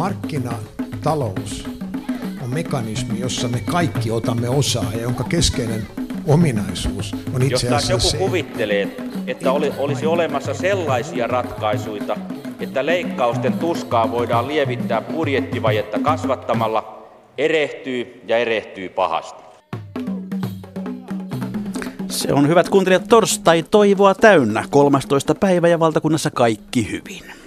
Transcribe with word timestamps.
Markkinatalous 0.00 1.68
on 2.42 2.50
mekanismi, 2.54 3.20
jossa 3.20 3.48
me 3.48 3.60
kaikki 3.60 4.10
otamme 4.10 4.48
osaa 4.48 4.92
ja 4.92 5.00
jonka 5.00 5.24
keskeinen 5.24 5.86
ominaisuus 6.26 7.12
on 7.34 7.42
itse 7.42 7.52
Jos 7.52 7.62
taas 7.62 7.90
joku 7.90 8.00
se, 8.00 8.16
kuvittelee, 8.16 8.96
että 9.26 9.52
oli, 9.52 9.72
olisi 9.78 10.06
olemassa 10.06 10.54
sellaisia 10.54 11.26
ratkaisuja, 11.26 12.16
että 12.60 12.86
leikkausten 12.86 13.52
tuskaa 13.52 14.10
voidaan 14.10 14.48
lievittää 14.48 15.00
budjettivajetta 15.00 15.98
kasvattamalla, 15.98 17.08
erehtyy 17.38 18.22
ja 18.28 18.38
erehtyy 18.38 18.88
pahasti. 18.88 19.42
Se 22.08 22.32
on 22.32 22.48
hyvät 22.48 22.68
kuuntelijat 22.68 23.08
torstai 23.08 23.62
toivoa 23.62 24.14
täynnä, 24.14 24.64
13. 24.70 25.34
päivä 25.34 25.68
ja 25.68 25.80
valtakunnassa 25.80 26.30
kaikki 26.30 26.90
hyvin. 26.90 27.39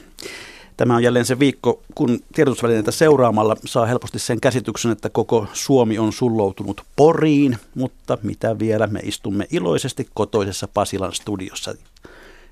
Tämä 0.77 0.95
on 0.95 1.04
jälleen 1.04 1.26
se 1.26 1.40
viikko, 1.40 1.82
kun 1.95 2.20
tiedotusvälineitä 2.36 2.91
seuraamalla 2.91 3.55
saa 3.66 3.86
helposti 3.86 4.20
sen 4.20 4.41
käsityksen, 4.41 4.91
että 4.91 5.09
koko 5.09 5.48
Suomi 5.54 6.00
on 6.00 6.14
sulloutunut 6.14 6.81
Poriin, 6.95 7.58
mutta 7.76 8.18
mitä 8.23 8.59
vielä, 8.59 8.88
me 8.88 9.00
istumme 9.04 9.48
iloisesti 9.52 10.08
kotoisessa 10.14 10.67
Pasilan 10.67 11.14
studiossa, 11.14 11.76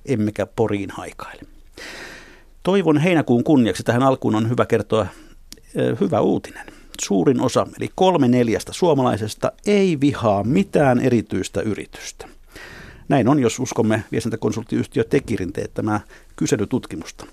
emmekä 0.05 0.45
Poriin 0.45 0.89
haikaile. 0.91 1.41
Toivon 2.63 2.97
heinäkuun 2.97 3.43
kunniaksi 3.43 3.83
tähän 3.83 4.03
alkuun 4.03 4.35
on 4.35 4.49
hyvä 4.49 4.65
kertoa 4.65 5.07
ö, 5.77 5.97
hyvä 6.01 6.21
uutinen. 6.21 6.65
Suurin 7.01 7.41
osa, 7.41 7.67
eli 7.79 7.89
kolme 7.95 8.27
neljästä 8.27 8.73
suomalaisesta, 8.73 9.51
ei 9.65 9.99
vihaa 9.99 10.43
mitään 10.43 10.99
erityistä 10.99 11.61
yritystä. 11.61 12.27
Näin 13.09 13.27
on, 13.27 13.39
jos 13.39 13.59
uskomme 13.59 14.03
viestintäkonsulttiyhtiö 14.11 15.03
Tekirin 15.03 15.53
teettämää 15.53 15.99
kyselytutkimusta. 16.35 17.25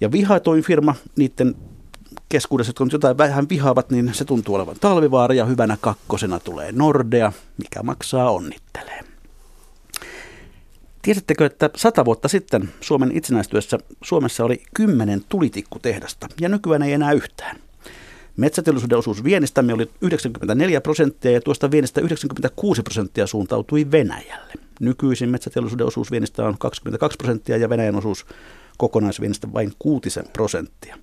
Ja 0.00 0.12
vihatoin 0.12 0.62
firma, 0.62 0.94
niiden 1.16 1.54
keskuudessa, 2.28 2.70
jotka 2.70 2.84
nyt 2.84 2.92
jotain 2.92 3.18
vähän 3.18 3.48
vihaavat, 3.48 3.90
niin 3.90 4.14
se 4.14 4.24
tuntuu 4.24 4.54
olevan 4.54 4.76
talvivaara 4.80 5.34
ja 5.34 5.44
hyvänä 5.44 5.76
kakkosena 5.80 6.40
tulee 6.40 6.72
Nordea, 6.72 7.32
mikä 7.58 7.82
maksaa 7.82 8.30
onnittelee. 8.30 9.00
Tiesittekö, 11.02 11.46
että 11.46 11.70
sata 11.76 12.04
vuotta 12.04 12.28
sitten 12.28 12.70
Suomen 12.80 13.16
itsenäistyessä 13.16 13.78
Suomessa 14.02 14.44
oli 14.44 14.62
kymmenen 14.74 15.24
tulitikkutehdasta 15.28 16.28
ja 16.40 16.48
nykyään 16.48 16.82
ei 16.82 16.92
enää 16.92 17.12
yhtään. 17.12 17.56
Metsäteollisuuden 18.36 18.98
osuus 18.98 19.24
viennistämme 19.24 19.72
oli 19.72 19.90
94 20.00 20.80
prosenttia 20.80 21.30
ja 21.30 21.40
tuosta 21.40 21.70
viennistä 21.70 22.00
96 22.00 22.82
prosenttia 22.82 23.26
suuntautui 23.26 23.86
Venäjälle. 23.90 24.52
Nykyisin 24.80 25.30
metsäteollisuuden 25.30 25.86
osuus 25.86 26.10
viennistä 26.10 26.44
on 26.44 26.58
22 26.58 27.16
prosenttia 27.18 27.56
ja 27.56 27.68
Venäjän 27.68 27.96
osuus 27.96 28.26
kokonaisviennistä 28.80 29.52
vain 29.52 29.72
6 29.78 30.20
prosenttia. 30.32 30.96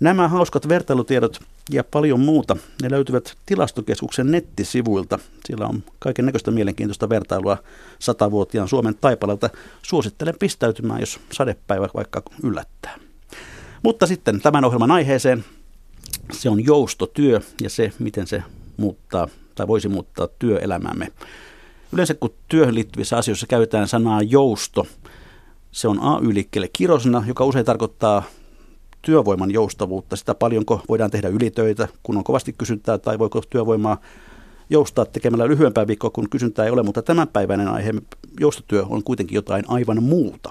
Nämä 0.00 0.28
hauskat 0.28 0.68
vertailutiedot 0.68 1.40
ja 1.70 1.84
paljon 1.84 2.20
muuta, 2.20 2.56
ne 2.82 2.90
löytyvät 2.90 3.36
tilastokeskuksen 3.46 4.30
nettisivuilta. 4.30 5.18
Siellä 5.44 5.66
on 5.66 5.82
kaiken 5.98 6.26
näköistä 6.26 6.50
mielenkiintoista 6.50 7.08
vertailua 7.08 7.58
satavuotiaan 7.98 8.68
Suomen 8.68 8.94
taipaleelta. 8.94 9.50
Suosittelen 9.82 10.34
pistäytymään, 10.40 11.00
jos 11.00 11.20
sadepäivä 11.32 11.88
vaikka 11.94 12.22
yllättää. 12.42 12.98
Mutta 13.82 14.06
sitten 14.06 14.40
tämän 14.40 14.64
ohjelman 14.64 14.90
aiheeseen, 14.90 15.44
se 16.32 16.50
on 16.50 16.64
joustotyö 16.64 17.40
ja 17.62 17.70
se, 17.70 17.92
miten 17.98 18.26
se 18.26 18.42
muuttaa 18.76 19.28
tai 19.54 19.68
voisi 19.68 19.88
muuttaa 19.88 20.28
työelämämme. 20.38 21.12
Yleensä 21.92 22.14
kun 22.14 22.34
työhön 22.48 22.74
liittyvissä 22.74 23.16
asioissa 23.16 23.46
käytetään 23.46 23.88
sanaa 23.88 24.22
jousto, 24.22 24.86
se 25.78 25.88
on 25.88 25.98
AY-liikkeelle 26.02 26.68
kirosana, 26.72 27.24
joka 27.26 27.44
usein 27.44 27.64
tarkoittaa 27.64 28.22
työvoiman 29.02 29.50
joustavuutta, 29.50 30.16
sitä 30.16 30.34
paljonko 30.34 30.80
voidaan 30.88 31.10
tehdä 31.10 31.28
ylitöitä, 31.28 31.88
kun 32.02 32.16
on 32.16 32.24
kovasti 32.24 32.52
kysyntää, 32.52 32.98
tai 32.98 33.18
voiko 33.18 33.42
työvoimaa 33.50 34.00
joustaa 34.70 35.04
tekemällä 35.04 35.48
lyhyempää 35.48 35.86
viikkoa, 35.86 36.10
kun 36.10 36.30
kysyntää 36.30 36.64
ei 36.64 36.70
ole, 36.70 36.82
mutta 36.82 37.02
tämänpäiväinen 37.02 37.68
aihe, 37.68 37.94
joustotyö, 38.40 38.84
on 38.88 39.04
kuitenkin 39.04 39.34
jotain 39.34 39.64
aivan 39.68 40.02
muuta. 40.02 40.50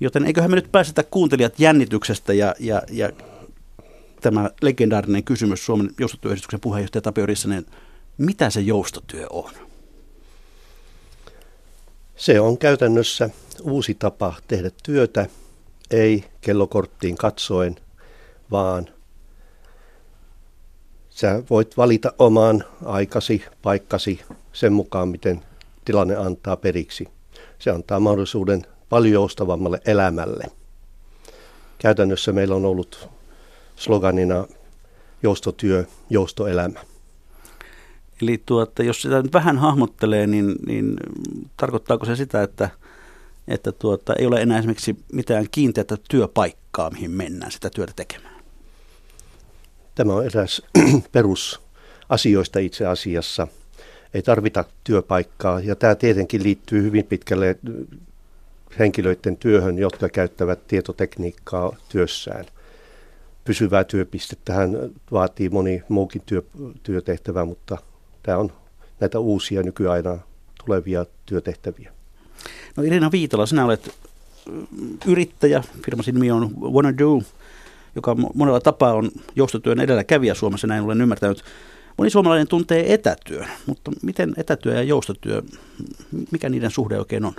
Joten 0.00 0.26
eiköhän 0.26 0.50
me 0.50 0.56
nyt 0.56 0.72
pääsetä 0.72 1.02
kuuntelijat 1.02 1.60
jännityksestä 1.60 2.32
ja, 2.32 2.54
ja, 2.60 2.82
ja 2.90 3.10
tämä 4.20 4.50
legendaarinen 4.62 5.24
kysymys 5.24 5.66
Suomen 5.66 5.90
joustotyöyhdistyksen 6.00 6.60
puheenjohtaja 6.60 7.02
Tapio 7.02 7.26
Rissanen, 7.26 7.66
mitä 8.18 8.50
se 8.50 8.60
joustotyö 8.60 9.26
on? 9.30 9.61
Se 12.16 12.40
on 12.40 12.58
käytännössä 12.58 13.30
uusi 13.62 13.94
tapa 13.94 14.34
tehdä 14.48 14.70
työtä, 14.82 15.26
ei 15.90 16.24
kellokorttiin 16.40 17.16
katsoen, 17.16 17.76
vaan 18.50 18.88
sä 21.10 21.42
voit 21.50 21.76
valita 21.76 22.12
oman 22.18 22.64
aikasi, 22.84 23.44
paikkasi 23.62 24.20
sen 24.52 24.72
mukaan, 24.72 25.08
miten 25.08 25.42
tilanne 25.84 26.16
antaa 26.16 26.56
periksi. 26.56 27.08
Se 27.58 27.70
antaa 27.70 28.00
mahdollisuuden 28.00 28.66
paljon 28.88 29.12
joustavammalle 29.14 29.80
elämälle. 29.84 30.44
Käytännössä 31.78 32.32
meillä 32.32 32.54
on 32.54 32.64
ollut 32.64 33.08
sloganina 33.76 34.46
joustotyö, 35.22 35.84
joustoelämä. 36.10 36.80
Eli 38.22 38.42
tuota, 38.46 38.82
jos 38.82 39.02
sitä 39.02 39.22
nyt 39.22 39.32
vähän 39.32 39.58
hahmottelee, 39.58 40.26
niin, 40.26 40.54
niin 40.66 40.96
tarkoittaako 41.56 42.06
se 42.06 42.16
sitä, 42.16 42.42
että, 42.42 42.70
että 43.48 43.72
tuota, 43.72 44.14
ei 44.18 44.26
ole 44.26 44.42
enää 44.42 44.58
esimerkiksi 44.58 44.96
mitään 45.12 45.46
kiinteää 45.50 45.96
työpaikkaa, 46.08 46.90
mihin 46.90 47.10
mennään 47.10 47.52
sitä 47.52 47.70
työtä 47.70 47.92
tekemään? 47.96 48.42
Tämä 49.94 50.14
on 50.14 50.26
eräs 50.26 50.62
perusasioista 51.12 52.58
itse 52.58 52.86
asiassa. 52.86 53.48
Ei 54.14 54.22
tarvita 54.22 54.64
työpaikkaa 54.84 55.60
ja 55.60 55.76
tämä 55.76 55.94
tietenkin 55.94 56.42
liittyy 56.42 56.82
hyvin 56.82 57.04
pitkälle 57.04 57.58
henkilöiden 58.78 59.36
työhön, 59.36 59.78
jotka 59.78 60.08
käyttävät 60.08 60.66
tietotekniikkaa 60.66 61.76
työssään. 61.88 62.44
Pysyvää 63.44 63.84
työpistettähän 63.84 64.90
vaatii 65.12 65.48
moni 65.48 65.82
muukin 65.88 66.22
työ, 66.26 66.42
työtehtävä, 66.82 67.44
mutta 67.44 67.78
tämä 68.22 68.38
on 68.38 68.52
näitä 69.00 69.18
uusia 69.18 69.62
nykyaina 69.62 70.18
tulevia 70.64 71.06
työtehtäviä. 71.26 71.92
No 72.76 72.82
Irina 72.82 73.10
Viitola, 73.12 73.46
sinä 73.46 73.64
olet 73.64 73.94
yrittäjä, 75.06 75.62
firmasi 75.84 76.12
nimi 76.12 76.30
on 76.30 76.50
Wanna 76.60 76.98
Do, 76.98 77.22
joka 77.94 78.16
monella 78.34 78.60
tapaa 78.60 78.92
on 78.92 79.10
joustotyön 79.36 79.80
edelläkävijä 79.80 80.34
Suomessa, 80.34 80.66
näin 80.66 80.84
olen 80.84 81.00
ymmärtänyt. 81.00 81.44
Moni 81.98 82.10
suomalainen 82.10 82.48
tuntee 82.48 82.94
etätyön, 82.94 83.48
mutta 83.66 83.90
miten 84.02 84.34
etätyö 84.36 84.74
ja 84.74 84.82
joustotyö, 84.82 85.42
mikä 86.30 86.48
niiden 86.48 86.70
suhde 86.70 86.98
oikein 86.98 87.24
on? 87.24 87.34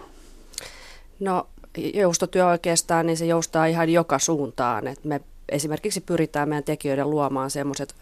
No 1.20 1.48
joustotyö 1.94 2.48
oikeastaan, 2.48 3.06
niin 3.06 3.18
se 3.18 3.26
joustaa 3.26 3.66
ihan 3.66 3.90
joka 3.90 4.20
suuntaan. 4.20 4.88
Et 4.88 5.04
me 5.04 5.22
esimerkiksi 5.54 6.02
pyritään 6.02 6.50
meidän 6.50 6.64
tekijöiden 6.64 7.10
luomaan 7.10 7.50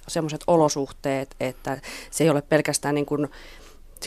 semmoiset 0.08 0.44
olosuhteet, 0.48 1.36
että 1.40 1.82
se 2.12 2.24
ei 2.24 2.30
ole 2.30 2.42
pelkästään 2.42 2.96
niin 2.96 3.06
kuin 3.06 3.28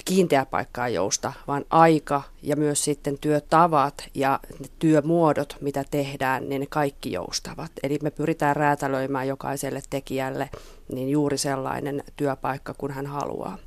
kiinteä 0.05 0.47
paikkaa 0.47 0.89
jousta, 0.89 1.33
vaan 1.47 1.65
aika 1.71 2.23
ja 2.43 2.57
myös 2.57 2.85
sitten 2.85 3.19
työtavat 3.21 4.09
ja 4.15 4.41
työmuodot, 4.79 5.57
mitä 5.61 5.85
tehdään, 5.91 6.49
niin 6.49 6.61
ne 6.61 6.67
kaikki 6.71 7.13
joustavat. 7.13 7.73
Eli 7.83 7.99
me 8.03 8.11
pyritään 8.11 8.57
räätälöimään 8.57 9.29
jokaiselle 9.29 9.83
tekijälle 9.91 10.51
niin 10.93 11.09
juuri 11.09 11.39
sellainen 11.39 12.03
työpaikka, 12.17 12.75
kun 12.79 12.91
hän 12.91 13.07
haluaa. 13.07 13.59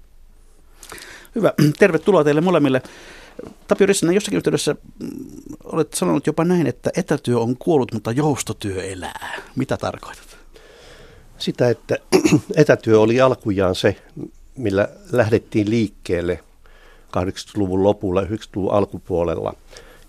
Hyvä. 1.36 1.54
Tervetuloa 1.80 2.24
teille 2.24 2.42
molemmille. 2.42 2.82
Tapio 3.68 3.88
Rissanen, 3.88 4.16
jossakin 4.16 4.38
yhteydessä 4.38 4.76
mm, 5.00 5.10
olet 5.64 5.94
sanonut 5.94 6.28
jopa 6.28 6.44
näin, 6.44 6.68
että 6.68 6.90
etätyö 6.98 7.40
on 7.40 7.58
kuollut, 7.58 7.94
mutta 7.94 8.12
joustotyö 8.12 8.84
elää. 8.84 9.42
Mitä 9.56 9.78
tarkoitat? 9.78 10.38
Sitä, 11.38 11.70
että 11.70 11.98
etätyö 12.56 13.00
oli 13.00 13.22
alkujaan 13.22 13.76
se, 13.76 13.96
millä 14.58 14.88
lähdettiin 15.12 15.70
liikkeelle 15.70 16.40
80-luvun 17.08 17.84
lopulla, 17.84 18.22
90-luvun 18.22 18.74
alkupuolella. 18.74 19.54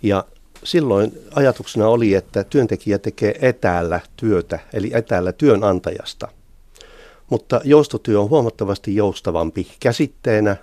Ja 0.03 0.25
silloin 0.65 1.13
ajatuksena 1.35 1.89
oli, 1.89 2.15
että 2.15 2.45
työntekijä 2.45 2.99
tekee 2.99 3.39
etäällä 3.41 4.01
työtä, 4.17 4.59
eli 4.73 4.91
etäällä 4.95 5.33
työnantajasta. 5.33 6.29
Mutta 7.31 7.61
joustotyö 7.65 8.21
on 8.21 8.31
huomattavasti 8.31 8.97
joustavampi 8.97 9.67
käsitteenä. 9.81 10.57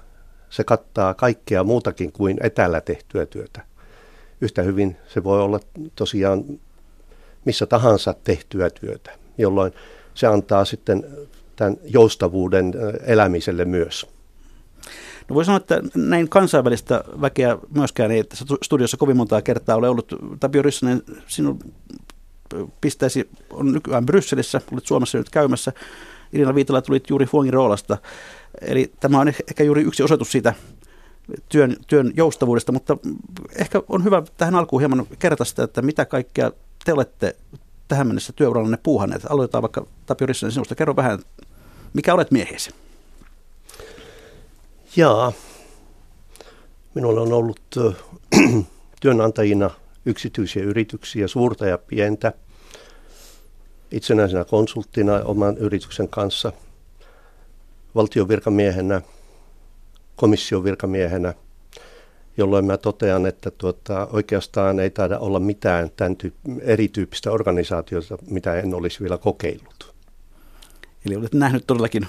Se 0.50 0.64
kattaa 0.64 1.14
kaikkea 1.14 1.64
muutakin 1.64 2.12
kuin 2.12 2.38
etäällä 2.42 2.82
tehtyä 2.82 3.26
työtä. 3.26 3.62
Yhtä 4.42 4.62
hyvin 4.62 4.98
se 5.08 5.24
voi 5.24 5.42
olla 5.42 5.60
tosiaan 5.96 6.44
missä 7.46 7.66
tahansa 7.66 8.16
tehtyä 8.24 8.70
työtä, 8.70 9.12
jolloin 9.38 9.74
se 10.14 10.28
antaa 10.28 10.66
sitten 10.66 11.06
tämän 11.56 11.78
joustavuuden 11.84 12.74
elämiselle 13.06 13.66
myös. 13.66 14.08
No 15.30 15.36
voi 15.36 15.46
sanoa, 15.46 15.58
että 15.58 15.82
näin 15.96 16.30
kansainvälistä 16.30 17.04
väkeä 17.22 17.58
myöskään 17.76 18.12
ei 18.12 18.24
tässä 18.24 18.46
studiossa 18.64 18.98
kovin 18.98 19.18
montaa 19.18 19.42
kertaa 19.42 19.76
ole 19.76 19.90
ollut. 19.90 20.16
Tapio 20.40 20.62
Rissanen, 20.62 21.04
sinun 21.28 21.60
pistäisi, 22.82 23.30
on 23.50 23.72
nykyään 23.72 24.06
Brysselissä, 24.06 24.62
olet 24.72 24.86
Suomessa 24.86 25.18
nyt 25.18 25.30
käymässä. 25.30 25.74
Irina 26.36 26.56
Viitala 26.56 26.82
tuli 26.82 27.04
juuri 27.10 27.26
Fuongin 27.26 27.54
roolasta. 27.54 27.98
Eli 28.62 28.92
tämä 29.00 29.20
on 29.20 29.28
ehkä 29.28 29.64
juuri 29.64 29.82
yksi 29.82 30.04
osoitus 30.04 30.32
siitä 30.32 30.54
työn, 31.50 31.76
työn 31.88 32.14
joustavuudesta, 32.16 32.72
mutta 32.72 32.98
ehkä 33.56 33.82
on 33.90 34.04
hyvä 34.04 34.24
tähän 34.38 34.56
alkuun 34.56 34.82
hieman 34.82 35.08
kerrata 35.20 35.46
sitä, 35.46 35.64
että 35.64 35.82
mitä 35.82 36.06
kaikkea 36.06 36.52
te 36.86 36.94
olette 36.94 37.36
tähän 37.88 38.08
mennessä 38.08 38.34
työurallanne 38.34 38.78
puuhanneet. 38.84 39.26
Aloitetaan 39.30 39.62
vaikka 39.62 39.86
Tapio 40.06 40.28
Rissanen 40.28 40.52
sinusta. 40.52 40.76
Kerro 40.76 40.96
vähän, 40.96 41.20
mikä 41.94 42.14
olet 42.14 42.32
miehesi? 42.32 42.72
Jaa, 44.96 45.34
minulla 46.94 47.22
on 47.22 47.34
ollut 47.34 47.62
työnantajina 49.02 49.70
yksityisiä 50.06 50.64
yrityksiä, 50.64 51.28
suurta 51.28 51.66
ja 51.66 51.78
pientä, 51.78 52.34
itsenäisenä 53.96 54.46
konsulttina 54.46 55.22
oman 55.26 55.58
yrityksen 55.58 56.08
kanssa, 56.10 56.52
valtion 57.96 58.28
virkamiehenä, 58.28 59.02
komission 60.16 60.64
virkamiehenä, 60.64 61.34
jolloin 62.38 62.66
mä 62.66 62.78
totean, 62.78 63.26
että 63.26 63.52
tuota, 63.52 64.08
oikeastaan 64.12 64.80
ei 64.80 64.90
taida 64.90 65.20
olla 65.20 65.40
mitään 65.40 65.92
tämän 65.98 66.18
tyyp- 66.24 66.62
erityyppistä 66.62 67.32
organisaatiota, 67.32 68.18
mitä 68.30 68.56
en 68.56 68.74
olisi 68.74 69.00
vielä 69.00 69.18
kokeillut. 69.18 69.94
Eli 71.06 71.16
olet 71.16 71.34
nähnyt 71.34 71.64
todellakin 71.68 72.08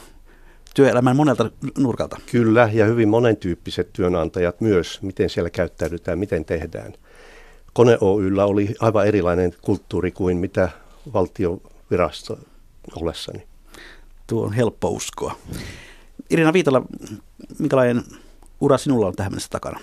työelämän 0.75 1.17
monelta 1.17 1.51
nurkalta. 1.79 2.17
Kyllä, 2.31 2.71
ja 2.73 2.85
hyvin 2.87 3.09
monentyyppiset 3.09 3.93
työnantajat 3.93 4.61
myös, 4.61 5.03
miten 5.03 5.31
siellä 5.31 5.51
käyttäydytään, 5.51 6.19
miten 6.19 6.45
tehdään. 6.45 6.93
Kone 7.73 7.99
Oyllä 8.01 8.45
oli 8.45 8.75
aivan 8.81 9.07
erilainen 9.07 9.55
kulttuuri 9.63 10.13
kuin 10.13 10.37
mitä 10.37 10.69
valtiovirasto 11.91 12.39
ollessani. 12.97 13.47
Tuo 14.27 14.47
on 14.47 14.53
helppo 14.53 14.89
uskoa. 14.89 15.37
Irina 16.31 16.53
Viitala, 16.53 16.83
minkälainen 17.59 18.05
ura 18.61 18.79
sinulla 18.79 19.07
on 19.07 19.17
tähän 19.17 19.33
mennessä 19.33 19.49
takana? 19.51 19.81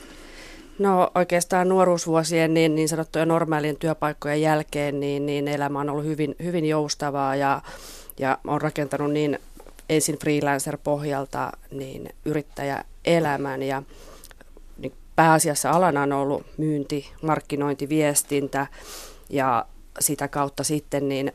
No 0.80 1.12
oikeastaan 1.16 1.70
nuoruusvuosien 1.70 2.54
niin, 2.54 2.76
niin 2.76 2.90
sanottujen 2.90 3.28
normaalien 3.28 3.78
työpaikkojen 3.78 4.42
jälkeen 4.42 5.00
niin, 5.00 5.26
niin 5.26 5.48
elämä 5.48 5.80
on 5.80 5.90
ollut 5.90 6.06
hyvin, 6.06 6.36
hyvin 6.44 6.66
joustavaa 6.66 7.36
ja, 7.36 7.62
ja 8.20 8.38
on 8.48 8.62
rakentanut 8.62 9.12
niin 9.12 9.40
ensin 9.90 10.20
freelancer-pohjalta 10.20 11.52
niin 11.72 12.10
yrittäjäelämän 12.26 13.64
ja 13.64 13.84
niin 14.78 14.94
pääasiassa 15.16 15.72
alana 15.72 16.02
on 16.02 16.12
ollut 16.12 16.46
myynti, 16.58 17.12
markkinointi, 17.22 17.90
viestintä 17.90 18.68
ja 19.30 19.66
sitä 20.00 20.28
kautta 20.28 20.64
sitten 20.64 21.10
niin 21.10 21.34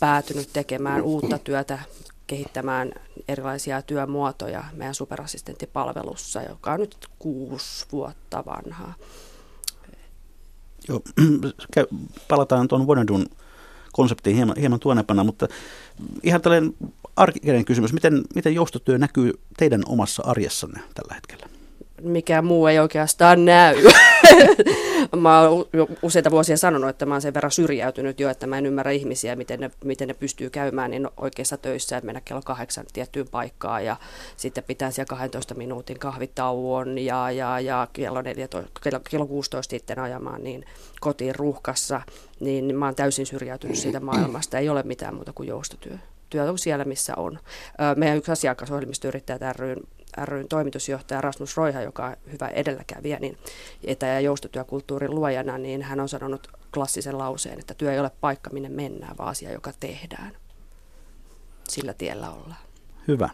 päätynyt 0.00 0.48
tekemään 0.52 1.02
uutta 1.02 1.38
työtä, 1.38 1.78
kehittämään 2.26 2.92
erilaisia 3.28 3.82
työmuotoja 3.82 4.64
meidän 4.72 4.94
superassistenttipalvelussa, 4.94 6.42
joka 6.42 6.72
on 6.72 6.80
nyt 6.80 6.96
kuusi 7.18 7.86
vuotta 7.92 8.44
vanhaa. 8.46 8.94
Joo, 10.88 11.00
palataan 12.28 12.68
tuon 12.68 12.86
Wannadun 12.86 13.26
konseptiin 13.92 14.36
hieman, 14.36 14.56
hieman 14.56 14.80
tuonepana, 14.80 15.24
mutta 15.24 15.48
ihan 16.22 16.40
tällainen 16.40 16.74
arkinen 17.16 17.64
kysymys. 17.64 17.92
Miten, 17.92 18.22
miten 18.34 18.54
joustotyö 18.54 18.98
näkyy 18.98 19.32
teidän 19.56 19.82
omassa 19.86 20.22
arjessanne 20.26 20.80
tällä 20.94 21.14
hetkellä? 21.14 21.46
Mikä 22.02 22.42
muu 22.42 22.66
ei 22.66 22.78
oikeastaan 22.78 23.44
näy. 23.44 23.76
mä 25.16 25.40
oon 25.40 25.66
useita 26.02 26.30
vuosia 26.30 26.56
sanonut, 26.56 26.90
että 26.90 27.06
mä 27.06 27.14
oon 27.14 27.22
sen 27.22 27.34
verran 27.34 27.50
syrjäytynyt 27.50 28.20
jo, 28.20 28.30
että 28.30 28.46
mä 28.46 28.58
en 28.58 28.66
ymmärrä 28.66 28.92
ihmisiä, 28.92 29.36
miten 29.36 29.60
ne, 29.60 29.70
miten 29.84 30.08
ne 30.08 30.14
pystyy 30.14 30.50
käymään 30.50 30.90
niin 30.90 31.08
oikeassa 31.16 31.56
töissä, 31.56 31.96
että 31.96 32.06
mennä 32.06 32.20
kello 32.24 32.42
kahdeksan 32.44 32.84
tiettyyn 32.92 33.28
paikkaan 33.28 33.84
ja 33.84 33.96
sitten 34.36 34.64
pitää 34.64 34.90
siellä 34.90 35.08
12 35.08 35.54
minuutin 35.54 35.98
kahvitauon 35.98 36.98
ja, 36.98 37.30
ja, 37.30 37.60
ja 37.60 37.88
kello, 37.92 38.22
14, 38.22 38.80
kello, 38.82 39.00
kello 39.10 39.26
16 39.26 39.70
sitten 39.70 39.98
ajamaan 39.98 40.44
niin 40.44 40.64
kotiin 41.00 41.34
ruuhkassa, 41.34 42.00
niin 42.40 42.76
mä 42.76 42.84
oon 42.84 42.94
täysin 42.94 43.26
syrjäytynyt 43.26 43.78
siitä 43.78 44.00
maailmasta. 44.00 44.58
Ei 44.58 44.68
ole 44.68 44.82
mitään 44.82 45.14
muuta 45.14 45.32
kuin 45.32 45.48
joustotyö 45.48 45.98
työ 46.30 46.50
on 46.50 46.58
siellä, 46.58 46.84
missä 46.84 47.14
on. 47.16 47.38
Meidän 47.96 48.18
yksi 48.18 48.32
asiakas, 48.32 48.70
ohjelmistoyrittäjät 48.70 49.56
ryn, 49.56 49.80
ryn 50.24 50.48
toimitusjohtaja 50.48 51.20
Rasmus 51.20 51.56
Roiha, 51.56 51.82
joka 51.82 52.06
on 52.06 52.16
hyvä 52.32 52.48
edelläkävijä, 52.48 53.18
niin 53.18 53.38
etä- 53.84 54.06
ja 54.06 54.20
joustotyökulttuurin 54.20 55.14
luojana, 55.14 55.58
niin 55.58 55.82
hän 55.82 56.00
on 56.00 56.08
sanonut 56.08 56.50
klassisen 56.74 57.18
lauseen, 57.18 57.58
että 57.58 57.74
työ 57.74 57.92
ei 57.92 58.00
ole 58.00 58.10
paikka, 58.20 58.50
minne 58.50 58.68
mennään, 58.68 59.18
vaan 59.18 59.28
asia, 59.28 59.52
joka 59.52 59.72
tehdään. 59.80 60.32
Sillä 61.68 61.94
tiellä 61.94 62.30
ollaan. 62.30 62.66
Hyvä. 63.08 63.30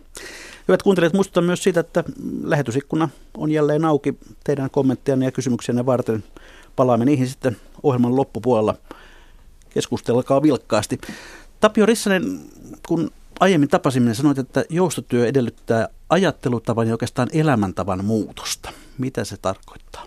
Hyvät 0.69 0.83
kuuntelijat, 0.83 1.13
muistutan 1.13 1.45
myös 1.45 1.63
siitä, 1.63 1.81
että 1.81 2.05
lähetysikkuna 2.43 3.09
on 3.37 3.51
jälleen 3.51 3.85
auki 3.85 4.19
teidän 4.45 4.71
kommenttianne 4.71 5.25
ja 5.25 5.33
kysymyksiänne 5.33 5.87
varten. 5.87 6.25
Palaamme 6.77 7.05
niihin 7.05 7.29
sitten 7.29 7.57
ohjelman 7.83 8.17
loppupuolella. 8.17 8.75
Keskustelkaa 9.71 10.43
vilkkaasti. 10.43 10.99
Tapio 11.61 11.87
Rissanen, 11.87 12.41
kun 12.89 13.11
aiemmin 13.41 13.69
tapasimme, 13.69 14.07
niin 14.07 14.17
sanoit, 14.17 14.39
että 14.39 14.65
joustotyö 14.69 15.27
edellyttää 15.27 15.89
ajattelutavan 16.13 16.87
ja 16.87 16.95
oikeastaan 16.95 17.29
elämäntavan 17.33 18.05
muutosta. 18.05 18.73
Mitä 18.99 19.25
se 19.25 19.37
tarkoittaa? 19.37 20.07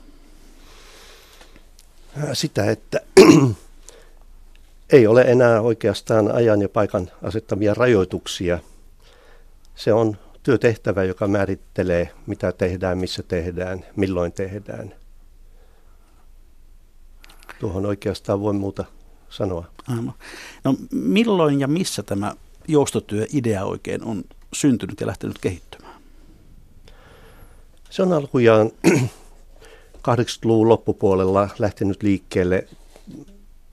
Sitä, 2.33 2.71
että 2.71 2.99
ei 4.93 5.07
ole 5.07 5.21
enää 5.21 5.61
oikeastaan 5.61 6.31
ajan 6.35 6.61
ja 6.61 6.69
paikan 6.69 7.11
asettamia 7.23 7.73
rajoituksia. 7.73 8.59
Se 9.75 9.93
on 9.93 10.17
työtehtävä, 10.43 11.03
joka 11.03 11.27
määrittelee, 11.27 12.11
mitä 12.25 12.51
tehdään, 12.51 12.97
missä 12.97 13.23
tehdään, 13.23 13.85
milloin 13.95 14.31
tehdään. 14.31 14.95
Tuohon 17.59 17.85
oikeastaan 17.85 18.41
voi 18.41 18.53
muuta 18.53 18.85
sanoa. 19.29 19.65
Aivan. 19.87 20.13
No 20.63 20.75
milloin 20.91 21.59
ja 21.59 21.67
missä 21.67 22.03
tämä 22.03 22.35
joustotyöidea 22.67 23.65
oikein 23.65 24.03
on 24.03 24.23
syntynyt 24.53 25.01
ja 25.01 25.07
lähtenyt 25.07 25.37
kehittymään? 25.37 25.84
Se 27.95 28.03
on 28.03 28.13
alkujaan 28.13 28.71
80-luvun 30.09 30.69
loppupuolella 30.69 31.49
lähtenyt 31.59 32.03
liikkeelle. 32.03 32.67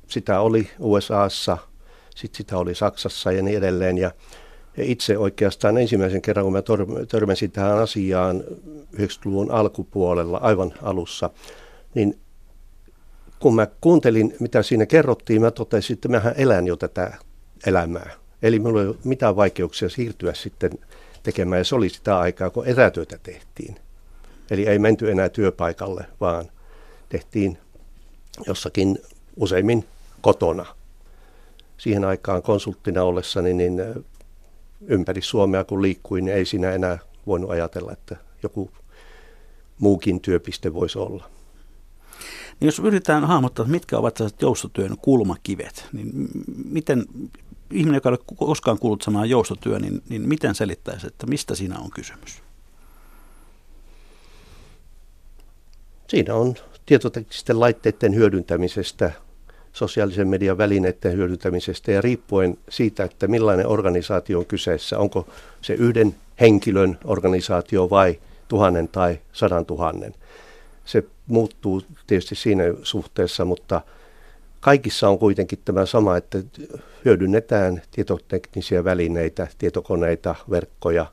Sitä 0.08 0.40
oli 0.40 0.70
USAssa, 0.78 1.58
sitten 2.16 2.36
sitä 2.36 2.58
oli 2.58 2.74
Saksassa 2.74 3.32
ja 3.32 3.42
niin 3.42 3.58
edelleen. 3.58 3.98
Ja 3.98 4.10
itse 4.76 5.18
oikeastaan 5.18 5.78
ensimmäisen 5.78 6.22
kerran, 6.22 6.44
kun 6.44 6.52
mä 6.52 6.62
törmäsin 7.08 7.50
tähän 7.50 7.78
asiaan 7.78 8.44
90-luvun 8.96 9.50
alkupuolella, 9.50 10.38
aivan 10.38 10.74
alussa, 10.82 11.30
niin 11.94 12.18
kun 13.38 13.54
mä 13.54 13.66
kuuntelin, 13.80 14.36
mitä 14.40 14.62
siinä 14.62 14.86
kerrottiin, 14.86 15.42
mä 15.42 15.50
totesin, 15.50 15.94
että 15.94 16.08
mähän 16.08 16.34
elän 16.36 16.66
jo 16.66 16.76
tätä 16.76 17.12
elämää. 17.66 18.10
Eli 18.42 18.58
minulla 18.58 18.82
ei 18.82 18.88
ole 18.88 18.96
mitään 19.04 19.36
vaikeuksia 19.36 19.88
siirtyä 19.88 20.34
sitten 20.34 20.70
tekemään, 21.22 21.60
ja 21.60 21.64
se 21.64 21.74
oli 21.74 21.88
sitä 21.88 22.18
aikaa, 22.18 22.50
kun 22.50 22.66
etätyötä 22.66 23.18
tehtiin. 23.22 23.76
Eli 24.50 24.66
ei 24.66 24.78
menty 24.78 25.10
enää 25.10 25.28
työpaikalle, 25.28 26.06
vaan 26.20 26.44
tehtiin 27.08 27.58
jossakin 28.46 28.98
useimmin 29.36 29.84
kotona. 30.20 30.66
Siihen 31.78 32.04
aikaan 32.04 32.42
konsulttina 32.42 33.02
ollessani, 33.02 33.54
niin 33.54 33.82
ympäri 34.86 35.22
Suomea 35.22 35.64
kun 35.64 35.82
liikkuin, 35.82 36.24
niin 36.24 36.36
ei 36.36 36.44
siinä 36.44 36.70
enää 36.72 36.98
voinut 37.26 37.50
ajatella, 37.50 37.92
että 37.92 38.16
joku 38.42 38.70
muukin 39.78 40.20
työpiste 40.20 40.74
voisi 40.74 40.98
olla. 40.98 41.30
Niin 42.60 42.66
jos 42.66 42.78
yritetään 42.78 43.24
hahmottaa, 43.24 43.66
mitkä 43.66 43.98
ovat 43.98 44.18
joustotyön 44.40 44.96
kulmakivet, 45.02 45.88
niin 45.92 46.28
miten 46.64 47.04
ihminen, 47.70 47.94
joka 47.96 48.08
ei 48.08 48.12
ole 48.12 48.36
koskaan 48.36 48.78
kuullut 48.78 49.02
sanaa 49.02 49.26
joustotyö, 49.26 49.78
niin, 49.78 50.02
niin 50.08 50.28
miten 50.28 50.54
selittäisi, 50.54 51.06
että 51.06 51.26
mistä 51.26 51.54
siinä 51.54 51.78
on 51.78 51.90
kysymys? 51.90 52.41
Siinä 56.12 56.34
on 56.34 56.54
tietoteknisten 56.86 57.60
laitteiden 57.60 58.14
hyödyntämisestä, 58.14 59.12
sosiaalisen 59.72 60.28
median 60.28 60.58
välineiden 60.58 61.12
hyödyntämisestä 61.12 61.92
ja 61.92 62.00
riippuen 62.00 62.58
siitä, 62.68 63.04
että 63.04 63.26
millainen 63.26 63.66
organisaatio 63.66 64.38
on 64.38 64.46
kyseessä, 64.46 64.98
onko 64.98 65.28
se 65.60 65.74
yhden 65.74 66.14
henkilön 66.40 66.98
organisaatio 67.04 67.90
vai 67.90 68.20
tuhannen 68.48 68.88
tai 68.88 69.18
sadan 69.32 69.66
tuhannen. 69.66 70.14
Se 70.84 71.04
muuttuu 71.26 71.82
tietysti 72.06 72.34
siinä 72.34 72.64
suhteessa, 72.82 73.44
mutta 73.44 73.80
kaikissa 74.60 75.08
on 75.08 75.18
kuitenkin 75.18 75.58
tämä 75.64 75.86
sama, 75.86 76.16
että 76.16 76.38
hyödynnetään 77.04 77.82
tietoteknisiä 77.90 78.84
välineitä, 78.84 79.46
tietokoneita, 79.58 80.34
verkkoja, 80.50 81.06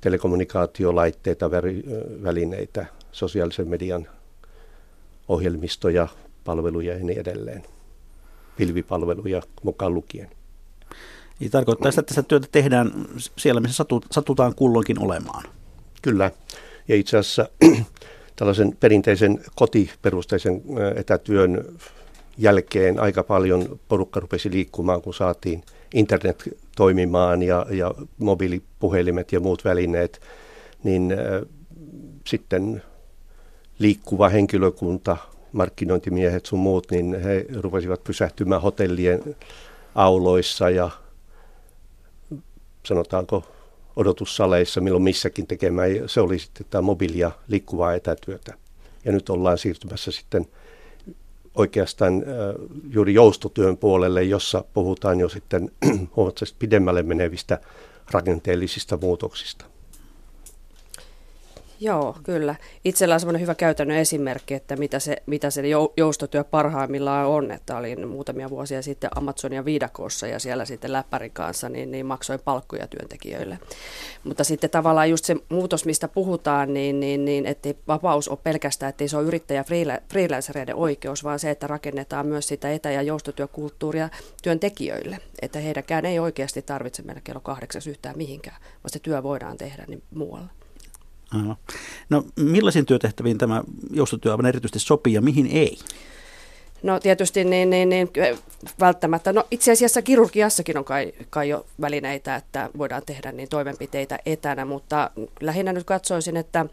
telekommunikaatiolaitteita, 0.00 1.50
välineitä, 2.22 2.86
sosiaalisen 3.12 3.68
median 3.68 4.08
ohjelmistoja, 5.28 6.08
palveluja 6.44 6.92
ja 6.92 7.04
niin 7.04 7.18
edelleen. 7.18 7.62
pilvipalveluja 8.56 9.42
mukaan 9.62 9.94
lukien. 9.94 10.30
Niin 11.40 11.50
tarkoittaa 11.50 11.90
sitä, 11.90 12.00
että 12.00 12.14
sitä 12.14 12.28
työtä 12.28 12.46
tehdään 12.52 12.92
siellä, 13.38 13.60
missä 13.60 13.84
satutaan 14.10 14.54
kulloinkin 14.54 14.98
olemaan. 14.98 15.44
Kyllä. 16.02 16.30
Ja 16.88 16.96
itse 16.96 17.18
asiassa 17.18 17.48
tällaisen 18.36 18.76
perinteisen 18.80 19.40
kotiperusteisen 19.54 20.62
etätyön 20.96 21.64
jälkeen 22.38 23.00
aika 23.00 23.22
paljon 23.22 23.80
porukka 23.88 24.20
rupesi 24.20 24.50
liikkumaan, 24.50 25.02
kun 25.02 25.14
saatiin 25.14 25.62
internet 25.94 26.56
toimimaan 26.76 27.42
ja, 27.42 27.66
ja 27.70 27.94
mobiilipuhelimet 28.18 29.32
ja 29.32 29.40
muut 29.40 29.64
välineet, 29.64 30.20
niin 30.84 31.12
äh, 31.12 31.48
sitten 32.26 32.82
liikkuva 33.82 34.28
henkilökunta, 34.28 35.16
markkinointimiehet 35.52 36.46
sun 36.46 36.58
muut, 36.58 36.90
niin 36.90 37.20
he 37.22 37.46
rupesivat 37.60 38.04
pysähtymään 38.04 38.62
hotellien 38.62 39.36
auloissa 39.94 40.70
ja 40.70 40.90
sanotaanko 42.86 43.44
odotussaleissa, 43.96 44.80
milloin 44.80 45.02
missäkin 45.02 45.46
tekemään. 45.46 45.90
Se 46.06 46.20
oli 46.20 46.38
sitten 46.38 46.66
tämä 46.70 46.82
mobiilia 46.82 47.30
liikkuvaa 47.48 47.94
etätyötä. 47.94 48.54
Ja 49.04 49.12
nyt 49.12 49.30
ollaan 49.30 49.58
siirtymässä 49.58 50.10
sitten 50.10 50.46
oikeastaan 51.54 52.24
juuri 52.90 53.14
joustotyön 53.14 53.76
puolelle, 53.76 54.22
jossa 54.22 54.64
puhutaan 54.74 55.20
jo 55.20 55.28
sitten 55.28 55.70
huomattavasti 56.16 56.56
pidemmälle 56.58 57.02
menevistä 57.02 57.60
rakenteellisista 58.10 58.96
muutoksista. 58.96 59.71
Joo, 61.82 62.16
kyllä. 62.22 62.54
Itsellä 62.84 63.14
on 63.14 63.20
semmoinen 63.20 63.42
hyvä 63.42 63.54
käytännön 63.54 63.96
esimerkki, 63.96 64.54
että 64.54 64.76
mitä 64.76 64.98
se, 64.98 65.16
mitä 65.26 65.50
se 65.50 65.62
joustotyö 65.96 66.44
parhaimmillaan 66.44 67.26
on. 67.26 67.50
Että 67.50 67.76
olin 67.76 68.08
muutamia 68.08 68.50
vuosia 68.50 68.82
sitten 68.82 69.10
Amazonia 69.16 69.64
viidakossa 69.64 70.26
ja 70.26 70.38
siellä 70.38 70.64
sitten 70.64 70.92
läppärin 70.92 71.30
kanssa 71.30 71.68
niin, 71.68 71.90
niin 71.90 72.06
maksoin 72.06 72.40
palkkoja 72.44 72.86
työntekijöille. 72.86 73.58
Mutta 74.24 74.44
sitten 74.44 74.70
tavallaan 74.70 75.10
just 75.10 75.24
se 75.24 75.36
muutos, 75.48 75.84
mistä 75.84 76.08
puhutaan, 76.08 76.74
niin, 76.74 77.00
niin, 77.00 77.24
niin 77.24 77.46
ettei 77.46 77.76
vapaus 77.88 78.28
ole 78.28 78.38
pelkästään, 78.42 78.90
ettei 78.90 79.08
se 79.08 79.16
ole 79.16 79.26
yrittäjä 79.26 79.64
freelancereiden 80.08 80.76
oikeus, 80.76 81.24
vaan 81.24 81.38
se, 81.38 81.50
että 81.50 81.66
rakennetaan 81.66 82.26
myös 82.26 82.48
sitä 82.48 82.72
etä- 82.72 82.90
ja 82.90 83.02
joustotyökulttuuria 83.02 84.08
työntekijöille. 84.42 85.18
Että 85.42 85.58
heidänkään 85.58 86.06
ei 86.06 86.18
oikeasti 86.18 86.62
tarvitse 86.62 87.02
mennä 87.02 87.20
kello 87.24 87.40
kahdeksas 87.40 87.86
yhtään 87.86 88.18
mihinkään, 88.18 88.56
vaan 88.60 88.90
se 88.90 88.98
työ 88.98 89.22
voidaan 89.22 89.56
tehdä 89.56 89.84
niin 89.88 90.02
muualla. 90.14 90.61
Aivan. 91.34 91.56
No 92.10 92.24
millaisiin 92.36 92.86
työtehtäviin 92.86 93.38
tämä 93.38 93.62
joustotyö 93.90 94.32
aivan 94.32 94.46
erityisesti 94.46 94.78
sopii 94.78 95.12
ja 95.12 95.20
mihin 95.20 95.46
ei? 95.46 95.78
No 96.82 97.00
tietysti 97.00 97.44
niin, 97.44 97.70
niin, 97.70 97.88
niin, 97.88 98.08
välttämättä. 98.80 99.32
No 99.32 99.44
itse 99.50 99.72
asiassa 99.72 100.02
kirurgiassakin 100.02 100.78
on 100.78 100.84
kai, 100.84 101.12
kai 101.30 101.48
jo 101.48 101.66
välineitä, 101.80 102.36
että 102.36 102.70
voidaan 102.78 103.02
tehdä 103.06 103.32
niin 103.32 103.48
toimenpiteitä 103.48 104.18
etänä, 104.26 104.64
mutta 104.64 105.10
lähinnä 105.40 105.72
nyt 105.72 105.84
katsoisin, 105.84 106.36
että 106.36 106.66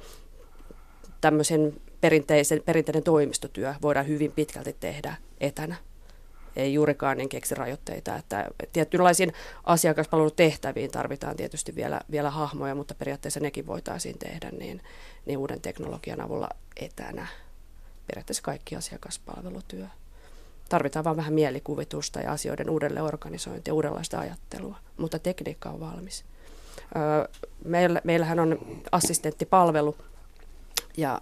tämmöisen 1.22 1.74
perinteisen, 2.02 2.62
perinteinen 2.66 3.04
toimistotyö 3.04 3.74
voidaan 3.82 4.08
hyvin 4.08 4.32
pitkälti 4.32 4.76
tehdä 4.80 5.16
etänä 5.40 5.76
ei 6.60 6.74
juurikaan 6.74 7.18
niin 7.18 7.30
keksi 7.30 7.56
rajoitteita. 7.56 8.16
Että 8.16 8.50
tietynlaisiin 8.74 9.34
asiakaspalvelutehtäviin 9.64 10.92
tarvitaan 10.92 11.36
tietysti 11.36 11.76
vielä, 11.76 12.02
vielä 12.12 12.30
hahmoja, 12.30 12.76
mutta 12.76 12.96
periaatteessa 12.96 13.40
nekin 13.40 13.68
voitaisiin 13.68 14.20
tehdä 14.20 14.52
niin, 14.52 14.82
niin 15.26 15.38
uuden 15.38 15.62
teknologian 15.62 16.22
avulla 16.22 16.50
etänä. 16.82 17.28
Periaatteessa 18.08 18.44
kaikki 18.44 18.76
asiakaspalvelutyö. 18.76 19.86
Tarvitaan 20.70 21.06
vain 21.06 21.18
vähän 21.18 21.34
mielikuvitusta 21.34 22.20
ja 22.20 22.32
asioiden 22.32 22.70
uudelleen 22.70 23.06
organisointia, 23.06 23.74
uudenlaista 23.74 24.20
ajattelua, 24.20 24.76
mutta 24.98 25.20
tekniikka 25.20 25.70
on 25.70 25.80
valmis. 25.80 26.26
Meillä, 27.66 28.02
meillähän 28.04 28.40
on 28.40 28.60
assistenttipalvelu 28.92 29.96
ja 30.98 31.22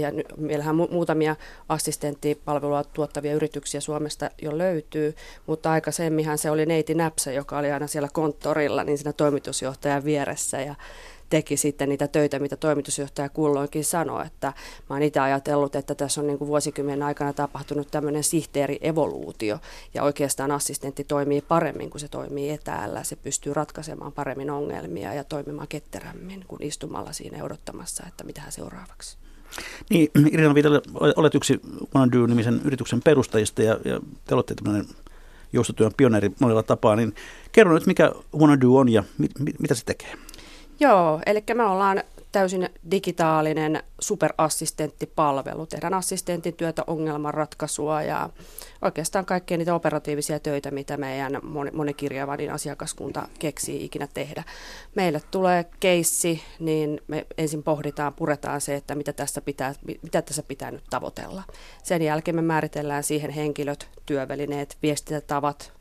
ja 0.00 0.12
meillähän 0.36 0.76
mu- 0.76 0.92
muutamia 0.92 1.36
assistenttipalvelua 1.68 2.84
tuottavia 2.84 3.34
yrityksiä 3.34 3.80
Suomesta 3.80 4.30
jo 4.42 4.58
löytyy, 4.58 5.14
mutta 5.46 5.70
aikaisemminhan 5.70 6.38
se 6.38 6.50
oli 6.50 6.66
neiti 6.66 6.94
Näpsä, 6.94 7.32
joka 7.32 7.58
oli 7.58 7.72
aina 7.72 7.86
siellä 7.86 8.08
konttorilla, 8.12 8.84
niin 8.84 8.98
siinä 8.98 9.12
toimitusjohtajan 9.12 10.04
vieressä 10.04 10.60
ja 10.60 10.74
teki 11.30 11.56
sitten 11.56 11.88
niitä 11.88 12.08
töitä, 12.08 12.38
mitä 12.38 12.56
toimitusjohtaja 12.56 13.28
kulloinkin 13.28 13.84
sanoi, 13.84 14.26
että 14.26 14.46
mä 14.90 14.96
oon 14.96 15.02
itse 15.02 15.20
ajatellut, 15.20 15.76
että 15.76 15.94
tässä 15.94 16.20
on 16.20 16.26
niin 16.26 16.38
kuin 16.38 16.48
vuosikymmenen 16.48 17.02
aikana 17.02 17.32
tapahtunut 17.32 17.90
tämmöinen 17.90 18.24
sihteeri-evoluutio 18.24 19.58
ja 19.94 20.02
oikeastaan 20.02 20.50
assistentti 20.50 21.04
toimii 21.04 21.40
paremmin, 21.40 21.90
kun 21.90 22.00
se 22.00 22.08
toimii 22.08 22.50
etäällä, 22.50 23.02
se 23.02 23.16
pystyy 23.16 23.54
ratkaisemaan 23.54 24.12
paremmin 24.12 24.50
ongelmia 24.50 25.14
ja 25.14 25.24
toimimaan 25.24 25.68
ketterämmin 25.68 26.44
kuin 26.48 26.62
istumalla 26.62 27.12
siinä 27.12 27.44
odottamassa, 27.44 28.04
että 28.08 28.24
mitä 28.24 28.42
seuraavaksi. 28.48 29.25
Niin, 29.90 30.10
Irina 30.32 30.54
Viitalle, 30.54 30.82
olet 31.16 31.34
yksi 31.34 31.60
OneDo-nimisen 31.94 32.60
yrityksen 32.64 33.02
perustajista 33.02 33.62
ja, 33.62 33.78
ja 33.84 34.00
te 34.24 34.34
olette 34.34 34.54
tämmöinen 34.54 34.86
joustotyön 35.52 35.92
pioneeri 35.96 36.30
monella 36.40 36.62
tapaa, 36.62 36.96
niin 36.96 37.14
kerro 37.52 37.74
nyt, 37.74 37.86
mikä 37.86 38.12
OneDo 38.32 38.76
on 38.76 38.88
ja 38.88 39.04
mit, 39.18 39.30
mit, 39.38 39.60
mitä 39.60 39.74
se 39.74 39.84
tekee? 39.84 40.14
Joo, 40.80 41.20
eli 41.26 41.44
me 41.54 41.62
ollaan 41.62 42.02
täysin 42.36 42.68
digitaalinen 42.90 43.82
superassistenttipalvelu. 44.00 45.66
Tehdään 45.66 45.94
assistentin 45.94 46.54
työtä, 46.54 46.84
ongelmanratkaisua 46.86 48.02
ja 48.02 48.30
oikeastaan 48.82 49.24
kaikkia 49.24 49.56
niitä 49.56 49.74
operatiivisia 49.74 50.40
töitä, 50.40 50.70
mitä 50.70 50.96
meidän 50.96 51.40
monikirjavanin 51.72 52.52
asiakaskunta 52.52 53.28
keksii 53.38 53.84
ikinä 53.84 54.08
tehdä. 54.14 54.44
Meille 54.94 55.22
tulee 55.30 55.64
keissi, 55.80 56.42
niin 56.58 57.00
me 57.08 57.26
ensin 57.38 57.62
pohditaan, 57.62 58.14
puretaan 58.14 58.60
se, 58.60 58.74
että 58.74 58.94
mitä 58.94 59.12
tässä 59.12 59.40
pitää, 59.40 59.74
mitä 60.02 60.22
tässä 60.22 60.42
pitää 60.42 60.70
nyt 60.70 60.84
tavoitella. 60.90 61.42
Sen 61.82 62.02
jälkeen 62.02 62.34
me 62.34 62.42
määritellään 62.42 63.02
siihen 63.02 63.30
henkilöt, 63.30 63.88
työvälineet, 64.06 64.76
viestintätavat, 64.82 65.72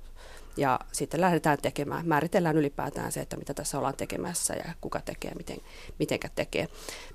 ja 0.57 0.79
sitten 0.91 1.21
lähdetään 1.21 1.57
tekemään, 1.61 2.07
määritellään 2.07 2.57
ylipäätään 2.57 3.11
se, 3.11 3.21
että 3.21 3.37
mitä 3.37 3.53
tässä 3.53 3.77
ollaan 3.77 3.97
tekemässä 3.97 4.53
ja 4.53 4.73
kuka 4.81 5.01
tekee, 5.01 5.31
miten, 5.37 5.57
mitenkä 5.99 6.29
tekee. 6.35 6.67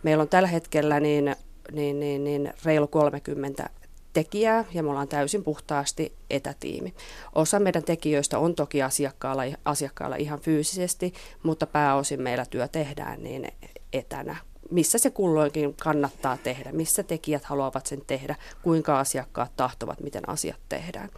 Meillä 0.03 0.23
on 0.23 0.29
tällä 0.29 0.49
hetkellä 0.49 1.01
niin, 1.01 1.37
niin, 1.73 2.01
niin, 2.01 2.25
niin 2.25 2.53
reilu 2.65 2.87
30 2.87 3.71
tekijää 4.13 4.65
ja 4.75 4.83
me 4.83 4.91
ollaan 4.91 5.09
täysin 5.09 5.45
puhtaasti 5.45 6.13
etätiimi. 6.31 6.95
Osa 7.35 7.61
meidän 7.61 7.85
tekijöistä 7.85 8.39
on 8.39 8.55
toki 8.55 8.83
asiakkaalla, 8.83 9.43
asiakkaalla 9.65 10.17
ihan 10.17 10.41
fyysisesti, 10.41 11.13
mutta 11.43 11.67
pääosin 11.67 12.23
meillä 12.23 12.47
työ 12.47 12.69
tehdään 12.69 13.23
niin 13.23 13.49
etänä, 13.93 14.37
missä 14.71 14.99
se 14.99 15.11
kulloinkin 15.11 15.75
kannattaa 15.75 16.37
tehdä, 16.37 16.73
missä 16.73 17.03
tekijät 17.03 17.45
haluavat 17.45 17.87
sen 17.87 18.03
tehdä, 18.07 18.35
kuinka 18.63 19.01
asiakkaat 19.01 19.57
tahtovat, 19.57 20.01
miten 20.01 20.29
asiat 20.29 20.61
tehdään. 20.69 21.09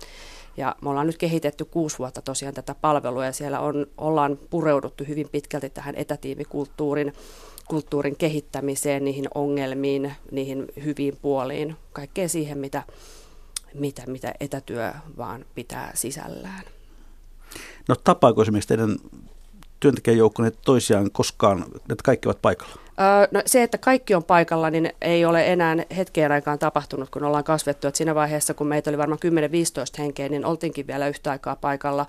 Ja 0.56 0.76
me 0.82 0.90
ollaan 0.90 1.06
nyt 1.06 1.18
kehitetty 1.18 1.64
kuusi 1.64 1.99
vuotta 1.99 2.23
tosiaan 2.23 2.54
tätä 2.54 2.75
palvelua 2.75 3.25
ja 3.25 3.32
siellä 3.32 3.61
on, 3.61 3.87
ollaan 3.99 4.38
pureuduttu 4.50 5.04
hyvin 5.09 5.28
pitkälti 5.32 5.71
tähän 5.71 5.94
etätiimikulttuurin 5.94 7.12
kulttuurin 7.68 8.16
kehittämiseen, 8.16 9.04
niihin 9.04 9.28
ongelmiin, 9.35 10.12
niihin 10.30 10.66
hyviin 10.85 11.16
puoliin, 11.23 11.76
kaikkeen 11.92 12.28
siihen, 12.28 12.59
mitä, 12.59 12.82
mitä, 13.75 14.02
mitä 14.06 14.35
etätyö 14.40 14.92
vaan 15.16 15.44
pitää 15.54 15.90
sisällään. 15.94 16.64
No 17.88 17.94
tapaako 18.04 18.42
esimerkiksi 18.42 18.68
teidän 18.68 18.97
työntekijäjoukkonne 19.80 20.50
toisiaan 20.50 21.11
koskaan, 21.11 21.64
että 21.76 22.04
kaikki 22.04 22.28
ovat 22.28 22.42
paikalla? 22.42 22.82
No, 23.31 23.43
se, 23.47 23.63
että 23.63 23.79
kaikki 23.79 24.15
on 24.15 24.25
paikalla, 24.25 24.71
niin 24.71 24.93
ei 25.01 25.25
ole 25.25 25.53
enää 25.53 25.77
hetkeen 25.97 26.33
aikaan 26.33 26.59
tapahtunut, 26.59 27.11
kun 27.11 27.25
ollaan 27.25 27.45
kasvettu. 27.45 27.89
Et 27.89 27.95
siinä 27.95 28.15
vaiheessa, 28.15 28.55
kun 28.55 28.67
meitä 28.67 28.91
oli 28.91 28.99
varmaan 28.99 29.19
10-15 29.99 29.99
henkeä, 29.99 30.29
niin 30.29 30.45
oltiinkin 30.45 30.87
vielä 30.87 31.09
yhtä 31.09 31.31
aikaa 31.31 31.57
paikalla. 31.57 32.07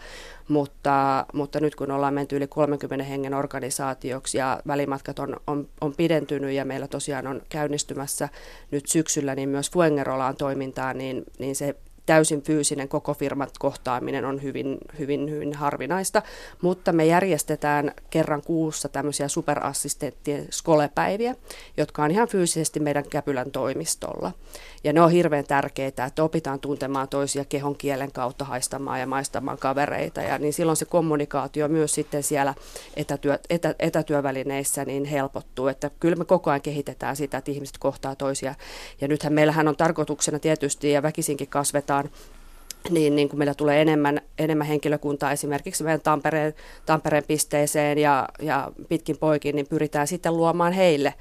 Mutta, 0.48 1.26
mutta 1.34 1.60
nyt 1.60 1.76
kun 1.76 1.92
ollaan 1.92 2.14
menty 2.14 2.38
yli 2.38 2.48
30 2.48 3.06
hengen 3.06 3.34
organisaatioksi 3.34 4.38
ja 4.38 4.60
välimatkat 4.68 5.20
on, 5.20 5.38
on, 5.48 5.68
on 5.82 5.94
pidentynyt 5.96 6.52
ja 6.52 6.66
meillä 6.66 6.88
tosiaan 6.88 7.28
on 7.28 7.42
käynnistymässä 7.50 8.30
nyt 8.72 8.88
syksyllä 8.88 9.36
niin 9.36 9.50
myös 9.50 9.72
Fuengerolaan 9.72 10.36
toimintaa, 10.36 10.94
niin, 10.94 11.24
niin 11.40 11.56
se 11.56 11.76
täysin 12.06 12.42
fyysinen 12.42 12.88
koko 12.88 13.14
firmat 13.14 13.58
kohtaaminen 13.58 14.26
on 14.26 14.44
hyvin, 14.44 14.78
hyvin, 15.00 15.32
hyvin 15.32 15.54
harvinaista, 15.54 16.22
mutta 16.62 16.92
me 16.92 17.06
järjestetään 17.06 17.92
kerran 18.10 18.42
kuussa 18.42 18.90
tämmöisiä 18.90 19.28
superassistenttien 19.28 20.48
skolepäiviä, 20.50 21.36
jotka 21.78 22.04
on 22.04 22.12
ihan 22.12 22.28
fyysisesti 22.28 22.80
meidän 22.80 23.10
Käpylän 23.10 23.52
toimistolla. 23.52 24.32
Ja 24.84 24.94
ne 24.94 25.02
on 25.02 25.12
hirveän 25.12 25.46
tärkeitä, 25.46 26.06
että 26.06 26.24
opitaan 26.24 26.60
tuntemaan 26.60 27.10
toisia 27.10 27.46
kehon 27.46 27.76
kielen 27.76 28.12
kautta 28.12 28.46
haistamaan 28.46 29.00
ja 29.00 29.08
maistamaan 29.08 29.58
kavereita. 29.58 30.22
Ja 30.22 30.38
niin 30.38 30.54
silloin 30.54 30.78
se 30.78 30.86
kommunikaatio 30.86 31.68
myös 31.68 31.96
sitten 31.96 32.24
siellä 32.24 32.54
etätyö, 32.96 33.40
etä, 33.50 33.76
etätyövälineissä 33.80 34.86
niin 34.86 35.06
helpottuu. 35.06 35.68
Että 35.68 35.92
kyllä 36.00 36.16
me 36.16 36.26
koko 36.26 36.50
ajan 36.50 36.62
kehitetään 36.62 37.16
sitä, 37.16 37.38
että 37.38 37.52
ihmiset 37.52 37.78
kohtaa 37.78 38.16
toisia. 38.16 38.56
Ja 39.02 39.08
nythän 39.08 39.34
meillähän 39.34 39.68
on 39.68 39.76
tarkoituksena 39.76 40.40
tietysti 40.40 40.92
ja 40.92 41.04
väkisinkin 41.04 41.48
kasvetaan 41.48 41.93
niin, 42.90 43.16
niin 43.16 43.30
kun 43.30 43.40
meillä 43.40 43.54
tulee 43.54 43.82
enemmän, 43.82 44.22
enemmän 44.38 44.68
henkilökuntaa 44.68 45.32
esimerkiksi 45.32 45.84
meidän 45.84 46.02
Tampereen, 46.02 46.54
Tampereen 46.86 47.24
pisteeseen 47.28 47.98
ja, 47.98 48.30
ja 48.42 48.72
pitkin 48.90 49.18
poikin, 49.18 49.56
niin 49.56 49.68
pyritään 49.68 50.08
sitten 50.08 50.38
luomaan 50.38 50.74
heille 50.74 51.14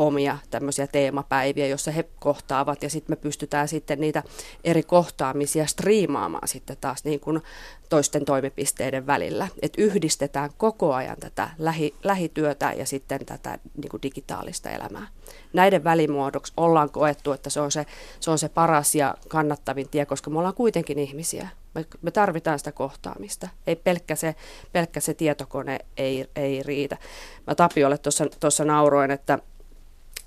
omia 0.00 0.38
tämmöisiä 0.50 0.86
teemapäiviä, 0.86 1.66
joissa 1.66 1.90
he 1.90 2.04
kohtaavat 2.18 2.82
ja 2.82 2.90
sitten 2.90 3.12
me 3.12 3.16
pystytään 3.16 3.68
sitten 3.68 4.00
niitä 4.00 4.22
eri 4.64 4.82
kohtaamisia 4.82 5.66
striimaamaan 5.66 6.48
sitten 6.48 6.76
taas 6.80 7.04
niin 7.04 7.20
kuin 7.20 7.42
toisten 7.88 8.24
toimipisteiden 8.24 9.06
välillä. 9.06 9.48
Että 9.62 9.82
yhdistetään 9.82 10.50
koko 10.56 10.94
ajan 10.94 11.16
tätä 11.20 11.50
lähi, 11.58 11.94
lähityötä 12.04 12.72
ja 12.72 12.86
sitten 12.86 13.26
tätä 13.26 13.58
niin 13.76 13.90
kuin 13.90 14.02
digitaalista 14.02 14.70
elämää. 14.70 15.06
Näiden 15.52 15.84
välimuodoksi 15.84 16.52
ollaan 16.56 16.90
koettu, 16.90 17.32
että 17.32 17.50
se 17.50 17.60
on 17.60 17.72
se, 17.72 17.86
se 18.20 18.30
on 18.30 18.38
se 18.38 18.48
paras 18.48 18.94
ja 18.94 19.14
kannattavin 19.28 19.88
tie, 19.88 20.06
koska 20.06 20.30
me 20.30 20.38
ollaan 20.38 20.54
kuitenkin 20.54 20.98
ihmisiä. 20.98 21.48
Me, 21.74 21.84
me 22.02 22.10
tarvitaan 22.10 22.58
sitä 22.58 22.72
kohtaamista. 22.72 23.48
Ei 23.66 23.76
pelkkä 23.76 24.14
se, 24.14 24.34
pelkkä 24.72 25.00
se 25.00 25.14
tietokone 25.14 25.78
ei, 25.96 26.26
ei 26.36 26.62
riitä. 26.62 26.96
Mä 27.46 27.54
Tapiolle 27.54 27.98
tuossa 28.40 28.64
nauroin, 28.64 29.10
että 29.10 29.38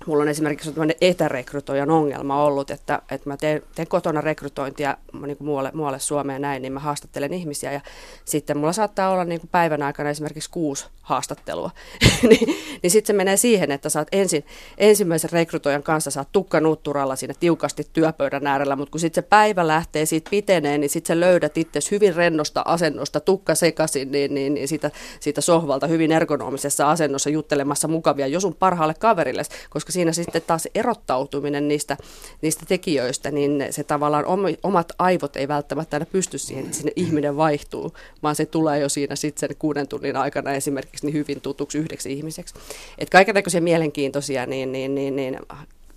Mulla 0.06 0.22
on 0.22 0.28
esimerkiksi 0.28 0.72
tämmöinen 0.72 0.96
etärekrytoijan 1.00 1.90
ongelma 1.90 2.44
ollut, 2.44 2.70
että, 2.70 3.02
että 3.10 3.28
mä 3.28 3.36
teen, 3.36 3.62
teen 3.74 3.88
kotona 3.88 4.20
rekrytointia 4.20 4.96
niin 5.26 5.36
kuin 5.36 5.46
muualle, 5.46 5.70
muualle 5.74 5.98
Suomeen 5.98 6.42
näin, 6.42 6.62
niin 6.62 6.72
mä 6.72 6.80
haastattelen 6.80 7.32
ihmisiä 7.32 7.72
ja 7.72 7.80
sitten 8.24 8.58
mulla 8.58 8.72
saattaa 8.72 9.10
olla 9.10 9.24
niin 9.24 9.40
kuin 9.40 9.50
päivän 9.50 9.82
aikana 9.82 10.10
esimerkiksi 10.10 10.50
kuusi 10.50 10.86
haastattelua. 11.04 11.70
niin, 12.28 12.56
niin 12.82 12.90
sitten 12.90 13.06
se 13.06 13.16
menee 13.16 13.36
siihen, 13.36 13.70
että 13.70 13.88
saat 13.88 14.08
ensin, 14.12 14.44
ensimmäisen 14.78 15.30
rekrytoijan 15.32 15.82
kanssa 15.82 16.10
saat 16.10 16.28
tukkanutturalla 16.32 17.16
siinä 17.16 17.34
tiukasti 17.40 17.86
työpöydän 17.92 18.46
äärellä, 18.46 18.76
mutta 18.76 18.92
kun 18.92 19.00
sitten 19.00 19.24
se 19.24 19.28
päivä 19.28 19.66
lähtee 19.66 20.06
siitä 20.06 20.30
piteneen, 20.30 20.80
niin 20.80 20.90
sitten 20.90 21.16
sä 21.16 21.20
löydät 21.20 21.58
itse 21.58 21.80
hyvin 21.90 22.14
rennosta 22.14 22.62
asennosta, 22.66 23.20
tukka 23.20 23.54
sekaisin, 23.54 24.12
niin, 24.12 24.34
niin, 24.34 24.54
niin 24.54 24.68
siitä, 24.68 24.90
siitä 25.20 25.40
sohvalta 25.40 25.86
hyvin 25.86 26.12
ergonomisessa 26.12 26.90
asennossa 26.90 27.30
juttelemassa 27.30 27.88
mukavia 27.88 28.26
jo 28.26 28.40
sun 28.40 28.54
parhaalle 28.54 28.94
kaverille, 28.94 29.42
koska 29.70 29.92
siinä 29.94 30.12
sitten 30.12 30.42
taas 30.46 30.68
erottautuminen 30.74 31.68
niistä, 31.68 31.96
niistä 32.42 32.66
tekijöistä, 32.68 33.30
niin 33.30 33.66
se 33.70 33.84
tavallaan 33.84 34.24
omat 34.62 34.92
aivot 34.98 35.36
ei 35.36 35.48
välttämättä 35.48 35.96
aina 35.96 36.06
pysty 36.06 36.38
siihen, 36.38 36.64
että 36.64 36.76
sinne 36.76 36.92
ihminen 36.96 37.36
vaihtuu, 37.36 37.92
vaan 38.22 38.36
se 38.36 38.46
tulee 38.46 38.78
jo 38.78 38.88
siinä 38.88 39.16
sitten 39.16 39.40
sen 39.40 39.56
kuuden 39.58 39.88
tunnin 39.88 40.16
aikana 40.16 40.52
esimerkiksi 40.52 41.06
niin 41.06 41.14
hyvin 41.14 41.40
tutuksi 41.40 41.78
yhdeksi 41.78 42.12
ihmiseksi. 42.12 42.54
Että 42.98 43.12
kaikenlaisia 43.12 43.60
mielenkiintoisia 43.60 44.46
niin, 44.46 44.72
niin, 44.72 44.94
niin, 44.94 45.16
niin 45.16 45.38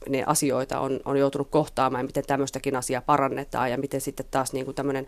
niin 0.09 0.27
asioita 0.27 0.79
on, 0.79 0.99
on 1.05 1.17
joutunut 1.17 1.47
kohtaamaan 1.49 2.05
miten 2.05 2.23
tämmöistäkin 2.27 2.75
asiaa 2.75 3.01
parannetaan 3.01 3.71
ja 3.71 3.77
miten 3.77 4.01
sitten 4.01 4.25
taas 4.31 4.53
niin 4.53 4.65
kuin 4.65 4.75
tämmöinen 4.75 5.07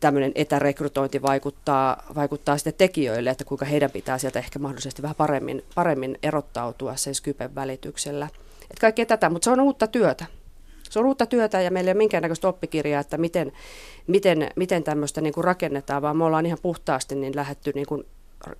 tämmöinen 0.00 0.32
etärekrytointi 0.34 1.22
vaikuttaa, 1.22 2.02
vaikuttaa 2.14 2.58
sitten 2.58 2.74
tekijöille, 2.74 3.30
että 3.30 3.44
kuinka 3.44 3.64
heidän 3.64 3.90
pitää 3.90 4.18
sieltä 4.18 4.38
ehkä 4.38 4.58
mahdollisesti 4.58 5.02
vähän 5.02 5.16
paremmin, 5.16 5.64
paremmin 5.74 6.18
erottautua 6.22 6.96
sen 6.96 7.14
Skypen 7.14 7.54
välityksellä. 7.54 8.28
Että 8.62 8.80
kaikkea 8.80 9.06
tätä, 9.06 9.30
mutta 9.30 9.44
se 9.44 9.50
on 9.50 9.60
uutta 9.60 9.86
työtä. 9.86 10.26
Se 10.90 10.98
on 10.98 11.06
uutta 11.06 11.26
työtä 11.26 11.60
ja 11.60 11.70
meillä 11.70 11.88
ei 11.88 11.92
ole 11.92 11.98
minkäännäköistä 11.98 12.48
oppikirjaa, 12.48 13.00
että 13.00 13.18
miten, 13.18 13.52
miten, 14.06 14.50
miten 14.56 14.84
tämmöistä 14.84 15.20
niin 15.20 15.34
kuin 15.34 15.44
rakennetaan, 15.44 16.02
vaan 16.02 16.16
me 16.16 16.24
ollaan 16.24 16.46
ihan 16.46 16.58
puhtaasti 16.62 17.14
niin 17.14 17.36
lähetty 17.36 17.72
niin 17.74 17.86
kuin 17.86 18.04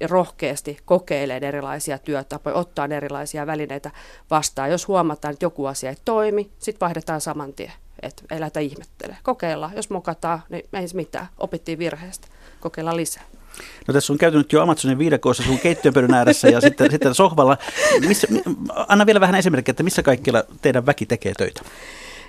rohkeasti 0.08 0.78
kokeilemaan 0.84 1.44
erilaisia 1.44 1.98
työtapoja, 1.98 2.56
ottaa 2.56 2.88
erilaisia 2.96 3.46
välineitä 3.46 3.90
vastaan. 4.30 4.70
Jos 4.70 4.88
huomataan, 4.88 5.32
että 5.32 5.44
joku 5.44 5.66
asia 5.66 5.90
ei 5.90 5.96
toimi, 6.04 6.50
sitten 6.58 6.80
vaihdetaan 6.80 7.20
saman 7.20 7.52
tien 7.52 7.72
että 8.02 8.22
ei 8.30 8.40
lähdetä 8.40 8.60
ihmettele. 8.60 9.16
Kokeillaan, 9.22 9.76
jos 9.76 9.90
mokataan, 9.90 10.42
niin 10.48 10.64
ei 10.72 10.88
se 10.88 10.96
mitään. 10.96 11.26
Opittiin 11.38 11.78
virheestä. 11.78 12.28
Kokeillaan 12.60 12.96
lisää. 12.96 13.22
No 13.88 13.94
tässä 13.94 14.12
on 14.12 14.18
käyty 14.18 14.38
nyt 14.38 14.52
jo 14.52 14.62
Amazonin 14.62 14.98
viidakoissa 14.98 15.42
sun 15.42 15.58
keittiönpöydän 15.58 16.14
ääressä 16.14 16.48
ja 16.48 16.60
sitten, 16.60 16.90
sitten 16.94 17.14
sohvalla. 17.14 17.58
Missä, 18.06 18.28
anna 18.88 19.06
vielä 19.06 19.20
vähän 19.20 19.34
esimerkkiä, 19.34 19.72
että 19.72 19.82
missä 19.82 20.02
kaikkialla 20.02 20.44
teidän 20.62 20.86
väki 20.86 21.06
tekee 21.06 21.32
töitä? 21.38 21.62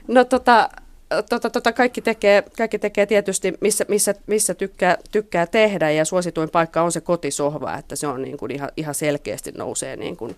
No 0.07 0.23
tota, 0.23 0.69
tota, 1.29 1.49
tota, 1.49 1.71
kaikki, 1.71 2.01
tekee, 2.01 2.43
kaikki 2.57 2.79
tekee 2.79 3.05
tietysti, 3.05 3.53
missä, 3.61 3.85
missä, 3.87 4.15
missä 4.27 4.53
tykkää, 4.53 4.97
tykkää 5.11 5.47
tehdä 5.47 5.91
ja 5.91 6.05
suosituin 6.05 6.49
paikka 6.49 6.81
on 6.81 6.91
se 6.91 7.01
kotisohva, 7.01 7.77
että 7.77 7.95
se 7.95 8.07
on 8.07 8.21
niin 8.21 8.37
kuin 8.37 8.51
ihan, 8.51 8.69
ihan 8.77 8.95
selkeästi 8.95 9.51
nousee 9.51 9.95
niin 9.95 10.17
kuin 10.17 10.35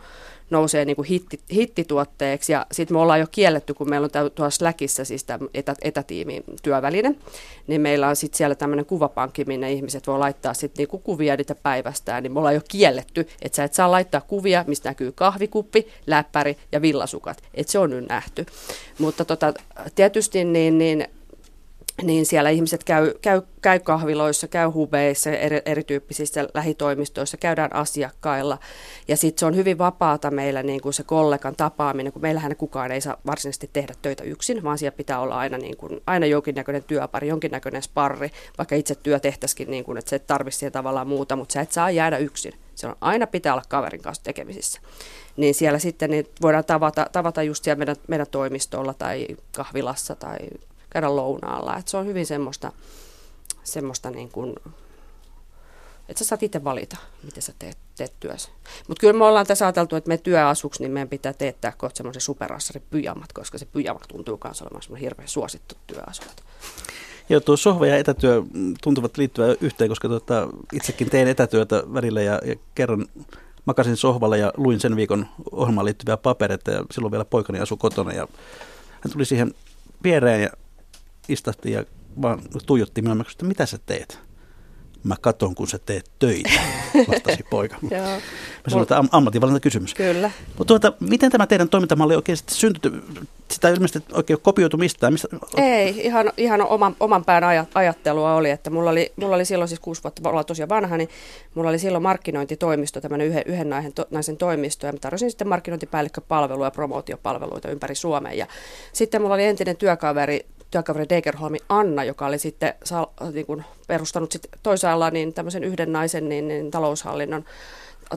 nousee 0.51 0.85
niin 0.85 0.95
kuin 0.95 1.07
hitti, 1.07 1.39
hittituotteeksi. 1.53 2.53
Ja 2.53 2.65
sitten 2.71 2.95
me 2.95 3.01
ollaan 3.01 3.19
jo 3.19 3.27
kielletty, 3.31 3.73
kun 3.73 3.89
meillä 3.89 4.05
on 4.05 4.31
tuossa 4.31 4.57
Slackissa 4.57 5.05
siis 5.05 5.23
tämä 5.23 5.47
etä, 5.53 5.75
etätiimin 5.81 6.43
työväline, 6.63 7.15
niin 7.67 7.81
meillä 7.81 8.07
on 8.07 8.15
sitten 8.15 8.37
siellä 8.37 8.55
tämmöinen 8.55 8.85
kuvapankki, 8.85 9.45
minne 9.45 9.71
ihmiset 9.71 10.07
voi 10.07 10.19
laittaa 10.19 10.53
sitten 10.53 10.81
niinku 10.81 10.99
kuvia 10.99 11.35
niitä 11.35 11.55
päivästään. 11.55 12.23
Niin 12.23 12.33
me 12.33 12.39
ollaan 12.39 12.55
jo 12.55 12.61
kielletty, 12.69 13.27
että 13.41 13.55
sä 13.55 13.63
et 13.63 13.73
saa 13.73 13.91
laittaa 13.91 14.21
kuvia, 14.21 14.65
mistä 14.67 14.89
näkyy 14.89 15.11
kahvikuppi, 15.11 15.87
läppäri 16.07 16.57
ja 16.71 16.81
villasukat. 16.81 17.41
Että 17.53 17.71
se 17.71 17.79
on 17.79 17.89
nyt 17.89 18.09
nähty. 18.09 18.45
Mutta 18.99 19.25
tota, 19.25 19.53
tietysti 19.95 20.43
niin, 20.43 20.77
niin 20.77 21.07
niin 22.03 22.25
siellä 22.25 22.49
ihmiset 22.49 22.83
käy, 22.83 23.13
käy, 23.21 23.41
käy 23.61 23.79
kahviloissa, 23.79 24.47
käy 24.47 24.67
hubeissa, 24.67 25.31
eri, 25.31 25.61
erityyppisissä 25.65 26.47
lähitoimistoissa, 26.53 27.37
käydään 27.37 27.75
asiakkailla. 27.75 28.57
Ja 29.07 29.17
sitten 29.17 29.39
se 29.39 29.45
on 29.45 29.55
hyvin 29.55 29.77
vapaata 29.77 30.31
meillä 30.31 30.63
niin 30.63 30.81
kuin 30.81 30.93
se 30.93 31.03
kollegan 31.03 31.55
tapaaminen, 31.55 32.13
kun 32.13 32.21
meillähän 32.21 32.55
kukaan 32.55 32.91
ei 32.91 33.01
saa 33.01 33.17
varsinaisesti 33.25 33.69
tehdä 33.73 33.93
töitä 34.01 34.23
yksin, 34.23 34.63
vaan 34.63 34.77
siellä 34.77 34.97
pitää 34.97 35.19
olla 35.19 35.37
aina, 35.37 35.57
niin 35.57 35.77
kuin, 35.77 36.01
aina 36.07 36.25
jonkinnäköinen 36.25 36.83
työpari, 36.83 37.27
jonkinnäköinen 37.27 37.81
sparri, 37.81 38.31
vaikka 38.57 38.75
itse 38.75 38.95
työ 38.95 39.19
tehtäisikin 39.19 39.71
niin 39.71 39.83
kuin, 39.83 39.97
että 39.97 40.09
se 40.09 40.15
et 40.15 40.27
tarvitse 40.27 40.59
siihen 40.59 40.71
tavallaan 40.71 41.07
muuta, 41.07 41.35
mutta 41.35 41.53
sä 41.53 41.61
et 41.61 41.71
saa 41.71 41.91
jäädä 41.91 42.17
yksin. 42.17 42.53
Se 42.75 42.87
on 42.87 42.95
aina 43.01 43.27
pitää 43.27 43.53
olla 43.53 43.63
kaverin 43.69 44.01
kanssa 44.01 44.23
tekemisissä. 44.23 44.81
Niin 45.37 45.55
siellä 45.55 45.79
sitten 45.79 46.09
niin 46.09 46.27
voidaan 46.41 46.65
tavata, 46.65 47.05
tavata 47.11 47.43
just 47.43 47.63
siellä 47.63 47.77
meidän, 47.77 47.95
meidän 48.07 48.27
toimistolla 48.31 48.93
tai 48.93 49.27
kahvilassa 49.55 50.15
tai 50.15 50.37
käydä 50.91 51.15
lounaalla. 51.15 51.77
Et 51.77 51.87
se 51.87 51.97
on 51.97 52.05
hyvin 52.05 52.25
semmoista, 52.25 52.71
semmoista 53.63 54.11
niin 54.11 54.29
kuin, 54.29 54.55
että 56.09 56.23
sä 56.23 56.27
saat 56.27 56.43
itse 56.43 56.63
valita, 56.63 56.97
miten 57.23 57.43
sä 57.43 57.53
teet, 57.59 57.77
teet 57.97 58.13
työssä. 58.19 58.49
Mutta 58.87 59.01
kyllä 59.01 59.13
me 59.13 59.25
ollaan 59.25 59.45
tässä 59.45 59.65
ajateltu, 59.65 59.95
että 59.95 60.07
me 60.07 60.17
työasuksi, 60.17 60.83
niin 60.83 60.91
meidän 60.91 61.09
pitää 61.09 61.33
teettää 61.33 61.73
kohta 61.77 61.97
semmoisen 61.97 62.21
superassari 62.21 62.81
pyjamat, 62.89 63.33
koska 63.33 63.57
se 63.57 63.65
pyjamat 63.65 64.05
tuntuu 64.07 64.39
myös 64.43 64.61
olemaan 64.61 64.99
hirveän 64.99 65.27
suosittu 65.27 65.75
työasu. 65.87 66.21
Joo, 67.29 67.39
tuo 67.39 67.57
sohva 67.57 67.87
ja 67.87 67.97
etätyö 67.97 68.43
tuntuvat 68.83 69.17
liittyvän 69.17 69.55
yhteen, 69.61 69.89
koska 69.89 70.07
tuota, 70.07 70.47
itsekin 70.73 71.09
teen 71.09 71.27
etätyötä 71.27 71.83
välillä 71.93 72.21
ja, 72.21 72.39
ja 72.45 72.55
kerran 72.75 73.05
makasin 73.65 73.97
sohvalla 73.97 74.37
ja 74.37 74.53
luin 74.57 74.79
sen 74.79 74.95
viikon 74.95 75.25
ohjelmaan 75.51 75.85
liittyviä 75.85 76.17
papereita 76.17 76.71
ja 76.71 76.85
silloin 76.91 77.11
vielä 77.11 77.25
poikani 77.25 77.59
asui 77.59 77.77
kotona 77.77 78.13
ja 78.13 78.27
hän 79.01 79.11
tuli 79.13 79.25
siihen 79.25 79.53
viereen 80.03 80.41
ja 80.41 80.49
istahti 81.29 81.71
ja 81.71 81.85
vaan 82.21 82.41
tuijotti 82.65 83.01
minua, 83.01 83.25
että 83.31 83.45
mitä 83.45 83.65
sä 83.65 83.77
teet? 83.85 84.19
Mä 85.03 85.15
katon, 85.21 85.55
kun 85.55 85.67
sä 85.67 85.79
teet 85.79 86.11
töitä, 86.19 86.49
vastasi 87.11 87.43
poika. 87.49 87.77
Mä 87.81 88.67
sanoin, 88.67 88.83
että 88.83 89.03
ammatinvalinta 89.11 89.59
kysymys. 89.59 89.93
Kyllä. 89.93 90.31
Mutta 90.47 90.65
tuota, 90.65 90.93
miten 90.99 91.31
tämä 91.31 91.47
teidän 91.47 91.69
toimintamalli 91.69 92.15
oikein 92.15 92.37
sitten 92.37 92.55
syntyi? 92.55 92.91
Sitä 93.51 93.67
ei 93.67 93.73
ilmeisesti 93.73 94.13
oikein 94.13 94.39
kopioitu 94.41 94.77
mistään. 94.77 95.13
Mistä? 95.13 95.27
Ei, 95.57 96.05
ihan, 96.05 96.31
ihan 96.37 96.61
oman, 96.61 96.95
oman 96.99 97.25
pään 97.25 97.43
ajattelua 97.73 98.35
oli, 98.35 98.49
että 98.49 98.69
mulla 98.69 98.89
oli, 98.89 99.11
mulla 99.15 99.35
oli 99.35 99.45
silloin 99.45 99.67
siis 99.67 99.79
kuusi 99.79 100.03
vuotta, 100.03 100.29
olla 100.29 100.43
tosiaan 100.43 100.69
vanha, 100.69 100.97
niin 100.97 101.09
mulla 101.55 101.69
oli 101.69 101.79
silloin 101.79 102.03
markkinointitoimisto, 102.03 103.01
tämmöinen 103.01 103.27
yhden, 103.27 103.43
yhden 103.45 103.69
naisen, 103.69 103.93
to, 103.93 104.05
naisen 104.11 104.37
toimisto, 104.37 104.87
ja 104.87 104.93
mä 104.93 104.99
tarjosin 104.99 105.31
sitten 105.31 105.47
markkinointipäällikköpalveluja 105.47 106.67
ja 106.67 106.71
promootiopalveluita 106.71 107.69
ympäri 107.69 107.95
Suomea. 107.95 108.33
Ja 108.33 108.47
sitten 108.93 109.21
mulla 109.21 109.35
oli 109.35 109.45
entinen 109.45 109.77
työkaveri, 109.77 110.45
työkaveri 110.71 111.09
Degerholmi 111.09 111.57
Anna, 111.69 112.03
joka 112.03 112.25
oli 112.25 112.39
sitten 112.39 112.73
niin 113.33 113.45
kuin 113.45 113.63
perustanut 113.87 114.31
sit 114.31 114.47
toisaalla 114.63 115.09
niin 115.09 115.33
tämmöisen 115.33 115.63
yhden 115.63 115.91
naisen 115.91 116.29
niin, 116.29 116.47
niin 116.47 116.71
taloushallinnon 116.71 117.45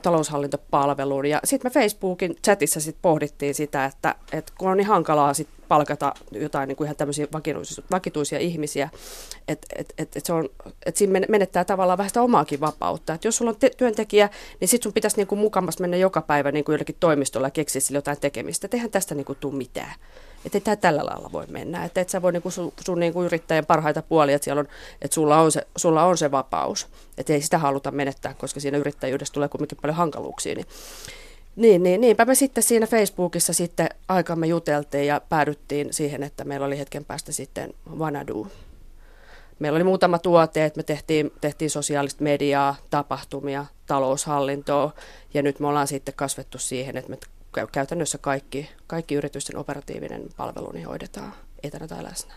taloushallintopalveluun. 0.02 1.26
Ja 1.26 1.40
sitten 1.44 1.70
me 1.70 1.80
Facebookin 1.80 2.36
chatissa 2.44 2.80
sit 2.80 2.96
pohdittiin 3.02 3.54
sitä, 3.54 3.84
että, 3.84 4.14
että 4.32 4.52
kun 4.58 4.70
on 4.70 4.76
niin 4.76 4.86
hankalaa 4.86 5.34
sit 5.34 5.48
palkata 5.68 6.14
jotain 6.30 6.68
niin 6.68 6.76
kuin 6.76 6.86
ihan 6.86 6.96
tämmöisiä 6.96 7.26
vakituisia, 7.32 7.84
vakituisia 7.90 8.38
ihmisiä, 8.38 8.88
että 9.48 9.66
et, 9.76 9.94
et, 9.98 10.16
et 10.16 10.26
se 10.26 10.32
on, 10.32 10.48
et 10.86 10.96
siinä 10.96 11.20
menettää 11.28 11.64
tavallaan 11.64 11.98
vähän 11.98 12.10
sitä 12.10 12.22
omaakin 12.22 12.60
vapautta. 12.60 13.14
Et 13.14 13.24
jos 13.24 13.36
sulla 13.36 13.50
on 13.50 13.56
te- 13.56 13.70
työntekijä, 13.76 14.30
niin 14.60 14.68
sitten 14.68 14.82
sun 14.82 14.92
pitäisi 14.92 15.16
niin 15.16 15.26
kuin 15.26 15.38
mukamassa 15.38 15.80
mennä 15.80 15.96
joka 15.96 16.22
päivä 16.22 16.52
niin 16.52 16.64
kuin 16.64 16.74
jollekin 16.74 16.96
toimistolla 17.00 17.46
ja 17.46 17.50
keksiä 17.50 17.80
sille 17.80 17.98
jotain 17.98 18.20
tekemistä. 18.20 18.64
Et 18.64 18.74
eihän 18.74 18.90
tästä 18.90 19.14
niin 19.14 19.24
kuin 19.24 19.38
tule 19.40 19.54
mitään. 19.54 19.94
Että 20.44 20.60
tämä 20.60 20.76
tällä 20.76 21.06
lailla 21.06 21.32
voi 21.32 21.46
mennä. 21.46 21.84
Että 21.84 22.00
et 22.00 22.08
sä 22.08 22.22
voi 22.22 22.32
niinku 22.32 22.50
sun, 22.50 22.72
sun 22.84 23.00
niinku 23.00 23.22
yrittäjän 23.22 23.66
parhaita 23.66 24.02
puolia, 24.02 24.36
että, 24.36 24.44
siellä 24.44 24.60
on, 24.60 24.68
että 25.02 25.14
sulla, 25.14 25.40
on 25.40 25.52
se, 25.52 25.66
sulla 25.76 26.04
on 26.04 26.18
se 26.18 26.30
vapaus. 26.30 26.88
Että 27.18 27.32
ei 27.32 27.42
sitä 27.42 27.58
haluta 27.58 27.90
menettää, 27.90 28.34
koska 28.34 28.60
siinä 28.60 28.78
yrittäjyydessä 28.78 29.34
tulee 29.34 29.48
kuitenkin 29.48 29.78
paljon 29.82 29.96
hankaluuksia. 29.96 30.54
Niin, 30.54 30.66
niin, 31.56 31.82
niin, 31.82 32.00
niinpä 32.00 32.24
me 32.24 32.34
sitten 32.34 32.62
siinä 32.62 32.86
Facebookissa 32.86 33.52
sitten 33.52 33.88
aikamme 34.08 34.46
juteltiin 34.46 35.06
ja 35.06 35.20
päädyttiin 35.28 35.92
siihen, 35.92 36.22
että 36.22 36.44
meillä 36.44 36.66
oli 36.66 36.78
hetken 36.78 37.04
päästä 37.04 37.32
sitten 37.32 37.74
Vanadu 37.98 38.48
meillä 39.58 39.76
oli 39.76 39.84
muutama 39.84 40.18
tuote, 40.18 40.64
että 40.64 40.78
me 40.78 40.82
tehtiin, 40.82 41.32
tehtiin 41.40 41.70
sosiaalista 41.70 42.24
mediaa, 42.24 42.76
tapahtumia, 42.90 43.66
taloushallintoa 43.86 44.94
ja 45.34 45.42
nyt 45.42 45.60
me 45.60 45.66
ollaan 45.66 45.86
sitten 45.86 46.14
kasvettu 46.14 46.58
siihen, 46.58 46.96
että 46.96 47.10
me 47.10 47.18
käytännössä 47.72 48.18
kaikki, 48.18 48.68
kaikki 48.86 49.14
yritysten 49.14 49.56
operatiivinen 49.56 50.22
palvelu 50.36 50.72
niin 50.72 50.86
hoidetaan 50.86 51.34
etänä 51.62 51.88
tai 51.88 52.04
läsnä 52.04 52.34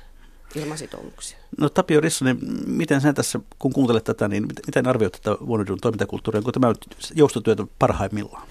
ilman 0.55 0.77
sitoumuksia. 0.77 1.37
No 1.57 1.69
Tapio 1.69 2.01
Rissanen, 2.01 2.37
miten 2.65 3.01
sen 3.01 3.15
tässä, 3.15 3.39
kun 3.59 3.73
kuuntelet 3.73 4.03
tätä, 4.03 4.27
niin 4.27 4.45
miten 4.67 4.87
arvioit 4.87 5.13
tätä 5.13 5.37
Vuonodun 5.47 5.79
toimintakulttuuria, 5.81 6.39
onko 6.39 6.51
tämä 6.51 6.73
joustotyötä 7.15 7.63
parhaimmillaan? 7.79 8.47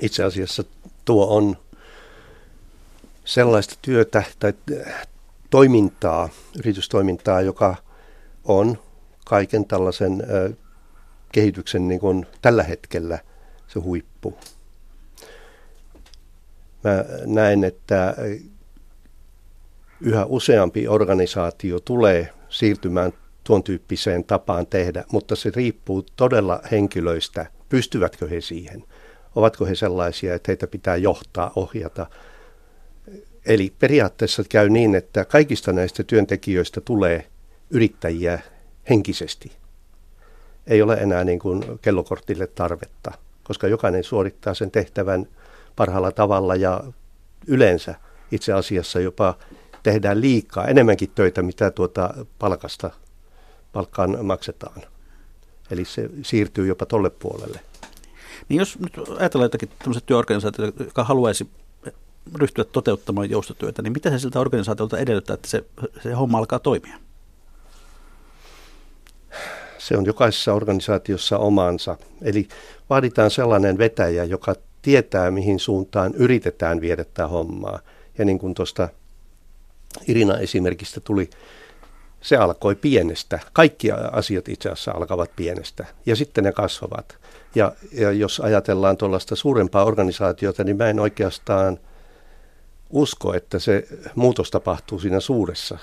Itse 0.00 0.24
asiassa 0.24 0.64
tuo 1.04 1.36
on 1.36 1.56
sellaista 3.24 3.74
työtä 3.82 4.22
tai 4.38 4.52
toimintaa, 5.50 6.28
yritystoimintaa, 6.58 7.40
joka 7.40 7.76
on 8.44 8.78
kaiken 9.24 9.64
tällaisen 9.64 10.22
kehityksen 11.32 11.88
niin 11.88 12.00
kuin 12.00 12.26
tällä 12.42 12.62
hetkellä 12.62 13.18
se 13.68 13.80
huippu. 13.80 14.38
Mä 16.84 17.04
näen, 17.26 17.64
että 17.64 18.14
yhä 20.00 20.24
useampi 20.24 20.88
organisaatio 20.88 21.80
tulee 21.80 22.28
siirtymään 22.48 23.12
tuon 23.44 23.62
tyyppiseen 23.62 24.24
tapaan 24.24 24.66
tehdä, 24.66 25.04
mutta 25.12 25.36
se 25.36 25.50
riippuu 25.56 26.06
todella 26.16 26.60
henkilöistä, 26.70 27.46
pystyvätkö 27.68 28.28
he 28.28 28.40
siihen, 28.40 28.84
ovatko 29.34 29.66
he 29.66 29.74
sellaisia, 29.74 30.34
että 30.34 30.50
heitä 30.50 30.66
pitää 30.66 30.96
johtaa, 30.96 31.52
ohjata. 31.56 32.06
Eli 33.46 33.72
periaatteessa 33.78 34.42
käy 34.48 34.68
niin, 34.68 34.94
että 34.94 35.24
kaikista 35.24 35.72
näistä 35.72 36.04
työntekijöistä 36.04 36.80
tulee 36.80 37.26
yrittäjiä 37.70 38.38
henkisesti. 38.90 39.52
Ei 40.66 40.82
ole 40.82 40.94
enää 40.94 41.24
niin 41.24 41.38
kuin 41.38 41.64
kellokortille 41.82 42.46
tarvetta, 42.46 43.12
koska 43.44 43.68
jokainen 43.68 44.04
suorittaa 44.04 44.54
sen 44.54 44.70
tehtävän 44.70 45.26
parhaalla 45.78 46.12
tavalla 46.12 46.56
ja 46.56 46.84
yleensä 47.46 47.94
itse 48.32 48.52
asiassa 48.52 49.00
jopa 49.00 49.34
tehdään 49.82 50.20
liikaa, 50.20 50.66
enemmänkin 50.66 51.10
töitä, 51.14 51.42
mitä 51.42 51.70
tuota 51.70 52.14
palkasta, 52.38 52.90
palkkaan 53.72 54.26
maksetaan. 54.26 54.82
Eli 55.70 55.84
se 55.84 56.10
siirtyy 56.22 56.66
jopa 56.66 56.86
tolle 56.86 57.10
puolelle. 57.10 57.60
Niin 58.48 58.58
jos 58.58 58.78
nyt 58.78 58.92
ajatellaan 59.18 59.44
jotakin 59.44 59.68
tämmöistä 59.78 60.06
työorganisaatiota, 60.06 60.84
joka 60.84 61.04
haluaisi 61.04 61.50
ryhtyä 62.34 62.64
toteuttamaan 62.64 63.30
joustotyötä, 63.30 63.82
niin 63.82 63.92
mitä 63.92 64.10
se 64.10 64.18
siltä 64.18 64.40
organisaatiolta 64.40 64.98
edellyttää, 64.98 65.34
että 65.34 65.48
se, 65.48 65.64
se 66.02 66.12
homma 66.12 66.38
alkaa 66.38 66.58
toimia? 66.58 66.96
Se 69.78 69.96
on 69.96 70.06
jokaisessa 70.06 70.54
organisaatiossa 70.54 71.38
omansa. 71.38 71.96
Eli 72.22 72.48
vaaditaan 72.90 73.30
sellainen 73.30 73.78
vetäjä, 73.78 74.24
joka 74.24 74.54
tietää, 74.88 75.30
mihin 75.30 75.58
suuntaan 75.58 76.14
yritetään 76.14 76.80
viedä 76.80 77.04
tämä 77.04 77.28
hommaa. 77.28 77.78
Ja 78.18 78.24
niin 78.24 78.38
kuin 78.38 78.54
tuosta 78.54 78.88
Irina 80.06 80.38
esimerkistä 80.38 81.00
tuli, 81.00 81.30
se 82.20 82.36
alkoi 82.36 82.74
pienestä. 82.74 83.38
Kaikki 83.52 83.88
asiat 84.12 84.48
itse 84.48 84.68
asiassa 84.68 84.90
alkavat 84.90 85.30
pienestä 85.36 85.86
ja 86.06 86.16
sitten 86.16 86.44
ne 86.44 86.52
kasvavat. 86.52 87.18
Ja, 87.54 87.72
ja 87.92 88.12
jos 88.12 88.40
ajatellaan 88.40 88.96
tuollaista 88.96 89.36
suurempaa 89.36 89.84
organisaatiota, 89.84 90.64
niin 90.64 90.76
mä 90.76 90.88
en 90.88 91.00
oikeastaan 91.00 91.78
usko, 92.90 93.34
että 93.34 93.58
se 93.58 93.88
muutos 94.14 94.50
tapahtuu 94.50 94.98
siinä 94.98 95.20
suuressa. 95.20 95.78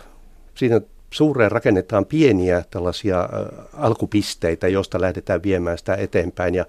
Siinä 0.56 0.82
suureen 1.12 1.52
rakennetaan 1.52 2.06
pieniä 2.06 2.63
tällaisia 2.72 3.30
alkupisteitä, 3.74 4.68
joista 4.68 5.02
lähdetään 5.02 5.44
viemään 5.44 5.78
sitä 5.78 5.96
eteenpäin. 5.96 6.56
Ja, 6.56 6.65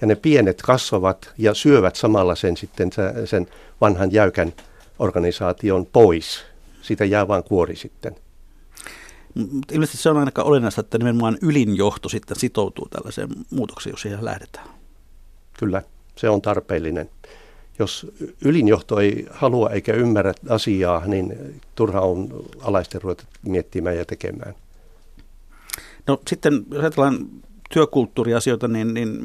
ja 0.00 0.06
ne 0.06 0.14
pienet 0.14 0.62
kasvavat 0.62 1.32
ja 1.38 1.54
syövät 1.54 1.96
samalla 1.96 2.34
sen 2.34 2.56
sitten 2.56 2.90
sen 3.24 3.46
vanhan 3.80 4.12
jäykän 4.12 4.52
organisaation 4.98 5.86
pois 5.86 6.44
siitä 6.82 7.04
jää 7.04 7.28
vain 7.28 7.44
kuori 7.44 7.76
sitten. 7.76 8.16
Mutta 9.34 9.74
ilmeisesti 9.74 10.02
se 10.02 10.10
on 10.10 10.16
ainakaan 10.16 10.46
olennaista, 10.46 10.80
että 10.80 10.98
nimenomaan 10.98 11.38
ylinjohto 11.42 12.08
sitten 12.08 12.36
sitoutuu 12.36 12.88
tällaiseen 12.88 13.28
muutokseen, 13.50 13.92
jos 13.92 14.02
siihen 14.02 14.24
lähdetään. 14.24 14.68
Kyllä, 15.58 15.82
se 16.16 16.28
on 16.28 16.42
tarpeellinen. 16.42 17.10
Jos 17.80 18.06
ylinjohto 18.44 19.00
ei 19.00 19.26
halua 19.30 19.70
eikä 19.70 19.92
ymmärrä 19.92 20.34
asiaa, 20.48 21.06
niin 21.06 21.60
turha 21.74 22.00
on 22.00 22.44
alaisten 22.62 23.02
ruveta 23.02 23.24
miettimään 23.42 23.96
ja 23.96 24.04
tekemään. 24.04 24.54
No 26.06 26.20
sitten, 26.28 26.64
jos 26.70 26.80
ajatellaan 26.80 27.26
työkulttuuriasioita, 27.74 28.68
niin, 28.68 28.94
niin 28.94 29.18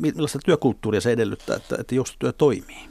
millaista 0.00 0.38
työkulttuuria 0.44 1.00
se 1.00 1.12
edellyttää, 1.12 1.56
että, 1.56 1.76
että 1.80 1.94
joustotyö 1.94 2.32
toimii? 2.32 2.88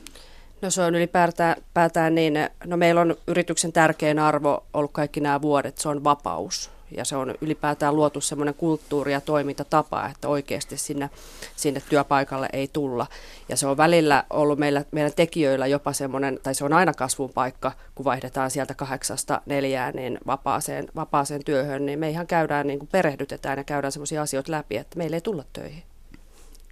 No 0.61 0.69
se 0.69 0.81
on 0.81 0.95
ylipäätään 0.95 2.15
niin, 2.15 2.33
no 2.65 2.77
meillä 2.77 3.01
on 3.01 3.15
yrityksen 3.27 3.73
tärkein 3.73 4.19
arvo 4.19 4.65
ollut 4.73 4.91
kaikki 4.91 5.19
nämä 5.19 5.41
vuodet, 5.41 5.77
se 5.77 5.89
on 5.89 6.03
vapaus. 6.03 6.69
Ja 6.97 7.05
se 7.05 7.15
on 7.15 7.35
ylipäätään 7.41 7.95
luotu 7.95 8.21
semmoinen 8.21 8.53
kulttuuri 8.53 9.11
ja 9.11 9.21
toimintatapa, 9.21 10.05
että 10.05 10.27
oikeasti 10.27 10.77
sinne, 10.77 11.09
sinne 11.55 11.81
työpaikalle 11.89 12.49
ei 12.53 12.67
tulla. 12.73 13.07
Ja 13.49 13.57
se 13.57 13.67
on 13.67 13.77
välillä 13.77 14.23
ollut 14.29 14.59
meillä, 14.59 14.85
meidän 14.91 15.13
tekijöillä 15.15 15.67
jopa 15.67 15.93
semmoinen, 15.93 16.39
tai 16.43 16.55
se 16.55 16.65
on 16.65 16.73
aina 16.73 16.93
kasvun 16.93 17.29
paikka, 17.33 17.71
kun 17.95 18.05
vaihdetaan 18.05 18.51
sieltä 18.51 18.73
kahdeksasta 18.73 19.41
neljään 19.45 19.95
niin 19.95 20.17
vapaaseen, 20.27 20.87
vapaaseen 20.95 21.43
työhön, 21.43 21.85
niin 21.85 21.99
me 21.99 22.09
ihan 22.09 22.27
käydään, 22.27 22.67
niin 22.67 22.79
kuin 22.79 22.89
perehdytetään 22.91 23.57
ja 23.57 23.63
käydään 23.63 23.91
semmoisia 23.91 24.21
asioita 24.21 24.51
läpi, 24.51 24.77
että 24.77 24.97
meille 24.97 25.15
ei 25.15 25.21
tulla 25.21 25.43
töihin. 25.53 25.83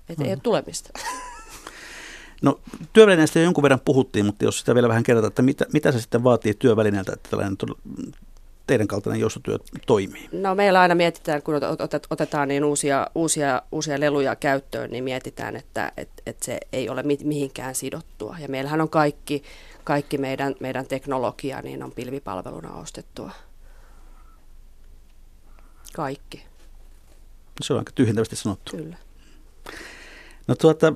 Että 0.09 0.23
hmm. 0.23 0.25
ei 0.25 0.33
ole 0.33 0.39
tulemista. 0.43 0.89
No 2.41 2.59
työvälineistä 2.93 3.39
jo 3.39 3.43
jonkun 3.43 3.61
verran 3.61 3.79
puhuttiin, 3.85 4.25
mutta 4.25 4.45
jos 4.45 4.59
sitä 4.59 4.75
vielä 4.75 4.89
vähän 4.89 5.03
kerrotaan, 5.03 5.27
että 5.27 5.41
mitä, 5.41 5.65
mitä 5.73 5.91
se 5.91 6.01
sitten 6.01 6.23
vaatii 6.23 6.53
työvälineeltä, 6.53 7.13
että 7.13 7.29
tällainen 7.29 7.57
teidän 8.67 8.87
kaltainen 8.87 9.19
joustotyö 9.19 9.57
toimii? 9.87 10.29
No 10.31 10.55
meillä 10.55 10.81
aina 10.81 10.95
mietitään, 10.95 11.41
kun 11.41 11.55
otetaan 12.09 12.47
niin 12.47 12.63
uusia, 12.63 13.07
uusia, 13.15 13.61
uusia 13.71 13.99
leluja 13.99 14.35
käyttöön, 14.35 14.91
niin 14.91 15.03
mietitään, 15.03 15.55
että 15.55 15.91
et, 15.97 16.09
et 16.25 16.43
se 16.43 16.59
ei 16.73 16.89
ole 16.89 17.03
mihinkään 17.23 17.75
sidottua. 17.75 18.35
Ja 18.39 18.47
meillähän 18.47 18.81
on 18.81 18.89
kaikki, 18.89 19.43
kaikki 19.83 20.17
meidän, 20.17 20.55
meidän 20.59 20.85
teknologia 20.85 21.61
niin 21.61 21.83
on 21.83 21.91
pilvipalveluna 21.91 22.73
ostettua. 22.73 23.31
Kaikki. 25.93 26.43
Se 27.61 27.73
on 27.73 27.79
aika 27.79 27.91
tyhjentävästi 27.95 28.35
sanottu. 28.35 28.77
Kyllä. 28.77 28.97
No 30.47 30.55
tuota, 30.55 30.93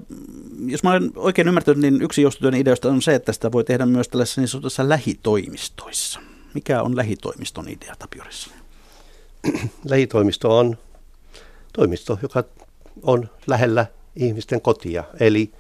jos 0.66 0.84
mä 0.84 0.92
olen 0.92 1.12
oikein 1.16 1.48
ymmärtänyt, 1.48 1.82
niin 1.82 2.02
yksi 2.02 2.22
joustotyön 2.22 2.56
ideoista 2.56 2.90
on 2.90 3.02
se, 3.02 3.16
että 3.16 3.34
sitä 3.34 3.52
voi 3.52 3.64
tehdä 3.64 3.86
myös 3.86 4.08
tällaisissa 4.08 4.42
niin 4.42 4.48
sanotussa 4.48 4.90
lähitoimistoissa. 4.90 6.20
Mikä 6.56 6.82
on 6.82 6.96
lähitoimiston 6.96 7.70
idea 7.70 7.96
Tapiorissa? 8.00 8.52
Lähitoimisto 9.90 10.58
on 10.58 10.78
toimisto, 11.74 12.20
joka 12.22 12.44
on 13.04 13.30
lähellä 13.48 13.86
ihmisten 14.16 14.62
kotia. 14.62 15.04
Eli 15.20 15.52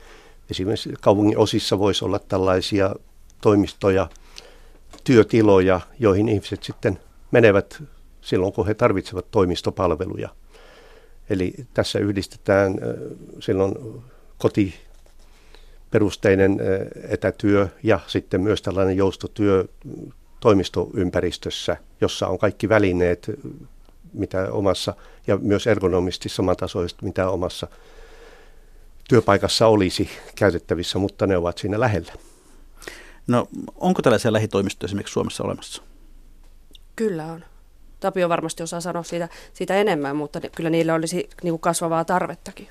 esimerkiksi 0.51 0.93
kaupungin 1.01 1.37
osissa 1.37 1.79
voisi 1.79 2.05
olla 2.05 2.19
tällaisia 2.19 2.95
toimistoja, 3.41 4.09
työtiloja, 5.03 5.81
joihin 5.99 6.29
ihmiset 6.29 6.63
sitten 6.63 6.99
menevät 7.31 7.83
silloin, 8.21 8.53
kun 8.53 8.67
he 8.67 8.73
tarvitsevat 8.73 9.31
toimistopalveluja– 9.31 10.29
Eli 11.29 11.53
tässä 11.73 11.99
yhdistetään 11.99 12.75
silloin 13.39 13.75
kotiperusteinen 14.37 16.59
etätyö 17.09 17.67
ja 17.83 17.99
sitten 18.07 18.41
myös 18.41 18.61
tällainen 18.61 18.97
joustotyö 18.97 19.65
toimistoympäristössä, 20.39 21.77
jossa 22.01 22.27
on 22.27 22.37
kaikki 22.37 22.69
välineet, 22.69 23.31
mitä 24.13 24.51
omassa, 24.51 24.93
ja 25.27 25.37
myös 25.37 25.67
ergonomisti 25.67 26.29
samantasoiset, 26.29 27.01
mitä 27.01 27.29
omassa 27.29 27.67
työpaikassa 29.09 29.67
olisi 29.67 30.09
käytettävissä, 30.35 30.99
mutta 30.99 31.27
ne 31.27 31.37
ovat 31.37 31.57
siinä 31.57 31.79
lähellä. 31.79 32.13
No 33.27 33.47
onko 33.75 34.01
tällaisia 34.01 34.33
lähitoimistoja 34.33 34.87
esimerkiksi 34.87 35.13
Suomessa 35.13 35.43
olemassa? 35.43 35.81
Kyllä 36.95 37.25
on. 37.25 37.43
Tapio 37.99 38.29
varmasti 38.29 38.63
osaa 38.63 38.81
sanoa 38.81 39.03
siitä, 39.03 39.29
siitä 39.53 39.75
enemmän, 39.75 40.15
mutta 40.15 40.41
kyllä 40.55 40.69
niillä 40.69 40.93
olisi 40.93 41.15
niin 41.15 41.51
kuin 41.51 41.59
kasvavaa 41.59 42.05
tarvettakin. 42.05 42.67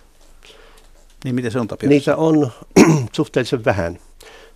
Niin 1.24 1.34
miten 1.34 1.50
se 1.50 1.60
on 1.60 1.68
Tapio? 1.68 1.88
Niitä 1.88 2.16
on 2.16 2.52
suhteellisen 3.12 3.64
vähän. 3.64 3.98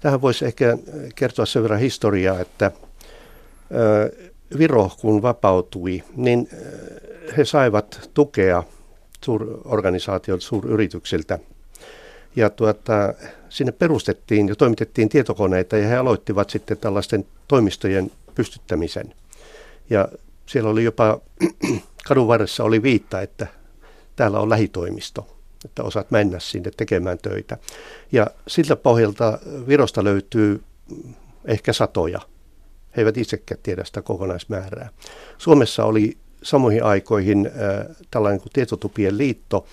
Tähän 0.01 0.23
voisi 0.23 0.45
ehkä 0.45 0.79
kertoa 1.15 1.47
sen 1.47 1.63
verran 1.63 1.81
historiaa, 1.81 2.41
että 2.41 2.73
Viro 4.59 4.91
kun 5.01 5.23
vapautui, 5.23 6.03
niin 6.17 6.49
he 7.37 7.45
saivat 7.45 8.11
tukea 8.15 8.63
suurorganisaatiolta, 9.25 10.45
suuryrityksiltä. 10.45 11.39
Ja 12.37 12.51
tuota, 12.51 13.15
sinne 13.49 13.73
perustettiin 13.73 14.49
ja 14.49 14.57
toimitettiin 14.57 15.09
tietokoneita 15.09 15.77
ja 15.77 15.89
he 15.89 15.97
aloittivat 15.97 16.51
sitten 16.51 16.79
tällaisten 16.79 17.27
toimistojen 17.49 18.11
pystyttämisen. 18.35 19.15
Ja 19.91 20.09
siellä 20.47 20.71
oli 20.71 20.85
jopa 20.85 21.21
kadun 22.09 22.29
varressa 22.29 22.65
oli 22.65 22.83
viitta, 22.83 23.21
että 23.21 23.47
täällä 24.17 24.41
on 24.41 24.51
lähitoimisto, 24.51 25.37
että 25.65 25.83
osaat 25.83 26.11
mennä 26.11 26.39
sinne 26.39 26.71
tekemään 26.77 27.19
töitä. 27.19 27.59
Ja 28.13 28.27
siltä 28.49 28.77
pohjalta 28.77 29.39
Virosta 29.69 30.05
löytyy 30.05 30.63
ehkä 31.45 31.73
satoja. 31.73 32.21
He 32.99 33.01
eivät 33.01 33.17
itsekään 33.17 33.61
tiedä 33.63 33.85
sitä 33.85 34.03
kokonaismäärää. 34.03 34.89
Suomessa 35.39 35.85
oli 35.85 36.17
samoihin 36.43 36.85
aikoihin 36.85 37.47
äh, 37.47 37.97
tällainen 38.11 38.41
kuin 38.41 38.53
Tietotupien 38.53 39.19
liitto, 39.19 39.67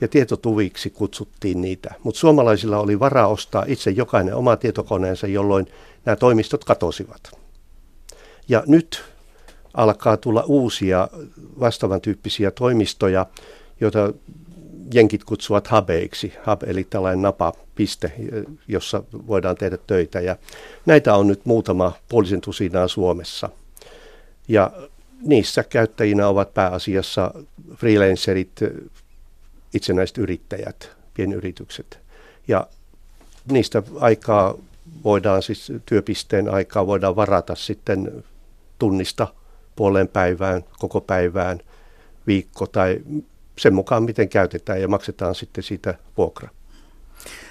ja 0.00 0.08
tietotuviksi 0.08 0.90
kutsuttiin 0.90 1.60
niitä. 1.60 1.94
Mutta 2.02 2.20
suomalaisilla 2.20 2.78
oli 2.78 3.00
varaa 3.00 3.26
ostaa 3.26 3.64
itse 3.66 3.90
jokainen 3.90 4.34
oma 4.34 4.56
tietokoneensa, 4.56 5.26
jolloin 5.26 5.66
nämä 6.04 6.16
toimistot 6.16 6.64
katosivat. 6.64 7.38
Ja 8.48 8.62
nyt 8.66 9.04
alkaa 9.74 10.16
tulla 10.16 10.44
uusia 10.46 11.08
vastaavan 11.60 12.00
tyyppisiä 12.00 12.50
toimistoja, 12.50 13.26
joita 13.80 14.12
jenkit 14.94 15.24
kutsuvat 15.24 15.70
hubeiksi, 15.70 16.32
hub 16.46 16.62
eli 16.62 16.84
tällainen 16.84 17.22
napapiste, 17.22 18.12
jossa 18.68 19.02
voidaan 19.26 19.56
tehdä 19.56 19.78
töitä. 19.86 20.20
Ja 20.20 20.36
näitä 20.86 21.14
on 21.14 21.26
nyt 21.26 21.46
muutama 21.46 21.92
puolisen 22.08 22.40
tusinaa 22.40 22.88
Suomessa. 22.88 23.50
Ja 24.48 24.70
niissä 25.22 25.62
käyttäjinä 25.62 26.28
ovat 26.28 26.54
pääasiassa 26.54 27.34
freelancerit, 27.76 28.60
itsenäiset 29.74 30.18
yrittäjät, 30.18 30.90
pienyritykset. 31.14 31.98
Ja 32.48 32.66
niistä 33.50 33.82
aikaa 34.00 34.54
voidaan 35.04 35.42
siis, 35.42 35.72
työpisteen 35.86 36.48
aikaa 36.48 36.86
voidaan 36.86 37.16
varata 37.16 37.54
sitten 37.54 38.24
tunnista 38.78 39.28
puoleen 39.76 40.08
päivään, 40.08 40.64
koko 40.78 41.00
päivään, 41.00 41.60
viikko 42.26 42.66
tai 42.66 43.00
sen 43.60 43.74
mukaan, 43.74 44.02
miten 44.02 44.28
käytetään 44.28 44.80
ja 44.80 44.88
maksetaan 44.88 45.34
sitten 45.34 45.64
siitä 45.64 45.94
vuokra. 46.16 46.48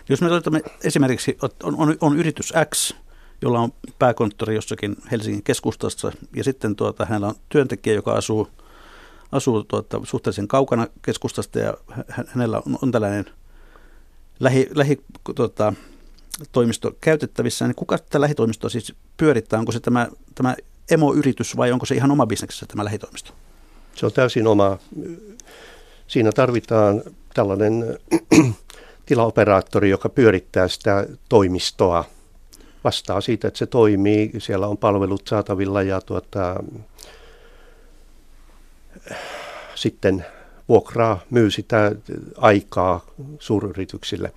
Jos 0.09 0.21
me 0.21 0.31
otamme 0.31 0.61
esimerkiksi, 0.83 1.37
on, 1.63 1.75
on, 1.77 1.97
on 2.01 2.19
yritys 2.19 2.53
X, 2.75 2.93
jolla 3.41 3.59
on 3.59 3.73
pääkonttori 3.99 4.55
jossakin 4.55 4.95
Helsingin 5.11 5.43
keskustassa 5.43 6.11
ja 6.35 6.43
sitten 6.43 6.75
tuota, 6.75 7.05
hänellä 7.05 7.27
on 7.27 7.35
työntekijä, 7.49 7.95
joka 7.95 8.13
asuu, 8.13 8.47
asuu 9.31 9.63
tuota, 9.63 10.01
suhteellisen 10.03 10.47
kaukana 10.47 10.87
keskustasta 11.01 11.59
ja 11.59 11.73
hänellä 12.27 12.57
on, 12.65 12.77
on 12.81 12.91
tällainen 12.91 13.25
lähi, 14.39 14.69
lähi 14.73 15.01
tuota, 15.35 15.73
toimisto 16.51 16.91
käytettävissä, 17.01 17.67
niin 17.67 17.75
kuka 17.75 17.97
tätä 17.97 18.21
lähitoimistoa 18.21 18.69
siis 18.69 18.93
pyörittää? 19.17 19.59
Onko 19.59 19.71
se 19.71 19.79
tämä, 19.79 20.07
tämä 20.35 20.55
emoyritys 20.91 21.57
vai 21.57 21.71
onko 21.71 21.85
se 21.85 21.95
ihan 21.95 22.11
oma 22.11 22.27
bisneksessä 22.27 22.65
tämä 22.65 22.85
lähitoimisto? 22.85 23.31
Se 23.95 24.05
on 24.05 24.13
täysin 24.13 24.47
oma. 24.47 24.77
Siinä 26.09 26.31
tarvitaan 26.31 27.01
tällainen 27.33 27.99
tilaoperaattori, 29.05 29.89
joka 29.89 30.09
pyörittää 30.09 30.67
sitä 30.67 31.07
toimistoa. 31.29 32.05
Vastaa 32.83 33.21
siitä, 33.21 33.47
että 33.47 33.57
se 33.57 33.65
toimii, 33.65 34.31
siellä 34.37 34.67
on 34.67 34.77
palvelut 34.77 35.27
saatavilla 35.27 35.81
ja 35.81 36.01
tuota, 36.01 36.63
sitten 39.75 40.25
vuokraa, 40.69 41.19
myy 41.29 41.51
sitä 41.51 41.91
aikaa 42.37 43.05
suuryrityksille. 43.39 44.33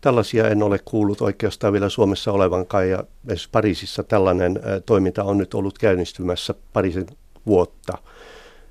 Tällaisia 0.00 0.48
en 0.48 0.62
ole 0.62 0.80
kuullut 0.84 1.20
oikeastaan 1.20 1.72
vielä 1.72 1.88
Suomessa 1.88 2.32
olevankaan 2.32 2.90
ja 2.90 2.98
esimerkiksi 2.98 3.48
Pariisissa 3.52 4.02
tällainen 4.02 4.60
toiminta 4.86 5.24
on 5.24 5.38
nyt 5.38 5.54
ollut 5.54 5.78
käynnistymässä 5.78 6.54
parisen 6.72 7.06
vuotta. 7.46 7.98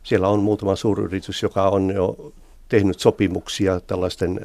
Siellä 0.04 0.28
on 0.28 0.40
muutama 0.40 0.76
suuryritys, 0.76 1.44
joka 1.44 1.70
on 1.70 1.92
jo 1.92 2.34
tehnyt 2.74 3.00
sopimuksia 3.00 3.80
tällaisten 3.80 4.40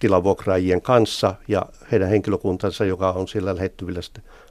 tilavuokraajien 0.00 0.82
kanssa 0.82 1.34
ja 1.48 1.66
heidän 1.92 2.08
henkilökuntansa, 2.08 2.84
joka 2.84 3.12
on 3.12 3.28
siellä 3.28 3.56
lähettyvillä 3.56 4.00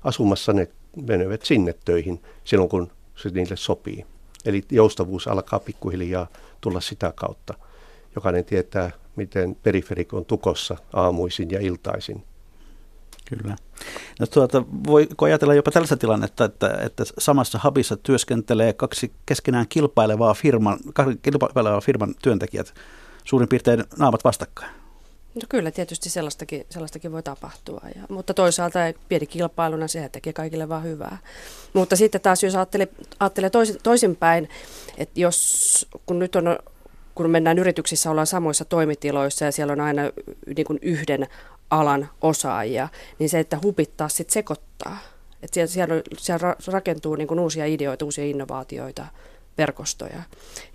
asumassa, 0.04 0.54
ne 0.54 0.68
menevät 1.08 1.42
sinne 1.42 1.76
töihin 1.86 2.22
silloin, 2.44 2.70
kun 2.70 2.92
se 3.16 3.30
niille 3.30 3.56
sopii. 3.56 4.06
Eli 4.46 4.64
joustavuus 4.72 5.28
alkaa 5.28 5.60
pikkuhiljaa 5.60 6.28
tulla 6.62 6.82
sitä 6.82 7.14
kautta. 7.16 7.54
Jokainen 8.16 8.46
tietää, 8.46 8.92
miten 9.16 9.56
periferik 9.64 10.14
on 10.14 10.26
tukossa 10.26 10.78
aamuisin 10.94 11.52
ja 11.52 11.60
iltaisin. 11.60 12.24
Kyllä. 13.30 13.56
No 14.20 14.28
tuota, 14.28 14.64
voiko 14.88 15.26
ajatella 15.26 15.54
jopa 15.54 15.72
tällaista 15.72 15.98
tilannetta, 15.98 16.46
että, 16.46 16.78
että 16.82 17.04
samassa 17.18 17.60
hubissa 17.64 17.98
työskentelee 17.98 18.74
kaksi 18.74 19.12
keskenään 19.26 19.66
kilpailevaa 19.70 20.34
firman, 20.34 20.80
kilpailevaa 21.22 21.82
firman 21.82 22.16
työntekijät, 22.22 22.74
suurin 23.24 23.50
piirtein 23.50 23.84
naamat 23.98 24.24
vastakkain? 24.24 24.72
No 25.36 25.42
kyllä, 25.50 25.72
tietysti 25.72 26.10
sellaistakin, 26.10 26.66
sellaistakin 26.70 27.12
voi 27.12 27.24
tapahtua, 27.24 27.82
ja, 27.96 28.02
mutta 28.10 28.34
toisaalta 28.34 28.80
pieni 29.10 29.26
kilpailuna 29.26 29.88
se 29.88 30.10
tekee 30.12 30.34
kaikille 30.34 30.70
vaan 30.70 30.84
hyvää. 30.84 31.18
Mutta 31.74 31.96
sitten 31.96 32.22
taas 32.22 32.44
jos 32.44 32.56
ajattelee, 32.56 32.88
ajattelee 33.20 33.50
toisin, 33.50 33.76
toisinpäin, 33.84 34.50
että 34.98 35.20
jos 35.20 35.88
kun 36.06 36.20
nyt 36.20 36.36
on 36.36 36.60
kun 37.16 37.30
mennään 37.30 37.60
yrityksissä, 37.60 38.12
ollaan 38.12 38.28
samoissa 38.28 38.66
toimitiloissa 38.66 39.46
ja 39.46 39.52
siellä 39.52 39.74
on 39.74 39.82
aina 39.82 40.02
niin 40.56 40.66
kuin 40.66 40.80
yhden 40.82 41.28
alan 41.70 42.10
osaajia, 42.22 42.88
niin 43.20 43.30
se, 43.30 43.40
että 43.40 43.60
hupittaa 43.64 44.10
sitten 44.10 44.34
sekoittaa. 44.34 44.98
Että 45.44 45.54
siellä, 45.54 45.68
siellä, 45.68 46.04
siellä 46.18 46.56
rakentuu 46.68 47.16
niin 47.16 47.28
kuin 47.28 47.40
uusia 47.40 47.66
ideoita, 47.66 48.06
uusia 48.06 48.26
innovaatioita, 48.26 49.06
verkostoja. 49.58 50.24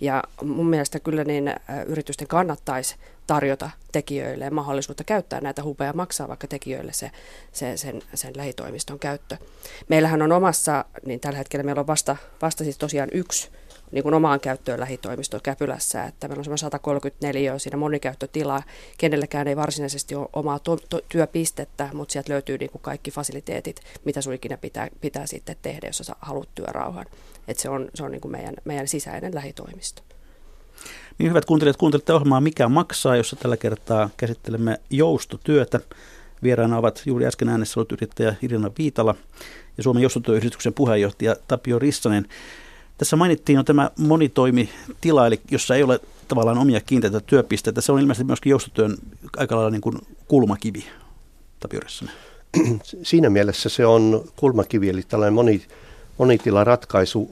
Ja 0.01 0.23
mun 0.43 0.67
mielestä 0.67 1.01
kyllä 1.01 1.25
niin 1.25 1.55
yritysten 1.87 2.29
kannattaisi 2.29 2.97
tarjota 3.27 3.71
tekijöille 3.93 4.51
mahdollisuutta 4.51 5.05
käyttää 5.05 5.41
näitä 5.41 5.63
hupeja 5.63 5.89
ja 5.89 5.93
maksaa 5.93 6.29
vaikka 6.29 6.47
tekijöille 6.47 6.93
se, 6.93 7.11
se, 7.53 7.77
sen, 7.77 8.03
sen 8.15 8.37
lähitoimiston 8.37 8.99
käyttö. 8.99 9.37
Meillähän 9.89 10.23
on 10.23 10.33
omassa, 10.33 10.85
niin 11.07 11.21
tällä 11.21 11.39
hetkellä 11.39 11.65
meillä 11.65 11.81
on 11.81 11.87
vasta, 11.87 12.17
vasta 12.43 12.65
siis 12.65 12.79
tosiaan 12.79 13.09
yksi 13.13 13.51
niin 13.95 14.03
kuin 14.03 14.15
omaan 14.15 14.41
käyttöön 14.41 14.81
lähitoimisto 14.81 15.41
Käpylässä, 15.43 16.05
että 16.05 16.29
meillä 16.29 16.41
on 16.41 16.45
semmoinen 16.45 16.59
134 16.59 17.59
siinä 17.59 17.77
monikäyttötilaa. 17.77 18.63
Kenellekään 18.99 19.49
ei 19.49 19.57
varsinaisesti 19.57 20.15
ole 20.15 20.29
omaa 20.33 20.59
to- 20.59 20.79
to- 20.89 21.01
työpistettä, 21.09 21.89
mutta 21.93 22.13
sieltä 22.13 22.33
löytyy 22.33 22.59
niin 22.59 22.71
kuin 22.71 22.83
kaikki 22.83 23.11
fasiliteetit, 23.11 23.81
mitä 24.05 24.21
sun 24.21 24.35
ikinä 24.35 24.57
pitää, 24.57 24.89
pitää 25.01 25.27
sitten 25.27 25.57
tehdä, 25.63 25.87
jos 25.87 25.99
sä 25.99 26.17
haluat 26.21 26.49
työrauhan. 26.55 27.07
Että 27.49 27.63
se 27.63 27.69
on, 27.69 27.89
se 27.95 28.03
on 28.03 28.11
niin 28.11 28.21
kuin 28.21 28.33
meidän, 28.33 28.55
meidän 28.65 28.89
sisäinen 28.89 29.35
lähitoimisto. 29.35 30.03
Niin 31.19 31.31
hyvät 31.31 31.45
kuuntelijat, 31.45 31.77
kuuntelette 31.77 32.13
ohjelmaa 32.13 32.41
Mikä 32.41 32.69
maksaa, 32.69 33.17
jossa 33.17 33.37
tällä 33.37 33.57
kertaa 33.57 34.11
käsittelemme 34.17 34.81
joustotyötä. 34.91 35.81
Vieraana 36.43 36.79
ovat 36.79 37.03
juuri 37.07 37.27
äsken 37.27 37.49
äänessä 37.49 37.81
ollut 37.81 37.93
yrittäjä 37.93 38.35
Irina 38.43 38.71
Viitala 38.79 39.15
ja 39.77 39.83
Suomen 39.83 40.03
joustotyöyhdistyksen 40.03 40.75
puheenjohtaja 40.75 41.37
Tapio 41.49 41.79
Rissanen. 41.79 42.29
Tässä 42.99 43.17
mainittiin 43.17 43.57
jo 43.57 43.63
tämä 43.63 43.91
monitoimitila, 43.99 45.27
eli 45.27 45.41
jossa 45.51 45.75
ei 45.75 45.83
ole 45.83 46.01
tavallaan 46.29 46.59
omia 46.59 46.81
kiinteitä 46.81 47.21
työpisteitä. 47.21 47.81
Se 47.81 47.93
on 47.93 48.01
ilmeisesti 48.01 48.25
myöskin 48.25 48.51
joustotyön 48.51 48.97
aika 49.37 49.57
lailla 49.57 49.71
niin 49.71 49.81
kuin 49.81 49.99
kulmakivi, 50.29 50.85
Tapio 51.61 51.81
Rissanen. 51.81 52.15
Siinä 53.03 53.31
mielessä 53.31 53.69
se 53.69 53.87
on 53.87 54.25
kulmakivi, 54.37 54.89
eli 54.89 55.03
tällainen 55.03 55.35
moni, 55.35 55.63
monitilaраtkaisu 56.19 57.31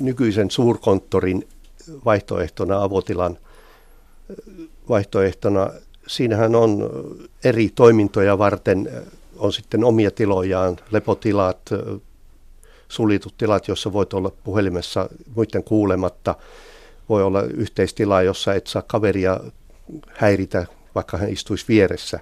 nykyisen 0.00 0.50
suurkonttorin 0.50 1.48
vaihtoehtona, 2.04 2.82
avotilan 2.82 3.38
vaihtoehtona. 4.88 5.70
Siinähän 6.06 6.54
on 6.54 6.90
eri 7.44 7.72
toimintoja 7.74 8.38
varten, 8.38 8.90
on 9.36 9.52
sitten 9.52 9.84
omia 9.84 10.10
tilojaan, 10.10 10.76
lepotilat, 10.90 11.70
suljetut 12.88 13.34
tilat, 13.38 13.68
jossa 13.68 13.92
voit 13.92 14.14
olla 14.14 14.32
puhelimessa 14.44 15.08
muiden 15.34 15.64
kuulematta. 15.64 16.34
Voi 17.08 17.22
olla 17.22 17.42
yhteistila, 17.42 18.22
jossa 18.22 18.54
et 18.54 18.66
saa 18.66 18.82
kaveria 18.82 19.40
häiritä, 20.08 20.66
vaikka 20.94 21.16
hän 21.16 21.30
istuisi 21.30 21.64
vieressä. 21.68 22.20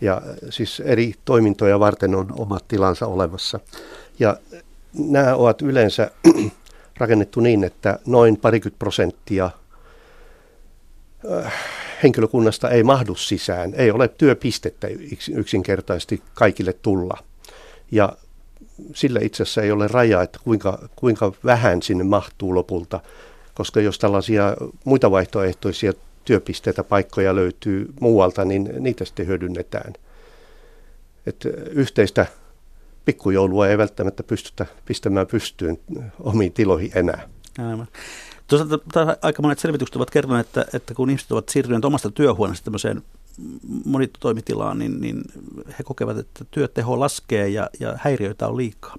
Ja 0.00 0.22
siis 0.50 0.80
eri 0.80 1.14
toimintoja 1.24 1.80
varten 1.80 2.14
on 2.14 2.32
omat 2.38 2.68
tilansa 2.68 3.06
olemassa. 3.06 3.60
Ja 4.18 4.36
nämä 4.98 5.34
ovat 5.34 5.62
yleensä 5.62 6.10
rakennettu 7.00 7.40
niin, 7.40 7.64
että 7.64 7.98
noin 8.06 8.36
parikymmentä 8.36 8.78
prosenttia 8.78 9.50
äh, 11.32 11.52
henkilökunnasta 12.02 12.70
ei 12.70 12.82
mahdu 12.82 13.14
sisään. 13.14 13.74
Ei 13.74 13.90
ole 13.90 14.08
työpistettä 14.08 14.88
yksinkertaisesti 15.34 16.22
kaikille 16.34 16.72
tulla. 16.72 17.18
Ja 17.90 18.16
sillä 18.94 19.20
itse 19.22 19.42
asiassa 19.42 19.62
ei 19.62 19.72
ole 19.72 19.88
rajaa, 19.88 20.22
että 20.22 20.38
kuinka, 20.44 20.88
kuinka 20.96 21.32
vähän 21.44 21.82
sinne 21.82 22.04
mahtuu 22.04 22.54
lopulta, 22.54 23.00
koska 23.54 23.80
jos 23.80 23.98
tällaisia 23.98 24.56
muita 24.84 25.10
vaihtoehtoisia 25.10 25.92
työpisteitä, 26.24 26.84
paikkoja 26.84 27.34
löytyy 27.34 27.92
muualta, 28.00 28.44
niin 28.44 28.70
niitä 28.78 29.04
sitten 29.04 29.26
hyödynnetään. 29.26 29.92
Että 31.26 31.48
yhteistä 31.70 32.26
pikkujoulua 33.04 33.68
ei 33.68 33.78
välttämättä 33.78 34.22
pystytä 34.22 34.66
pistämään 34.86 35.26
pystyyn 35.26 35.78
omiin 36.20 36.52
tiloihin 36.52 36.90
enää. 36.94 37.28
Aivan. 37.58 37.88
Toisaalta 38.46 38.78
aika 39.22 39.42
monet 39.42 39.58
selvitykset 39.58 39.96
ovat 39.96 40.10
kertoneet, 40.10 40.46
että, 40.46 40.66
että 40.74 40.94
kun 40.94 41.10
ihmiset 41.10 41.32
ovat 41.32 41.48
siirtyneet 41.48 41.84
omasta 41.84 42.10
työhuoneesta 42.10 42.64
tämmöiseen 42.64 43.02
monitoimitilaan, 43.84 44.78
niin, 44.78 45.00
niin 45.00 45.22
he 45.78 45.84
kokevat, 45.84 46.18
että 46.18 46.44
työteho 46.50 47.00
laskee 47.00 47.48
ja, 47.48 47.70
ja 47.80 47.94
häiriöitä 47.98 48.48
on 48.48 48.56
liikaa. 48.56 48.96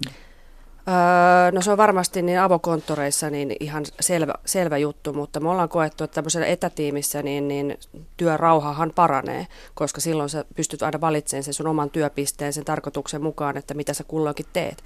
Öö, 0.87 1.51
no 1.51 1.61
se 1.61 1.71
on 1.71 1.77
varmasti 1.77 2.21
niin 2.21 2.39
avokonttoreissa 2.39 3.29
niin 3.29 3.55
ihan 3.59 3.85
selvä, 3.99 4.33
selvä 4.45 4.77
juttu, 4.77 5.13
mutta 5.13 5.39
me 5.39 5.49
ollaan 5.49 5.69
koettu, 5.69 6.03
että 6.03 6.15
tämmöisellä 6.15 6.47
etätiimissä 6.47 7.23
niin, 7.23 7.47
niin 7.47 7.77
työrauhahan 8.17 8.91
paranee, 8.95 9.47
koska 9.75 10.01
silloin 10.01 10.29
sä 10.29 10.45
pystyt 10.55 10.83
aina 10.83 11.01
valitsemaan 11.01 11.43
sen 11.43 11.53
sun 11.53 11.67
oman 11.67 11.89
työpisteen 11.89 12.53
sen 12.53 12.65
tarkoituksen 12.65 13.23
mukaan, 13.23 13.57
että 13.57 13.73
mitä 13.73 13.93
sä 13.93 14.03
kulloinkin 14.03 14.45
teet. 14.53 14.83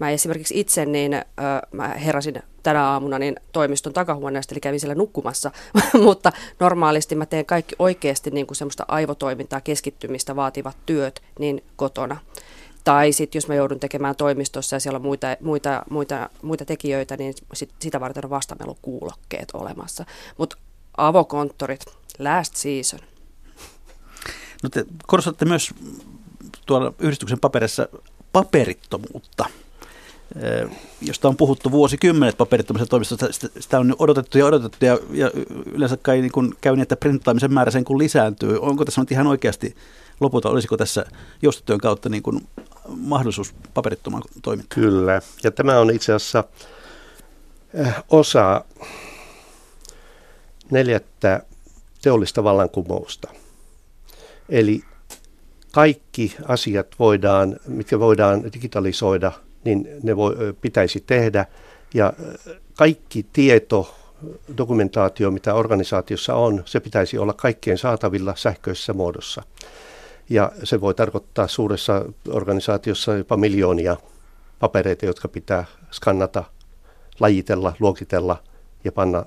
Mä 0.00 0.10
esimerkiksi 0.10 0.60
itse 0.60 0.86
niin, 0.86 1.14
öö, 1.14 1.24
mä 1.72 1.88
heräsin 1.88 2.42
tänä 2.62 2.86
aamuna 2.86 3.18
niin 3.18 3.36
toimiston 3.52 3.92
takahuoneesta, 3.92 4.54
eli 4.54 4.60
kävin 4.60 4.80
siellä 4.80 4.94
nukkumassa, 4.94 5.50
mutta 6.06 6.32
normaalisti 6.60 7.14
mä 7.14 7.26
teen 7.26 7.46
kaikki 7.46 7.76
oikeasti 7.78 8.30
niin 8.30 8.46
kuin 8.46 8.56
semmoista 8.56 8.84
aivotoimintaa, 8.88 9.60
keskittymistä 9.60 10.36
vaativat 10.36 10.76
työt 10.86 11.22
niin 11.38 11.64
kotona. 11.76 12.16
Tai 12.90 13.12
sitten 13.12 13.38
jos 13.38 13.48
mä 13.48 13.54
joudun 13.54 13.80
tekemään 13.80 14.16
toimistossa 14.16 14.76
ja 14.76 14.80
siellä 14.80 14.96
on 14.96 15.02
muita, 15.02 15.26
muita, 15.40 15.82
muita, 15.90 16.30
muita 16.42 16.64
tekijöitä, 16.64 17.16
niin 17.16 17.34
sit, 17.52 17.70
sitä 17.78 18.00
varten 18.00 18.24
on 18.24 18.30
vastamelukuulokkeet 18.30 19.48
olemassa. 19.54 20.04
Mutta 20.38 20.56
avokonttorit, 20.96 21.84
last 22.18 22.56
season. 22.56 23.00
No 24.62 24.68
te 24.68 24.84
korostatte 25.06 25.44
myös 25.44 25.74
tuolla 26.66 26.92
yhdistyksen 26.98 27.40
paperissa 27.40 27.88
paperittomuutta 28.32 29.44
josta 31.02 31.28
on 31.28 31.36
puhuttu 31.36 31.70
vuosikymmenet 31.70 32.36
paperittomista 32.36 32.86
toimistosta. 32.86 33.26
Sitä 33.60 33.78
on 33.78 33.96
odotettu 33.98 34.38
ja 34.38 34.46
odotettu 34.46 34.84
ja, 34.84 34.98
ja 35.10 35.30
yleensä 35.72 35.96
kai 35.96 36.20
niin 36.20 36.56
käy 36.60 36.76
niin, 36.76 36.82
että 36.82 36.96
printtaamisen 36.96 37.52
määrä 37.52 37.70
sen 37.70 37.84
kun 37.84 37.98
lisääntyy. 37.98 38.58
Onko 38.60 38.84
tässä 38.84 39.00
nyt 39.00 39.12
ihan 39.12 39.26
oikeasti 39.26 39.76
lopulta, 40.20 40.48
olisiko 40.48 40.76
tässä 40.76 41.04
joustotyön 41.42 41.78
kautta 41.78 42.08
niin 42.08 42.22
kuin 42.22 42.46
mahdollisuus 42.96 43.54
paperittomaan 43.74 44.22
toimintaan? 44.42 44.82
Kyllä, 44.82 45.22
ja 45.44 45.50
tämä 45.50 45.80
on 45.80 45.90
itse 45.90 46.12
asiassa 46.12 46.44
äh, 47.80 48.04
osa 48.08 48.64
neljättä 50.70 51.42
teollista 52.02 52.44
vallankumousta. 52.44 53.28
Eli 54.48 54.82
kaikki 55.72 56.36
asiat 56.48 56.86
voidaan, 56.98 57.56
mitkä 57.66 58.00
voidaan 58.00 58.52
digitalisoida, 58.52 59.32
niin 59.64 59.88
ne 60.02 60.16
voi, 60.16 60.34
pitäisi 60.60 61.04
tehdä. 61.06 61.46
Ja 61.94 62.12
kaikki 62.74 63.26
tieto, 63.32 63.94
dokumentaatio, 64.56 65.30
mitä 65.30 65.54
organisaatiossa 65.54 66.34
on, 66.34 66.62
se 66.66 66.80
pitäisi 66.80 67.18
olla 67.18 67.32
kaikkien 67.32 67.78
saatavilla 67.78 68.36
sähköisessä 68.36 68.92
muodossa. 68.92 69.42
Ja 70.30 70.52
se 70.64 70.80
voi 70.80 70.94
tarkoittaa 70.94 71.48
suuressa 71.48 72.04
organisaatiossa 72.28 73.16
jopa 73.16 73.36
miljoonia 73.36 73.96
papereita, 74.60 75.06
jotka 75.06 75.28
pitää 75.28 75.64
skannata, 75.90 76.44
lajitella, 77.20 77.72
luokitella 77.80 78.42
ja 78.84 78.92
panna 78.92 79.24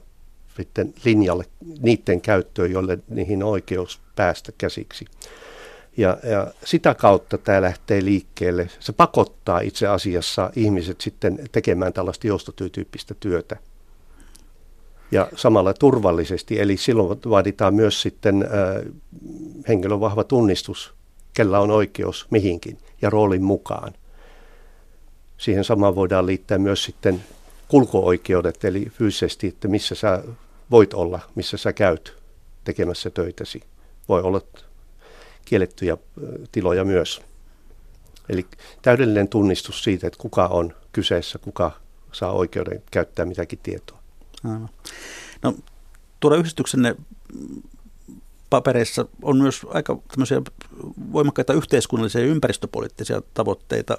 sitten 0.55 0.93
linjalle 1.05 1.45
niiden 1.79 2.21
käyttöön, 2.21 2.71
joille 2.71 2.99
niihin 3.09 3.43
on 3.43 3.49
oikeus 3.49 4.01
päästä 4.15 4.51
käsiksi. 4.57 5.05
Ja, 5.97 6.17
ja 6.23 6.47
sitä 6.65 6.93
kautta 6.93 7.37
tämä 7.37 7.61
lähtee 7.61 8.03
liikkeelle. 8.03 8.69
Se 8.79 8.93
pakottaa 8.93 9.59
itse 9.59 9.87
asiassa 9.87 10.51
ihmiset 10.55 11.01
sitten 11.01 11.39
tekemään 11.51 11.93
tällaista 11.93 12.27
joustotyyppistä 12.27 13.15
työtä. 13.19 13.57
Ja 15.13 15.27
samalla 15.35 15.73
turvallisesti, 15.73 16.59
eli 16.59 16.77
silloin 16.77 17.19
vaaditaan 17.29 17.75
myös 17.75 18.01
sitten 18.01 18.47
henkilön 19.67 19.99
vahva 19.99 20.23
tunnistus, 20.23 20.93
kellä 21.33 21.59
on 21.59 21.71
oikeus 21.71 22.27
mihinkin 22.29 22.77
ja 23.01 23.09
roolin 23.09 23.43
mukaan. 23.43 23.93
Siihen 25.37 25.63
samaan 25.63 25.95
voidaan 25.95 26.25
liittää 26.25 26.57
myös 26.57 26.83
sitten 26.83 27.23
kulko-oikeudet, 27.67 28.63
eli 28.63 28.85
fyysisesti, 28.89 29.47
että 29.47 29.67
missä 29.67 29.95
sä 29.95 30.23
voit 30.71 30.93
olla, 30.93 31.19
missä 31.35 31.57
sä 31.57 31.73
käyt 31.73 32.17
tekemässä 32.63 33.09
töitäsi. 33.09 33.61
Voi 34.09 34.21
olla 34.21 34.41
kiellettyjä 35.45 35.97
tiloja 36.51 36.85
myös. 36.85 37.21
Eli 38.29 38.45
täydellinen 38.81 39.27
tunnistus 39.27 39.83
siitä, 39.83 40.07
että 40.07 40.19
kuka 40.19 40.47
on 40.47 40.73
kyseessä, 40.91 41.39
kuka 41.39 41.71
saa 42.11 42.31
oikeuden 42.31 42.83
käyttää 42.91 43.25
mitäkin 43.25 43.59
tietoa. 43.63 44.02
Aivan. 44.43 44.69
No, 45.41 45.53
tuolla 46.19 46.37
yhdistyksenne 46.37 46.95
papereissa 48.49 49.05
on 49.21 49.37
myös 49.37 49.61
aika 49.69 49.99
tämmöisiä 50.07 50.41
voimakkaita 51.13 51.53
yhteiskunnallisia 51.53 52.21
ja 52.21 52.27
ympäristöpoliittisia 52.27 53.21
tavoitteita. 53.33 53.97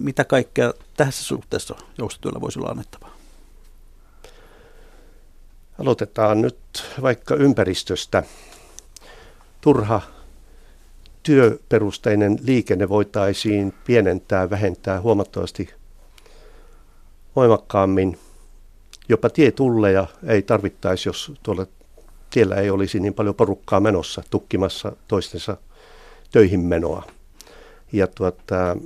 Mitä 0.00 0.24
kaikkea 0.24 0.74
tässä 0.96 1.24
suhteessa 1.24 1.74
joustotyöllä 1.98 2.40
voisi 2.40 2.58
olla 2.58 2.70
annettavaa? 2.70 3.16
Aloitetaan 5.78 6.42
nyt 6.42 6.58
vaikka 7.02 7.34
ympäristöstä. 7.34 8.22
Turha 9.60 10.00
työperusteinen 11.22 12.38
liikenne 12.42 12.88
voitaisiin 12.88 13.74
pienentää, 13.86 14.50
vähentää 14.50 15.00
huomattavasti 15.00 15.74
voimakkaammin. 17.36 18.18
Jopa 19.10 19.30
tietulleja 19.30 20.06
ei 20.26 20.42
tarvittaisi, 20.42 21.08
jos 21.08 21.32
tuolla 21.42 21.66
tiellä 22.30 22.54
ei 22.56 22.70
olisi 22.70 23.00
niin 23.00 23.14
paljon 23.14 23.34
porukkaa 23.34 23.80
menossa, 23.80 24.22
tukkimassa 24.30 24.92
toistensa 25.08 25.56
töihin 26.32 26.60
menoa. 26.60 27.06
Ja 27.92 28.06
tuota, 28.06 28.76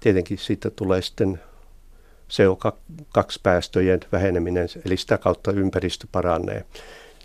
tietenkin 0.00 0.38
siitä 0.38 0.70
tulee 0.70 1.02
sitten 1.02 1.40
CO2-päästöjen 2.30 4.00
väheneminen, 4.12 4.68
eli 4.86 4.96
sitä 4.96 5.18
kautta 5.18 5.52
ympäristö 5.52 6.06
paranee. 6.12 6.64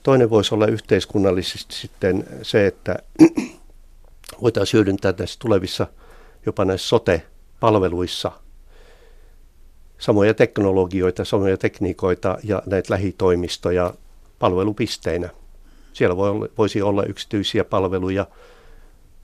Toinen 0.03 0.29
voisi 0.29 0.55
olla 0.55 0.67
yhteiskunnallisesti 0.67 1.75
sitten 1.75 2.23
se, 2.41 2.67
että 2.67 2.95
voitaisiin 4.41 4.77
hyödyntää 4.77 5.13
näissä 5.17 5.39
tulevissa 5.39 5.87
jopa 6.45 6.65
näissä 6.65 6.87
sote-palveluissa 6.87 8.31
samoja 9.99 10.33
teknologioita, 10.33 11.25
samoja 11.25 11.57
tekniikoita 11.57 12.37
ja 12.43 12.63
näitä 12.65 12.93
lähitoimistoja 12.93 13.93
palvelupisteinä. 14.39 15.29
Siellä 15.93 16.17
voi 16.17 16.29
olla, 16.29 16.47
voisi 16.57 16.81
olla 16.81 17.03
yksityisiä 17.03 17.63
palveluja, 17.63 18.27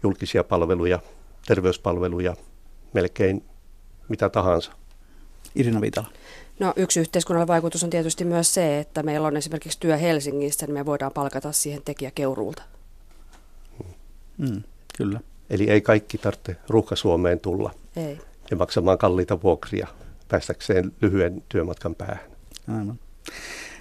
julkisia 0.04 0.44
palveluja, 0.44 1.00
terveyspalveluja, 1.48 2.36
melkein 2.94 3.44
mitä 4.10 4.30
tahansa. 4.30 4.72
Irina 5.56 5.82
Viitala. 5.82 6.08
No 6.60 6.74
yksi 6.76 7.00
yhteiskunnallinen 7.00 7.48
vaikutus 7.48 7.84
on 7.84 7.90
tietysti 7.90 8.26
myös 8.26 8.54
se, 8.54 8.80
että 8.80 9.04
meillä 9.04 9.28
on 9.28 9.38
esimerkiksi 9.38 9.80
työ 9.80 9.98
Helsingissä, 9.98 10.66
niin 10.66 10.74
me 10.74 10.86
voidaan 10.86 11.12
palkata 11.12 11.52
siihen 11.52 11.82
tekijä 11.86 12.12
Keuruulta. 12.12 12.64
Mm, 14.38 14.64
kyllä. 14.98 15.20
Eli 15.50 15.70
ei 15.70 15.82
kaikki 15.82 16.18
tarvitse 16.18 16.56
ruuhka-Suomeen 16.70 17.40
tulla 17.40 17.72
ei. 17.96 18.20
ja 18.52 18.58
maksamaan 18.58 18.98
kalliita 18.98 19.42
vuokria 19.42 19.88
päästäkseen 20.28 20.92
lyhyen 21.02 21.44
työmatkan 21.50 21.96
päähän. 21.96 22.20
Aivan. 22.68 23.00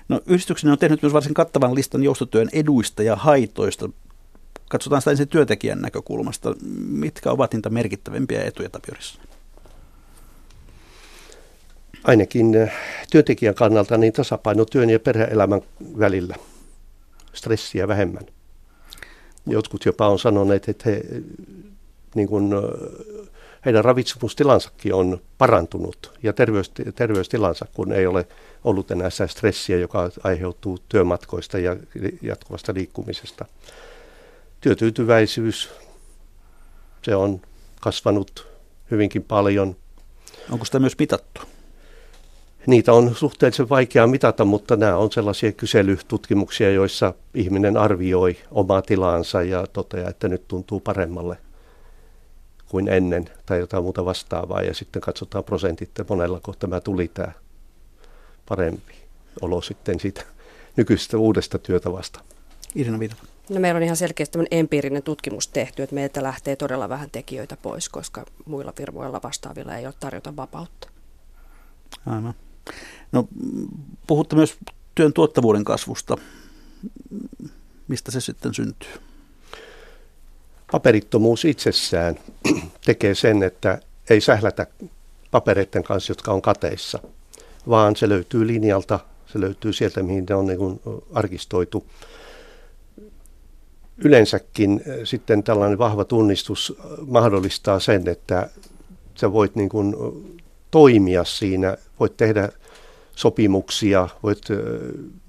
No, 0.09 0.21
yhdistyksen 0.27 0.71
on 0.71 0.79
tehnyt 0.79 1.03
myös 1.03 1.13
varsin 1.13 1.35
kattavan 1.35 1.75
listan 1.75 2.03
joustotyön 2.03 2.49
eduista 2.53 3.03
ja 3.03 3.17
haitoista. 3.17 3.91
Katsotaan 4.69 5.03
sitä 5.03 5.11
ensin 5.11 5.29
työntekijän 5.29 5.83
näkökulmasta. 5.83 6.55
Mitkä 6.89 7.31
ovat 7.31 7.53
niitä 7.53 7.71
merkittävimpiä 7.71 8.45
etuja 8.45 8.71
Tapiorissa? 8.71 9.21
ainakin 12.05 12.55
eh, 12.55 12.73
työntekijän 13.11 13.55
kannalta 13.55 13.99
niin 13.99 14.13
tasapaino 14.13 14.65
työn 14.65 14.91
ja 14.91 15.01
perheelämän 15.01 15.61
välillä. 15.99 16.37
Stressiä 17.33 17.89
vähemmän. 17.89 18.27
Jotkut 19.47 19.85
jopa 19.85 20.09
on 20.09 20.19
sanoneet, 20.19 20.69
että 20.69 20.91
he, 20.91 21.03
niin 22.15 22.29
kuin, 22.29 22.53
eh, 22.53 22.59
heidän 23.65 23.85
ravitsemustilansakin 23.85 24.95
on 24.95 25.21
parantunut 25.39 26.13
ja 26.23 26.33
terveys, 26.33 26.73
terveystilansa, 26.95 27.67
kun 27.75 27.93
ei 27.93 28.07
ole 28.07 28.27
ollut 28.65 28.91
enää 28.91 29.11
sitä 29.11 29.27
stressiä, 29.27 29.77
joka 29.79 30.11
aiheutuu 30.25 30.79
työmatkoista 30.89 31.59
ja 31.59 31.77
jatkuvasta 32.23 32.75
liikkumisesta. 32.75 33.45
Työtyytyväisyys, 34.61 35.71
se 37.03 37.17
on 37.17 37.41
kasvanut 37.81 38.47
hyvinkin 38.91 39.23
paljon. 39.23 39.77
Onko 40.51 40.65
sitä 40.65 40.79
myös 40.79 40.99
mitattu? 40.99 41.41
Niitä 42.67 42.93
on 42.93 43.15
suhteellisen 43.15 43.69
vaikea 43.69 44.07
mitata, 44.07 44.45
mutta 44.45 44.77
nämä 44.77 44.97
on 44.97 45.13
sellaisia 45.13 45.53
kyselytutkimuksia, 45.53 46.71
joissa 46.71 47.15
ihminen 47.35 47.77
arvioi 47.77 48.37
omaa 48.51 48.83
tilaansa 48.83 49.43
ja 49.43 49.67
toteaa, 49.67 50.11
että 50.11 50.29
nyt 50.29 50.49
tuntuu 50.49 50.81
paremmalle 50.81 51.37
kuin 52.75 52.89
ennen 52.89 53.31
tai 53.47 53.59
jotain 53.59 53.83
muuta 53.83 54.05
vastaavaa 54.05 54.63
ja 54.63 54.75
sitten 54.75 55.03
katsotaan 55.03 55.45
prosentit, 55.45 55.89
että 55.89 56.05
monella 56.09 56.41
kohtaa 56.41 56.71
tämä 56.71 56.81
tuli 56.81 57.09
tämä 57.09 57.33
parempi 58.49 58.95
olo 59.41 59.63
sitten 59.63 60.01
siitä 60.01 60.25
nykyisestä 60.77 61.19
uudesta 61.19 61.59
työtavasta. 61.59 62.21
Irina 62.75 62.99
Viitala. 62.99 63.23
No 63.49 63.61
meillä 63.61 63.79
on 63.79 63.83
ihan 63.83 63.97
selkeästi 63.97 64.39
empiirinen 64.51 65.03
tutkimus 65.03 65.49
tehty, 65.49 65.83
että 65.83 65.95
meiltä 65.95 66.23
lähtee 66.23 66.57
todella 66.57 66.89
vähän 66.89 67.11
tekijöitä 67.11 67.57
pois, 67.57 67.89
koska 67.89 68.25
muilla 68.45 68.73
firmoilla 68.77 69.21
vastaavilla 69.23 69.77
ei 69.77 69.87
ole 69.87 69.95
tarjota 70.01 70.37
vapautta. 70.37 70.89
Aivan. 72.07 72.35
No, 73.13 73.29
puhutte 74.07 74.37
myös 74.37 74.57
työn 74.95 75.13
tuottavuuden 75.13 75.65
kasvusta. 75.65 76.17
Mistä 77.89 78.11
se 78.11 78.21
sitten 78.21 78.55
syntyy? 78.55 78.93
Paperittomuus 80.75 81.45
itsessään 81.45 82.19
tekee 82.87 83.15
sen, 83.15 83.43
että 83.43 83.81
ei 84.11 84.21
sählätä 84.21 84.67
papereiden 85.31 85.83
kanssa, 85.83 86.11
jotka 86.11 86.33
on 86.33 86.43
kateissa, 86.43 86.99
vaan 87.69 87.97
se 87.97 88.09
löytyy 88.09 88.47
linjalta, 88.47 89.01
se 89.27 89.41
löytyy 89.41 89.73
sieltä, 89.73 90.03
mihin 90.03 90.27
ne 90.29 90.35
on 90.35 90.47
niin 90.47 90.59
kuin 90.59 90.81
arkistoitu. 91.13 91.87
Yleensäkin 93.99 94.83
sitten 95.05 95.43
tällainen 95.43 95.79
vahva 95.79 96.05
tunnistus 96.05 96.77
mahdollistaa 97.07 97.81
sen, 97.81 98.09
että 98.09 98.51
sä 99.15 99.33
voit 99.33 99.55
niin 99.57 99.69
kuin 99.69 99.95
toimia 100.71 101.25
siinä, 101.25 101.77
voit 102.01 102.17
tehdä 102.17 102.49
sopimuksia, 103.17 104.09
voit 104.23 104.43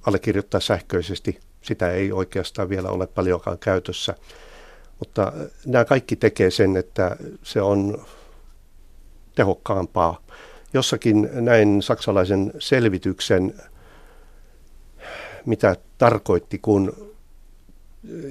allekirjoittaa 0.05 0.59
sähköisesti. 0.59 1.39
Sitä 1.61 1.91
ei 1.91 2.11
oikeastaan 2.11 2.69
vielä 2.69 2.89
ole 2.89 3.07
paljonkaan 3.07 3.57
käytössä. 3.57 4.15
Mutta 4.99 5.33
nämä 5.65 5.85
kaikki 5.85 6.15
tekee 6.15 6.51
sen, 6.51 6.77
että 6.77 7.17
se 7.43 7.61
on 7.61 8.05
tehokkaampaa. 9.35 10.21
Jossakin 10.73 11.29
näin 11.33 11.81
saksalaisen 11.81 12.53
selvityksen, 12.59 13.53
mitä 15.45 15.75
tarkoitti, 15.97 16.59
kun 16.59 17.13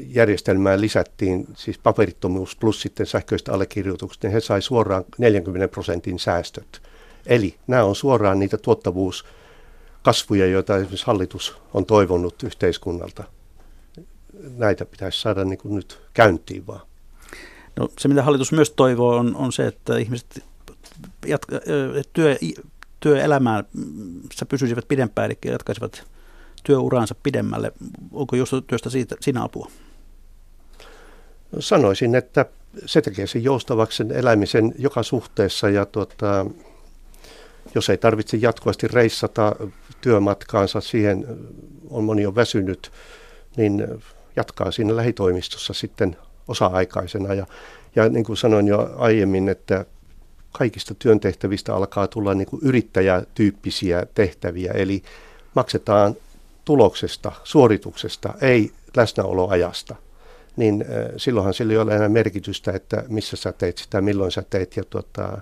järjestelmään 0.08 0.80
lisättiin 0.80 1.46
siis 1.56 1.78
paperittomuus 1.78 2.56
plus 2.56 2.82
sitten 2.82 3.06
sähköistä 3.06 3.52
allekirjoitukset, 3.52 4.22
niin 4.22 4.32
he 4.32 4.40
sai 4.40 4.62
suoraan 4.62 5.04
40 5.18 5.68
prosentin 5.68 6.18
säästöt. 6.18 6.82
Eli 7.26 7.54
nämä 7.66 7.84
on 7.84 7.94
suoraan 7.94 8.38
niitä 8.38 8.58
tuottavuuskasvuja, 8.58 10.46
joita 10.46 10.76
esimerkiksi 10.76 11.06
hallitus 11.06 11.56
on 11.74 11.86
toivonut 11.86 12.42
yhteiskunnalta. 12.42 13.24
Näitä 14.56 14.84
pitäisi 14.84 15.20
saada 15.20 15.44
niin 15.44 15.58
kuin 15.58 15.74
nyt 15.74 16.00
käyntiin 16.14 16.66
vaan. 16.66 16.86
No, 17.76 17.88
se, 17.98 18.08
mitä 18.08 18.22
hallitus 18.22 18.52
myös 18.52 18.70
toivoo, 18.70 19.16
on, 19.16 19.36
on 19.36 19.52
se, 19.52 19.66
että 19.66 19.98
ihmiset 19.98 20.44
jatka, 21.26 21.60
työ, 22.12 22.36
työelämään 23.00 23.64
pysyisivät 24.48 24.88
pidempään, 24.88 25.26
eli 25.26 25.38
jatkaisivat 25.44 26.04
työuraansa 26.64 27.14
pidemmälle. 27.22 27.72
Onko 28.12 28.36
joustotyöstä 28.36 28.90
siitä, 28.90 29.16
siinä 29.20 29.42
apua? 29.42 29.70
No, 31.52 31.60
sanoisin, 31.60 32.14
että 32.14 32.46
se 32.86 33.02
tekee 33.02 33.26
sen 33.26 33.44
joustavaksi 33.44 33.96
sen 33.96 34.12
elämisen 34.12 34.74
joka 34.78 35.02
suhteessa 35.02 35.70
ja 35.70 35.86
tuota, 35.86 36.46
jos 37.74 37.90
ei 37.90 37.98
tarvitse 37.98 38.36
jatkuvasti 38.36 38.88
reissata 38.88 39.56
työmatkaansa, 40.00 40.80
siihen 40.80 41.26
on 41.90 42.04
moni 42.04 42.26
on 42.26 42.34
väsynyt, 42.34 42.92
niin 43.56 43.88
jatkaa 44.36 44.70
siinä 44.70 44.96
lähitoimistossa 44.96 45.72
sitten 45.74 46.16
osa-aikaisena. 46.48 47.34
Ja, 47.34 47.46
ja 47.96 48.08
niin 48.08 48.24
kuin 48.24 48.36
sanoin 48.36 48.68
jo 48.68 48.94
aiemmin, 48.96 49.48
että 49.48 49.84
kaikista 50.52 50.94
työntehtävistä 50.94 51.74
alkaa 51.74 52.08
tulla 52.08 52.34
niin 52.34 52.46
kuin 52.46 52.62
yrittäjätyyppisiä 52.62 54.06
tehtäviä, 54.14 54.72
eli 54.72 55.02
maksetaan 55.54 56.16
tuloksesta, 56.64 57.32
suorituksesta, 57.44 58.34
ei 58.40 58.72
läsnäoloajasta, 58.96 59.96
niin 60.56 60.84
silloinhan 61.16 61.54
sillä 61.54 61.72
ei 61.72 61.78
ole 61.78 61.96
enää 61.96 62.08
merkitystä, 62.08 62.72
että 62.72 63.04
missä 63.08 63.36
sä 63.36 63.52
teet 63.52 63.78
sitä, 63.78 64.00
milloin 64.00 64.32
sä 64.32 64.42
teet, 64.50 64.76
ja 64.76 64.84
tuota, 64.90 65.38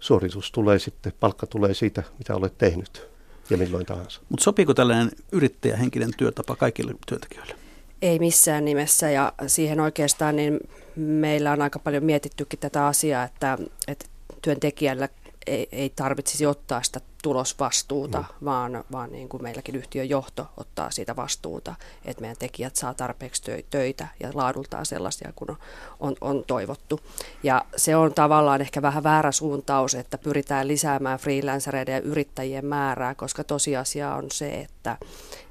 suoritus 0.00 0.52
tulee 0.52 0.78
sitten, 0.78 1.12
palkka 1.20 1.46
tulee 1.46 1.74
siitä, 1.74 2.02
mitä 2.18 2.34
olet 2.34 2.58
tehnyt 2.58 3.11
ja 3.52 3.58
milloin 3.58 3.86
tahansa. 3.86 4.20
Mutta 4.28 4.44
sopiiko 4.44 4.74
tällainen 4.74 5.10
yrittäjähenkinen 5.32 6.10
työtapa 6.16 6.56
kaikille 6.56 6.94
työntekijöille? 7.06 7.54
Ei 8.02 8.18
missään 8.18 8.64
nimessä 8.64 9.10
ja 9.10 9.32
siihen 9.46 9.80
oikeastaan 9.80 10.36
niin 10.36 10.60
meillä 10.96 11.52
on 11.52 11.62
aika 11.62 11.78
paljon 11.78 12.04
mietittykin 12.04 12.58
tätä 12.58 12.86
asiaa, 12.86 13.24
että, 13.24 13.58
että 13.88 14.06
työntekijällä 14.42 15.08
ei, 15.46 15.68
ei 15.72 15.90
tarvitsisi 15.90 16.46
ottaa 16.46 16.82
sitä 16.82 17.00
tulosvastuuta, 17.22 18.18
mm. 18.18 18.44
vaan, 18.44 18.84
vaan 18.92 19.12
niin 19.12 19.28
kuin 19.28 19.42
meilläkin 19.42 19.76
yhtiön 19.76 20.08
johto 20.08 20.46
ottaa 20.56 20.90
siitä 20.90 21.16
vastuuta, 21.16 21.74
että 22.04 22.20
meidän 22.20 22.36
tekijät 22.36 22.76
saa 22.76 22.94
tarpeeksi 22.94 23.66
töitä 23.70 24.08
ja 24.20 24.30
laadultaan 24.34 24.86
sellaisia 24.86 25.32
kuin 25.36 25.50
on, 25.50 25.56
on, 26.00 26.16
on 26.20 26.44
toivottu. 26.46 27.00
Ja 27.42 27.64
se 27.76 27.96
on 27.96 28.14
tavallaan 28.14 28.60
ehkä 28.60 28.82
vähän 28.82 29.02
väärä 29.02 29.32
suuntaus, 29.32 29.94
että 29.94 30.18
pyritään 30.18 30.68
lisäämään 30.68 31.18
freelancereiden 31.18 31.92
ja 31.92 32.00
yrittäjien 32.00 32.66
määrää, 32.66 33.14
koska 33.14 33.44
tosiasia 33.44 34.14
on 34.14 34.30
se, 34.30 34.54
että, 34.54 34.96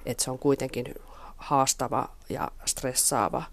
että 0.06 0.24
se 0.24 0.32
on 0.32 0.40
kuitenkin 0.40 0.86
haastava 1.38 2.10
ja 2.30 2.52
stressaava 2.66 3.44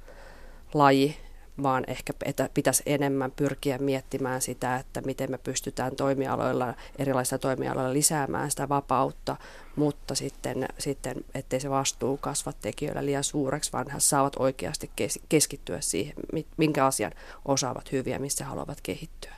laji 0.74 1.27
vaan 1.62 1.84
ehkä 1.86 2.12
pitäisi 2.54 2.82
enemmän 2.86 3.30
pyrkiä 3.30 3.78
miettimään 3.78 4.42
sitä, 4.42 4.76
että 4.76 5.00
miten 5.00 5.30
me 5.30 5.38
pystytään 5.38 5.96
toimialoilla, 5.96 6.74
erilaisilla 6.98 7.38
toimialoilla 7.38 7.92
lisäämään 7.92 8.50
sitä 8.50 8.68
vapautta, 8.68 9.36
mutta 9.76 10.14
sitten, 10.14 10.68
sitten 10.78 11.24
ettei 11.34 11.60
se 11.60 11.70
vastuu 11.70 12.16
kasva 12.16 12.52
tekijöillä 12.52 13.04
liian 13.04 13.24
suureksi, 13.24 13.72
vaan 13.72 13.90
he 13.90 14.00
saavat 14.00 14.36
oikeasti 14.38 14.90
keskittyä 15.28 15.80
siihen, 15.80 16.14
minkä 16.56 16.86
asian 16.86 17.12
osaavat 17.44 17.92
hyviä 17.92 18.18
missä 18.18 18.44
haluavat 18.44 18.80
kehittyä. 18.82 19.34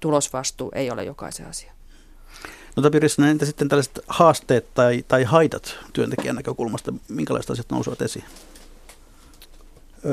Tulosvastuu 0.00 0.72
ei 0.74 0.90
ole 0.90 1.04
jokaisen 1.04 1.46
asia. 1.46 1.72
No 2.76 2.82
Tapirissa, 2.82 3.28
entä 3.28 3.46
sitten 3.46 3.68
tällaiset 3.68 3.98
haasteet 4.08 4.74
tai, 4.74 5.04
tai 5.08 5.24
haitat 5.24 5.76
työntekijän 5.92 6.36
näkökulmasta, 6.36 6.92
minkälaiset 7.08 7.50
asiat 7.50 7.70
nousevat 7.70 8.02
esiin? 8.02 8.24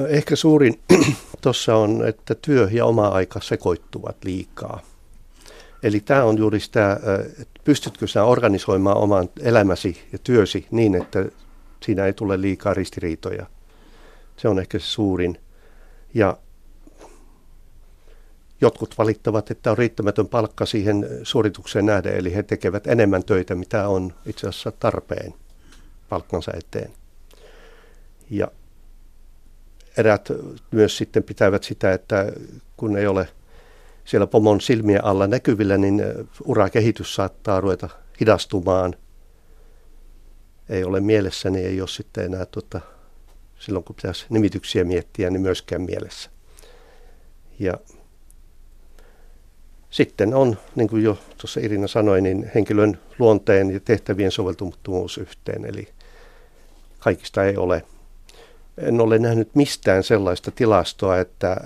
Ehkä 0.08 0.36
suurin 0.36 0.80
tuossa 1.42 1.76
on, 1.76 2.08
että 2.08 2.36
työ 2.36 2.70
ja 2.72 2.86
oma 2.86 3.08
aika 3.08 3.40
sekoittuvat 3.42 4.16
liikaa. 4.24 4.82
Eli 5.84 6.00
tämä 6.00 6.24
on 6.24 6.38
juuri 6.38 6.60
sitä, 6.60 7.00
että 7.42 7.60
pystytkö 7.64 8.08
sinä 8.08 8.24
organisoimaan 8.24 8.98
oman 8.98 9.30
elämäsi 9.40 10.02
ja 10.12 10.20
työsi 10.20 10.68
niin, 10.72 10.96
että 10.96 11.26
siinä 11.84 12.06
ei 12.06 12.14
tule 12.14 12.42
liikaa 12.42 12.74
ristiriitoja. 12.74 13.46
Se 14.38 14.48
on 14.48 14.60
ehkä 14.60 14.80
se 14.80 14.86
suurin. 14.86 15.40
Ja 16.14 16.38
jotkut 18.62 18.98
valittavat, 18.98 19.52
että 19.52 19.72
on 19.72 19.78
riittämätön 19.78 20.28
palkka 20.28 20.66
siihen 20.66 21.10
suoritukseen 21.24 21.86
nähden, 21.86 22.16
eli 22.16 22.36
he 22.36 22.44
tekevät 22.44 22.88
enemmän 22.88 23.24
töitä, 23.24 23.56
mitä 23.56 23.88
on 23.88 24.14
itse 24.26 24.48
asiassa 24.48 24.72
tarpeen 24.72 25.34
palkkansa 26.10 26.52
eteen. 26.56 26.92
Ja 28.30 28.48
erät 29.98 30.30
myös 30.72 30.98
sitten 30.98 31.24
pitävät 31.24 31.64
sitä, 31.64 31.94
että 31.94 32.32
kun 32.78 32.98
ei 32.98 33.08
ole 33.08 33.28
siellä 34.06 34.28
pomon 34.28 34.62
silmien 34.62 35.06
alla 35.06 35.28
näkyvillä, 35.28 35.78
niin 35.78 36.04
urakehitys 36.46 37.16
saattaa 37.16 37.62
ruveta 37.62 37.90
hidastumaan. 38.20 38.96
Ei 40.70 40.84
ole 40.84 41.00
mielessä, 41.00 41.50
niin 41.50 41.66
ei 41.66 41.82
ole 41.82 41.88
sitten 41.88 42.26
enää 42.26 42.46
tuota, 42.46 42.82
silloin 43.60 43.86
kun 43.86 43.96
pitäisi 43.96 44.26
nimityksiä 44.30 44.84
miettiä, 44.84 45.30
niin 45.30 45.42
myöskään 45.42 45.82
mielessä. 45.82 46.30
Ja 47.60 47.74
sitten 49.90 50.34
on, 50.34 50.58
niin 50.76 50.88
kuin 50.88 51.04
jo 51.04 51.18
tuossa 51.38 51.60
Irina 51.60 51.88
sanoi, 51.88 52.22
niin 52.22 52.52
henkilön 52.56 53.00
luonteen 53.20 53.72
ja 53.72 53.80
tehtävien 53.80 54.32
soveltumattomuus 54.32 55.18
yhteen. 55.18 55.66
Eli 55.66 55.88
kaikista 57.00 57.44
ei 57.44 57.58
ole 57.58 57.84
en 58.78 59.02
ole 59.02 59.20
nähnyt 59.20 59.56
mistään 59.56 60.04
sellaista 60.04 60.52
tilastoa, 60.52 61.18
että, 61.18 61.52
äh, 61.52 61.58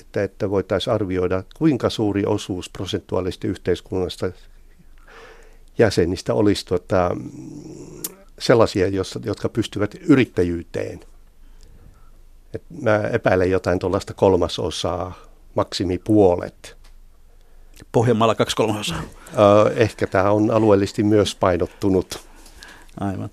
että, 0.00 0.22
että 0.22 0.50
voitaisiin 0.50 0.94
arvioida, 0.94 1.42
kuinka 1.56 1.90
suuri 1.90 2.26
osuus 2.26 2.70
prosentuaalisesti 2.70 3.48
yhteiskunnasta 3.48 4.30
jäsenistä 5.78 6.34
olisi 6.34 6.66
tuota, 6.66 7.16
sellaisia, 8.38 8.86
jotka 9.24 9.48
pystyvät 9.48 9.94
yrittäjyyteen. 9.94 11.00
Et 12.54 12.62
mä 12.82 12.96
epäilen 12.96 13.50
jotain 13.50 13.78
tuollaista 13.78 14.14
kolmasosaa, 14.14 15.14
maksimi 15.54 15.98
puolet. 15.98 16.76
Pohjanmaalla 17.92 18.34
kaksi 18.34 18.56
kolmasosaa. 18.56 19.02
Ehkä 19.74 20.06
tämä 20.06 20.30
on 20.30 20.50
alueellisesti 20.50 21.02
myös 21.02 21.34
painottunut. 21.34 22.28
Aivan. 23.00 23.30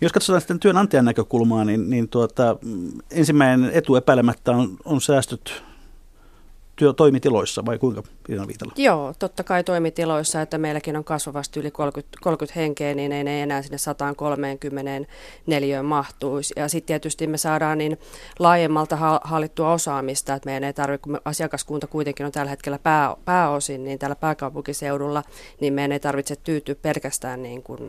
Jos 0.00 0.12
katsotaan 0.12 0.40
sitten 0.40 0.60
työnantajan 0.60 1.04
näkökulmaa, 1.04 1.64
niin, 1.64 1.90
niin 1.90 2.08
tuota, 2.08 2.56
ensimmäinen 3.10 3.70
etu 3.74 3.96
epäilemättä 3.96 4.52
on, 4.52 4.76
on 4.84 5.00
säästöt 5.00 5.62
työtoimitiloissa 6.76 7.66
vai 7.66 7.78
kuinka 7.78 8.02
Iina 8.28 8.46
Viitala? 8.46 8.72
Joo, 8.76 9.14
totta 9.18 9.44
kai 9.44 9.64
toimitiloissa, 9.64 10.42
että 10.42 10.58
meilläkin 10.58 10.96
on 10.96 11.04
kasvavasti 11.04 11.60
yli 11.60 11.70
30, 11.70 12.18
30 12.22 12.60
henkeä, 12.60 12.94
niin 12.94 13.12
ei 13.12 13.24
ne 13.24 13.42
enää 13.42 13.62
sinne 13.62 13.78
130 13.78 15.08
neliöön 15.46 15.84
mahtuisi. 15.84 16.54
Ja 16.56 16.68
sitten 16.68 16.86
tietysti 16.86 17.26
me 17.26 17.38
saadaan 17.38 17.78
niin 17.78 17.98
laajemmalta 18.38 19.20
hallittua 19.24 19.72
osaamista, 19.72 20.34
että 20.34 20.46
meidän 20.46 20.64
ei 20.64 20.72
tarvitse, 20.72 21.02
kun 21.02 21.20
asiakaskunta 21.24 21.86
kuitenkin 21.86 22.26
on 22.26 22.32
tällä 22.32 22.50
hetkellä 22.50 22.78
pää, 22.78 23.16
pääosin, 23.24 23.84
niin 23.84 23.98
täällä 23.98 24.16
pääkaupunkiseudulla, 24.16 25.22
niin 25.60 25.72
meidän 25.72 25.92
ei 25.92 26.00
tarvitse 26.00 26.36
tyytyä 26.36 26.74
pelkästään 26.74 27.42
niin 27.42 27.62
kuin 27.62 27.80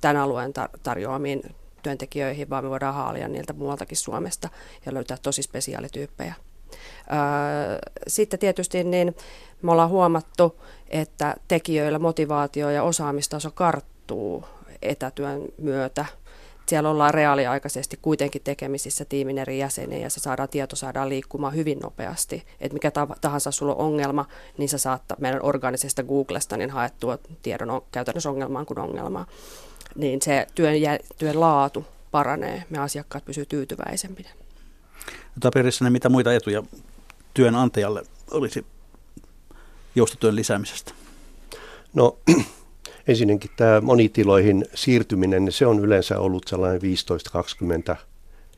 tämän 0.00 0.16
alueen 0.16 0.52
tar- 0.58 0.78
tarjoamiin 0.82 1.42
työntekijöihin, 1.82 2.50
vaan 2.50 2.64
me 2.64 2.70
voidaan 2.70 2.94
haalia 2.94 3.28
niiltä 3.28 3.52
muualtakin 3.52 3.96
Suomesta 3.96 4.48
ja 4.86 4.94
löytää 4.94 5.16
tosi 5.22 5.42
spesiaalityyppejä. 5.42 6.34
Sitten 8.06 8.38
tietysti 8.38 8.84
niin 8.84 9.16
me 9.62 9.72
ollaan 9.72 9.90
huomattu, 9.90 10.60
että 10.88 11.34
tekijöillä 11.48 11.98
motivaatio 11.98 12.70
ja 12.70 12.82
osaamistaso 12.82 13.50
karttuu 13.50 14.44
etätyön 14.82 15.42
myötä. 15.58 16.04
Siellä 16.66 16.90
ollaan 16.90 17.14
reaaliaikaisesti 17.14 17.98
kuitenkin 18.02 18.42
tekemisissä 18.44 19.04
tiimin 19.04 19.38
eri 19.38 19.58
jäseniä 19.58 19.98
ja 19.98 20.10
se 20.10 20.20
saadaan, 20.20 20.48
tieto 20.48 20.76
saadaan 20.76 21.08
liikkumaan 21.08 21.54
hyvin 21.54 21.78
nopeasti. 21.78 22.44
Että 22.60 22.74
mikä 22.74 22.90
tahansa 23.20 23.50
sulla 23.50 23.74
on 23.74 23.86
ongelma, 23.86 24.24
niin 24.58 24.68
sä 24.68 24.78
saat 24.78 25.02
meidän 25.18 25.42
organisesta 25.42 26.02
Googlesta 26.02 26.56
niin 26.56 26.70
haettua 26.70 27.18
tiedon 27.42 27.82
käytännössä 27.92 28.30
ongelmaan 28.30 28.66
kuin 28.66 28.78
ongelmaa. 28.78 29.26
Niin 29.94 30.22
se 30.22 30.46
työn, 30.54 30.74
työn 31.18 31.40
laatu 31.40 31.84
paranee, 32.10 32.62
me 32.70 32.78
asiakkaat 32.78 33.24
pysyvät 33.24 33.48
tyytyväisempinä. 33.48 34.30
Tapirissa 35.40 35.90
mitä 35.90 36.08
muita 36.08 36.32
etuja 36.32 36.62
työnantajalle 37.34 38.02
olisi 38.30 38.66
joustotyön 39.94 40.36
lisäämisestä? 40.36 40.92
No 41.94 42.18
ensinnäkin 43.08 43.50
tämä 43.56 43.80
monitiloihin 43.80 44.64
siirtyminen, 44.74 45.44
niin 45.44 45.52
se 45.52 45.66
on 45.66 45.80
yleensä 45.80 46.20
ollut 46.20 46.42
sellainen 46.48 46.80
15-20 47.92 47.96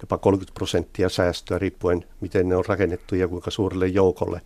jopa 0.02 0.18
30 0.18 0.54
prosenttia 0.54 1.08
säästöä 1.08 1.58
riippuen, 1.58 2.04
miten 2.20 2.48
ne 2.48 2.56
on 2.56 2.64
rakennettu 2.66 3.14
ja 3.14 3.28
kuinka 3.28 3.50
suurelle 3.50 3.86
joukolle. 3.86 4.40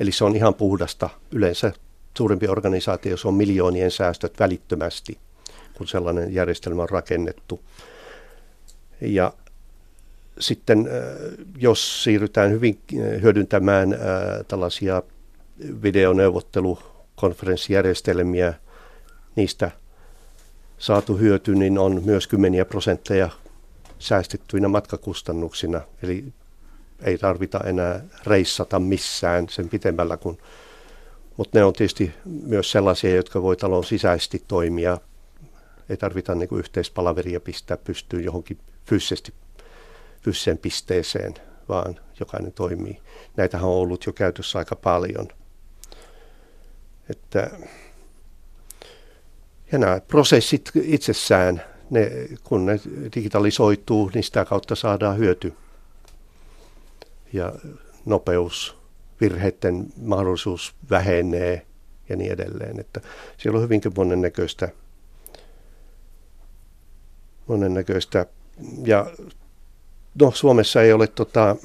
Eli 0.00 0.12
se 0.12 0.24
on 0.24 0.36
ihan 0.36 0.54
puhdasta. 0.54 1.10
Yleensä 1.32 1.72
suurempi 2.16 2.48
organisaatio, 2.48 3.10
jos 3.10 3.26
on 3.26 3.34
miljoonien 3.34 3.90
säästöt 3.90 4.38
välittömästi, 4.40 5.18
kun 5.74 5.86
sellainen 5.86 6.34
järjestelmä 6.34 6.82
on 6.82 6.88
rakennettu. 6.88 7.60
Ja 9.00 9.32
sitten 10.40 10.78
äh, 10.78 10.84
jos 11.58 12.04
siirrytään 12.04 12.50
hyvin 12.50 12.78
äh, 12.92 12.98
hyödyntämään 13.22 13.92
äh, 13.92 13.98
tällaisia 14.48 15.02
videoneuvottelukonferenssijärjestelmiä, 15.82 18.54
niistä 19.36 19.70
saatu 20.78 21.16
hyöty 21.16 21.54
niin 21.54 21.78
on 21.78 22.02
myös 22.04 22.26
kymmeniä 22.26 22.64
prosentteja 22.64 23.30
säästettyinä 23.98 24.68
matkakustannuksina. 24.68 25.80
Eli 26.02 26.24
ei 27.02 27.18
tarvita 27.18 27.60
enää 27.64 28.00
reissata 28.26 28.78
missään 28.78 29.48
sen 29.48 29.68
pitemmällä 29.68 30.16
kuin 30.16 30.38
mutta 31.36 31.58
ne 31.58 31.64
on 31.64 31.72
tietysti 31.72 32.12
myös 32.24 32.70
sellaisia, 32.70 33.16
jotka 33.16 33.42
voi 33.42 33.56
talon 33.56 33.84
sisäisesti 33.84 34.42
toimia. 34.48 34.98
Ei 35.88 35.96
tarvita 35.96 36.34
niin 36.34 36.58
yhteispalaveria 36.58 37.40
pistää 37.40 37.76
pystyyn 37.76 38.24
johonkin 38.24 38.58
fyysisesti 38.86 39.32
fyysiseen 40.26 40.58
pisteeseen, 40.58 41.34
vaan 41.68 42.00
jokainen 42.20 42.52
toimii. 42.52 43.00
Näitähän 43.36 43.68
on 43.68 43.76
ollut 43.76 44.06
jo 44.06 44.12
käytössä 44.12 44.58
aika 44.58 44.76
paljon. 44.76 45.28
Että, 47.10 47.50
ja 49.72 49.78
nämä 49.78 50.00
prosessit 50.00 50.70
itsessään, 50.82 51.62
ne, 51.90 52.10
kun 52.44 52.66
ne 52.66 52.80
digitalisoituu, 53.14 54.10
niin 54.14 54.24
sitä 54.24 54.44
kautta 54.44 54.74
saadaan 54.74 55.18
hyöty. 55.18 55.54
Ja 57.32 57.52
nopeus, 58.04 58.76
virheiden 59.20 59.86
mahdollisuus 60.02 60.74
vähenee 60.90 61.66
ja 62.08 62.16
niin 62.16 62.32
edelleen. 62.32 62.80
Että 62.80 63.00
siellä 63.38 63.56
on 63.56 63.64
hyvinkin 63.64 63.92
monennäköistä, 63.96 64.68
monennäköistä 67.46 68.26
ja 68.84 69.06
no, 70.20 70.32
Suomessa 70.34 70.82
ei 70.82 70.92
ole 70.92 71.06
tota, 71.06 71.56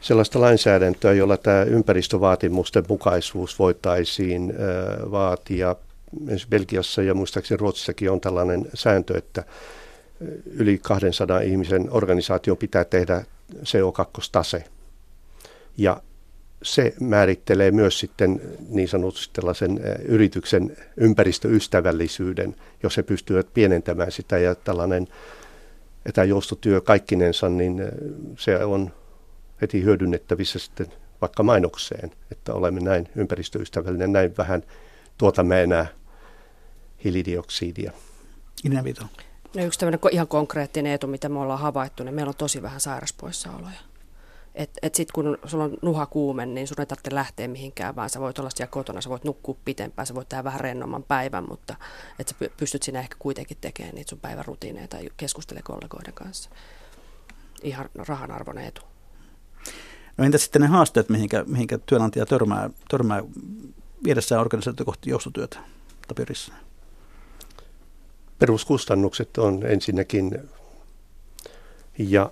sellaista 0.00 0.40
lainsäädäntöä, 0.40 1.12
jolla 1.12 1.36
tämä 1.36 1.62
ympäristövaatimusten 1.62 2.84
mukaisuus 2.88 3.58
voitaisiin 3.58 4.50
äh, 4.50 5.10
vaatia. 5.10 5.76
Esimerkiksi 6.20 6.48
Belgiassa 6.48 7.02
ja 7.02 7.14
muistaakseni 7.14 7.58
Ruotsissakin 7.58 8.10
on 8.10 8.20
tällainen 8.20 8.66
sääntö, 8.74 9.18
että 9.18 9.44
yli 10.46 10.78
200 10.82 11.40
ihmisen 11.40 11.88
organisaation 11.90 12.56
pitää 12.56 12.84
tehdä 12.84 13.24
CO2-tase. 13.54 14.64
Ja 15.76 16.02
se 16.62 16.94
määrittelee 17.00 17.70
myös 17.70 17.98
sitten 17.98 18.40
niin 18.68 18.88
sanotusti 18.88 19.34
tällaisen 19.34 19.80
yrityksen 20.04 20.76
ympäristöystävällisyyden, 20.96 22.56
jos 22.82 22.96
he 22.96 23.02
pystyvät 23.02 23.46
pienentämään 23.54 24.12
sitä 24.12 24.38
ja 24.38 24.54
tällainen 24.54 25.08
etäjoustotyö 26.08 26.80
kaikkinensa, 26.80 27.48
niin 27.48 27.80
eh, 27.80 27.88
se 28.38 28.64
on 28.64 28.92
heti 29.60 29.82
hyödynnettävissä 29.82 30.58
sitten 30.58 30.86
vaikka 31.20 31.42
mainokseen, 31.42 32.10
että 32.30 32.54
olemme 32.54 32.80
näin 32.80 33.08
ympäristöystävällinen, 33.16 34.12
näin 34.12 34.34
vähän 34.38 34.62
tuotamme 35.18 35.62
enää 35.62 35.86
hiilidioksidia. 37.04 37.92
Inä 38.64 38.84
Vito. 38.84 39.02
No 39.56 39.64
yksi 39.64 39.78
tämmöinen 39.78 40.00
ihan 40.10 40.28
konkreettinen 40.28 40.92
etu, 40.92 41.06
mitä 41.06 41.28
me 41.28 41.38
ollaan 41.38 41.60
havaittu, 41.60 42.04
niin 42.04 42.14
meillä 42.14 42.30
on 42.30 42.36
tosi 42.36 42.62
vähän 42.62 42.80
sairaspoissaoloja. 42.80 43.78
Että 44.56 44.78
et 44.82 44.94
sitten 44.94 45.14
kun 45.14 45.38
sulla 45.44 45.64
on 45.64 45.76
nuha 45.82 46.06
kuume, 46.06 46.46
niin 46.46 46.66
sun 46.66 46.80
ei 46.80 46.86
tarvitse 46.86 47.14
lähteä 47.14 47.48
mihinkään, 47.48 47.96
vaan 47.96 48.10
sä 48.10 48.20
voit 48.20 48.38
olla 48.38 48.50
siellä 48.54 48.70
kotona, 48.70 49.00
sä 49.00 49.10
voit 49.10 49.24
nukkua 49.24 49.56
pitempään, 49.64 50.06
sä 50.06 50.14
voit 50.14 50.28
tehdä 50.28 50.44
vähän 50.44 50.60
rennomman 50.60 51.02
päivän, 51.02 51.44
mutta 51.48 51.74
että 52.18 52.34
sä 52.40 52.50
pystyt 52.56 52.82
sinä 52.82 53.00
ehkä 53.00 53.16
kuitenkin 53.18 53.56
tekemään 53.60 53.94
niitä 53.94 54.08
sun 54.08 54.20
päivän 54.20 54.44
rutiineja 54.44 54.88
tai 54.88 55.08
keskustele 55.16 55.60
kollegoiden 55.64 56.14
kanssa. 56.14 56.50
Ihan 57.62 57.88
rahanarvoinen 57.94 58.64
etu. 58.64 58.82
No 60.16 60.24
entä 60.24 60.38
sitten 60.38 60.62
ne 60.62 60.68
haasteet, 60.68 61.08
mihinkä, 61.08 61.44
mihinkä 61.46 61.78
työnantaja 61.78 62.26
törmää, 62.26 62.70
törmää 62.88 63.22
viedessään 64.04 64.40
organisaatio 64.40 64.86
kohti 64.86 65.10
joustotyötä 65.10 65.58
Tapirissa? 66.08 66.52
Peruskustannukset 68.38 69.38
on 69.38 69.66
ensinnäkin 69.66 70.48
ja 71.98 72.30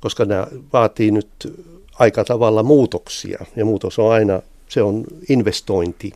koska 0.00 0.24
nämä 0.24 0.46
vaatii 0.72 1.10
nyt 1.10 1.28
aika 1.98 2.24
tavalla 2.24 2.62
muutoksia. 2.62 3.46
Ja 3.56 3.64
muutos 3.64 3.98
on 3.98 4.12
aina, 4.12 4.42
se 4.68 4.82
on 4.82 5.04
investointi 5.28 6.12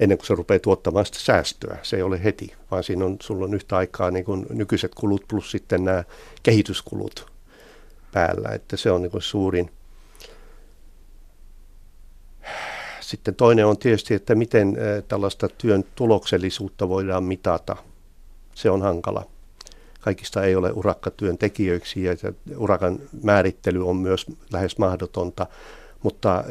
ennen 0.00 0.18
kuin 0.18 0.26
se 0.26 0.34
rupeaa 0.34 0.58
tuottamaan 0.58 1.06
sitä 1.06 1.18
säästöä. 1.18 1.78
Se 1.82 1.96
ei 1.96 2.02
ole 2.02 2.24
heti, 2.24 2.52
vaan 2.70 2.84
siinä 2.84 3.04
on, 3.04 3.16
sulla 3.22 3.44
on 3.44 3.54
yhtä 3.54 3.76
aikaa 3.76 4.10
niin 4.10 4.24
kuin 4.24 4.46
nykyiset 4.50 4.94
kulut 4.94 5.22
plus 5.28 5.50
sitten 5.50 5.84
nämä 5.84 6.04
kehityskulut 6.42 7.32
päällä. 8.12 8.48
Että 8.48 8.76
se 8.76 8.90
on 8.90 9.02
niin 9.02 9.10
kuin 9.10 9.22
suurin. 9.22 9.70
Sitten 13.00 13.34
toinen 13.34 13.66
on 13.66 13.78
tietysti, 13.78 14.14
että 14.14 14.34
miten 14.34 14.76
tällaista 15.08 15.48
työn 15.48 15.84
tuloksellisuutta 15.94 16.88
voidaan 16.88 17.24
mitata. 17.24 17.76
Se 18.54 18.70
on 18.70 18.82
hankala 18.82 19.26
kaikista 20.04 20.42
ei 20.42 20.56
ole 20.56 20.72
urakkatyöntekijöiksi 20.72 22.04
ja 22.04 22.14
urakan 22.56 22.98
määrittely 23.22 23.88
on 23.88 23.96
myös 23.96 24.26
lähes 24.52 24.78
mahdotonta. 24.78 25.46
Mutta 26.02 26.44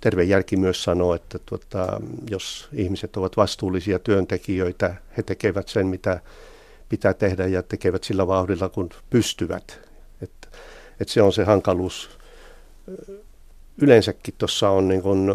terve 0.00 0.24
järki 0.24 0.56
myös 0.56 0.84
sanoo, 0.84 1.14
että 1.14 1.38
tuota, 1.46 2.00
jos 2.30 2.68
ihmiset 2.72 3.16
ovat 3.16 3.36
vastuullisia 3.36 3.98
työntekijöitä, 3.98 4.94
he 5.16 5.22
tekevät 5.22 5.68
sen, 5.68 5.86
mitä 5.86 6.20
pitää 6.88 7.14
tehdä 7.14 7.46
ja 7.46 7.62
tekevät 7.62 8.04
sillä 8.04 8.26
vauhdilla, 8.26 8.68
kun 8.68 8.90
pystyvät. 9.10 9.80
Et, 10.22 10.48
et 11.00 11.08
se 11.08 11.22
on 11.22 11.32
se 11.32 11.44
hankaluus. 11.44 12.10
Yleensäkin 13.78 14.34
tuossa 14.38 14.70
on 14.70 14.88
niin 14.88 15.02
kun, 15.02 15.34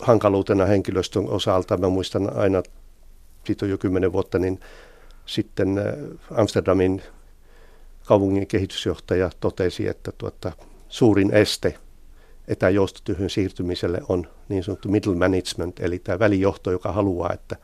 hankaluutena 0.00 0.64
henkilöstön 0.64 1.28
osalta. 1.28 1.76
Mä 1.76 1.88
muistan 1.88 2.36
aina, 2.36 2.62
siitä 3.44 3.66
on 3.66 3.70
jo 3.70 3.78
kymmenen 3.78 4.12
vuotta, 4.12 4.38
niin 4.38 4.60
sitten 5.26 5.78
äh, 5.78 5.84
Amsterdamin 6.30 7.02
kaupungin 8.04 8.46
kehitysjohtaja 8.46 9.30
totesi, 9.40 9.88
että 9.88 10.12
tuota, 10.18 10.52
suurin 10.88 11.34
este 11.34 11.74
etäjoustotyöhön 12.48 13.30
siirtymiselle 13.30 14.00
on 14.08 14.28
niin 14.48 14.64
sanottu 14.64 14.88
middle 14.88 15.14
management, 15.14 15.80
eli 15.80 15.98
tämä 15.98 16.18
välijohto, 16.18 16.70
joka 16.70 16.92
haluaa, 16.92 17.32
että 17.32 17.56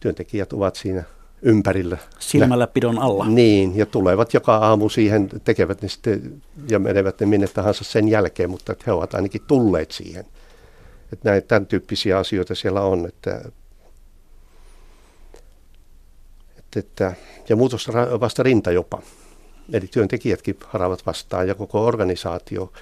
työntekijät 0.00 0.52
ovat 0.52 0.76
siinä 0.76 1.02
ympärillä. 1.42 1.98
Silmälläpidon 2.18 2.98
alla. 2.98 3.28
Niin, 3.28 3.76
ja 3.76 3.86
tulevat 3.86 4.34
joka 4.34 4.56
aamu 4.56 4.88
siihen, 4.88 5.28
tekevät 5.44 5.82
ne 5.82 5.88
sitten 5.88 6.42
ja 6.70 6.78
menevät 6.78 7.20
ne 7.20 7.26
minne 7.26 7.48
tahansa 7.48 7.84
sen 7.84 8.08
jälkeen, 8.08 8.50
mutta 8.50 8.72
että 8.72 8.84
he 8.86 8.92
ovat 8.92 9.14
ainakin 9.14 9.42
tulleet 9.46 9.90
siihen. 9.90 10.24
Että 11.12 11.30
näin, 11.30 11.42
tämän 11.42 11.66
tyyppisiä 11.66 12.18
asioita 12.18 12.54
siellä 12.54 12.80
on. 12.80 13.06
Että, 13.06 13.50
että, 16.76 17.14
ja 17.48 17.56
muutos 17.56 17.88
vasta 18.20 18.42
rinta 18.42 18.70
jopa. 18.70 19.02
Eli 19.72 19.86
työntekijätkin 19.86 20.56
haravat 20.68 21.06
vastaan 21.06 21.48
ja 21.48 21.54
koko 21.54 21.86
organisaatio. 21.86 22.72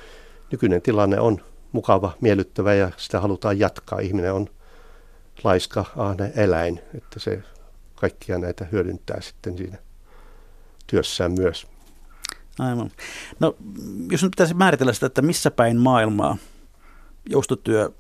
Nykyinen 0.53 0.83
tilanne 0.83 1.21
on 1.21 1.41
mukava, 1.73 2.13
miellyttävä 2.21 2.75
ja 2.75 2.91
sitä 2.97 3.21
halutaan 3.21 3.59
jatkaa. 3.59 3.99
Ihminen 3.99 4.33
on 4.33 4.49
laiska, 5.45 5.85
ahne 5.97 6.33
eläin, 6.37 6.81
että 6.95 7.21
se 7.21 7.43
kaikkia 7.95 8.39
näitä 8.39 8.67
hyödyntää 8.73 9.21
sitten 9.21 9.59
siinä 9.59 9.79
työssään 10.87 11.33
myös. 11.39 11.67
Aivan. 12.59 12.91
No, 13.41 13.57
jos 14.11 14.23
nyt 14.23 14.31
pitäisi 14.31 14.55
määritellä 14.55 14.93
sitä, 14.93 15.07
että 15.07 15.23
missä 15.23 15.51
päin 15.51 15.77
maailmaa 15.77 16.37
joustotyö 17.29 17.91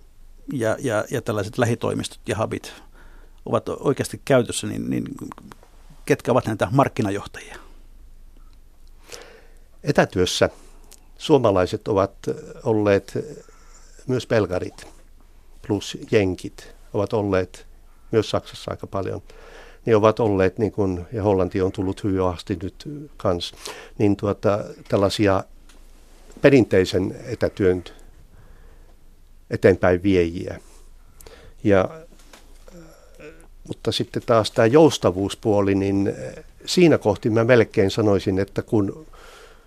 ja, 0.53 0.76
ja, 0.80 1.05
ja 1.11 1.22
tällaiset 1.22 1.59
lähitoimistot 1.59 2.20
ja 2.28 2.36
habit 2.36 2.72
ovat 3.47 3.68
oikeasti 3.68 4.20
käytössä, 4.24 4.66
niin, 4.66 4.91
niin 4.91 5.05
ketkä 6.09 6.32
ovat 6.32 6.46
näitä 6.46 6.68
markkinajohtajia? 6.70 7.56
Etätyössä 9.84 10.50
suomalaiset 11.18 11.88
ovat 11.88 12.14
olleet 12.62 13.18
myös 14.06 14.26
belgarit 14.26 14.86
plus 15.66 15.98
jenkit 16.11 16.74
ovat 16.94 17.12
olleet 17.12 17.66
myös 18.11 18.30
Saksassa 18.30 18.70
aika 18.70 18.86
paljon– 18.86 19.22
niin 19.88 19.96
ovat 19.96 20.20
olleet, 20.20 20.59
niin 20.59 20.72
kuin, 20.72 21.06
ja 21.12 21.22
Hollanti 21.22 21.62
on 21.62 21.72
tullut 21.72 22.04
hyvin 22.04 22.22
asti 22.22 22.59
nyt 22.62 22.88
kans, 23.16 23.52
niin 23.98 24.16
tuota, 24.16 24.64
tällaisia 24.88 25.44
perinteisen 26.40 27.16
etätyön 27.24 27.84
eteenpäin 29.50 30.02
viejiä. 30.02 30.61
Ja, 31.64 31.88
mutta 33.68 33.92
sitten 33.92 34.22
taas 34.26 34.50
tämä 34.50 34.66
joustavuuspuoli, 34.66 35.74
niin 35.74 36.14
siinä 36.66 36.98
kohti 36.98 37.30
mä 37.30 37.44
melkein 37.44 37.90
sanoisin, 37.90 38.38
että 38.38 38.62
kun 38.62 39.06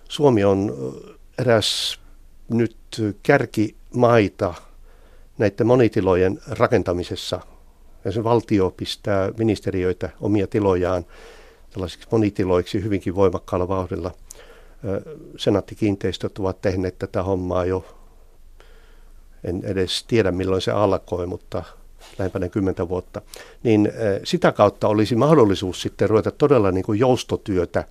Suomi 0.10 0.44
on 0.44 0.74
eräs 1.40 2.00
nyt 2.50 2.78
kärkimaita 3.24 4.54
näiden 5.38 5.68
monitilojen 5.68 6.40
rakentamisessa– 6.48 7.42
ja 8.06 8.12
se 8.12 8.24
valtio 8.24 8.74
pistää 8.78 9.32
ministeriöitä 9.38 10.10
omia 10.22 10.48
tilojaan 10.48 11.06
tällaisiksi 11.70 12.08
monitiloiksi 12.12 12.84
hyvinkin 12.84 13.16
voimakkaalla 13.16 13.68
vauhdilla. 13.68 14.12
Senaattikiinteistöt 15.38 16.40
ovat 16.40 16.62
tehneet 16.62 17.00
tätä 17.00 17.24
hommaa 17.24 17.66
jo, 17.66 17.86
en 19.44 19.62
edes 19.66 20.04
tiedä 20.04 20.32
milloin 20.32 20.62
se 20.62 20.72
alkoi, 20.72 21.28
mutta 21.28 21.64
lähempänä 22.20 22.50
kymmentä 22.50 22.90
vuotta, 22.90 23.22
niin 23.64 23.92
sitä 24.24 24.52
kautta 24.52 24.88
olisi 24.88 25.16
mahdollisuus 25.16 25.82
sitten 25.82 26.10
ruveta 26.10 26.32
todella 26.32 26.72
niin 26.72 26.84
kuin 26.84 27.00
joustotyötä 27.00 27.84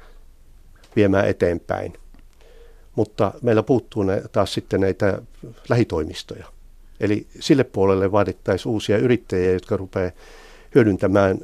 viemään 0.97 1.29
eteenpäin. 1.29 1.93
Mutta 2.97 3.33
meillä 3.43 3.63
puuttuu 3.63 4.03
ne, 4.03 4.23
taas 4.33 4.55
sitten 4.55 4.81
näitä 4.81 5.23
lähitoimistoja. 5.69 6.47
Eli 7.01 7.27
sille 7.41 7.65
puolelle 7.65 8.13
vaadittaisiin 8.13 8.73
uusia 8.73 8.99
yrittäjiä, 8.99 9.53
jotka 9.53 9.77
rupeaa 9.77 10.11
hyödyntämään 10.75 11.39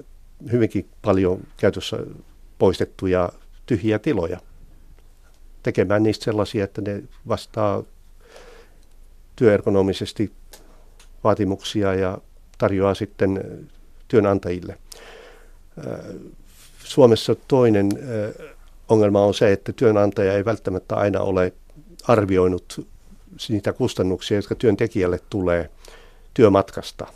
hyvinkin 0.52 0.88
paljon 1.02 1.40
käytössä 1.56 1.96
poistettuja 2.58 3.32
tyhjiä 3.66 3.98
tiloja. 3.98 4.40
Tekemään 5.62 6.02
niistä 6.02 6.24
sellaisia, 6.24 6.64
että 6.64 6.80
ne 6.80 7.02
vastaa 7.28 7.82
työergonomisesti 9.36 10.32
vaatimuksia 11.24 11.94
ja 11.94 12.18
tarjoaa 12.58 12.94
sitten 12.94 13.60
työnantajille. 14.08 14.78
Suomessa 16.78 17.34
toinen 17.48 17.88
ongelma 18.88 19.24
on 19.24 19.34
se, 19.34 19.52
että 19.52 19.72
työnantaja 19.72 20.32
ei 20.32 20.44
välttämättä 20.44 20.96
aina 20.96 21.20
ole 21.20 21.52
arvioinut 22.08 22.86
niitä 23.48 23.72
kustannuksia, 23.72 24.38
jotka 24.38 24.54
työntekijälle 24.54 25.20
tulee 25.30 25.70
työmatkasta. 26.34 27.06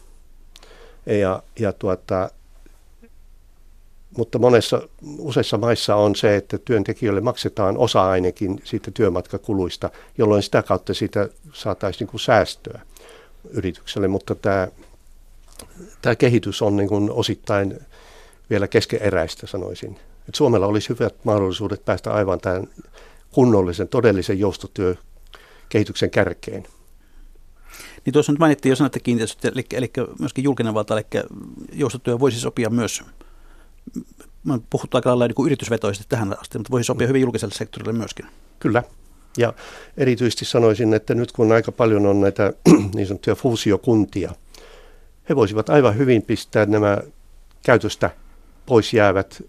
Ja, 1.07 1.43
ja 1.59 1.73
tuota, 1.73 2.31
mutta 4.17 4.39
monessa, 4.39 4.83
useissa 5.19 5.59
maissa 5.59 5.97
on 5.97 6.17
se, 6.17 6.37
että 6.37 6.59
työntekijöille 6.59 7.21
maksetaan 7.21 7.79
osa 7.79 8.11
ainakin 8.11 8.61
siitä 8.65 8.91
työmatkakuluista, 8.91 9.91
jolloin 10.19 10.43
sitä 10.43 10.63
kautta 10.63 10.95
siitä 10.95 11.29
saataisiin 11.53 11.99
niin 11.99 12.11
kuin 12.11 12.21
säästöä 12.21 12.81
yritykselle, 13.51 14.09
mutta 14.09 14.35
tämä, 14.35 14.69
tämä 16.03 16.15
kehitys 16.17 16.63
on 16.63 16.77
niin 16.77 16.89
kuin 16.89 17.11
osittain 17.11 17.79
vielä 18.51 18.69
keskeeräistä, 18.69 19.47
sanoisin. 19.47 19.99
Et 20.29 20.35
Suomella 20.35 20.67
olisi 20.67 20.89
hyvät 20.89 21.25
mahdollisuudet 21.25 21.85
päästä 21.85 22.13
aivan 22.13 22.41
tämän 22.41 22.67
kunnollisen, 23.31 23.89
todellisen 23.89 24.39
joustotyö 24.39 24.95
kehityksen 25.69 26.11
kärkeen. 26.11 26.67
Niin 28.05 28.13
tuossa 28.13 28.33
nyt 28.33 28.39
mainittiin 28.39 28.71
jo 28.71 28.77
sanat 28.77 28.97
kiinteistöt, 29.03 29.53
eli, 29.53 29.65
eli 29.73 29.91
myöskin 30.19 30.45
julkinen 30.45 30.75
valta, 30.75 30.95
eli 30.95 31.07
joustotyö 31.73 32.19
voisi 32.19 32.41
sopia 32.41 32.71
myös, 32.71 33.03
mä 34.45 34.59
puhuttu 34.71 34.97
aika 34.97 35.11
lailla 35.11 35.27
niin 35.27 35.47
yritysvetoisesti 35.47 36.09
tähän 36.09 36.41
asti, 36.41 36.59
mutta 36.59 36.71
voisi 36.71 36.87
sopia 36.87 37.07
hyvin 37.07 37.23
julkiselle 37.23 37.55
sektorille 37.55 37.93
myöskin. 37.93 38.27
Kyllä, 38.59 38.83
ja 39.39 39.55
erityisesti 39.97 40.45
sanoisin, 40.45 40.95
että 40.95 41.15
nyt 41.15 41.33
kun 41.33 41.53
aika 41.53 41.73
paljon 41.73 42.07
on 42.07 42.21
näitä 42.21 42.53
niin 42.95 43.07
sanottuja 43.07 43.37
fuusiokuntia, 43.37 44.35
he 45.31 45.37
voisivat 45.37 45.71
aivan 45.71 45.97
hyvin 45.97 46.23
pistää 46.23 46.67
nämä 46.67 46.99
käytöstä 47.63 48.11
pois 48.67 48.95
jäävät 48.95 49.43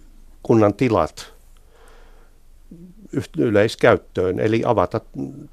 kunnan 0.43 0.73
tilat 0.73 1.33
yleiskäyttöön, 3.37 4.39
eli 4.39 4.61
avata 4.65 5.01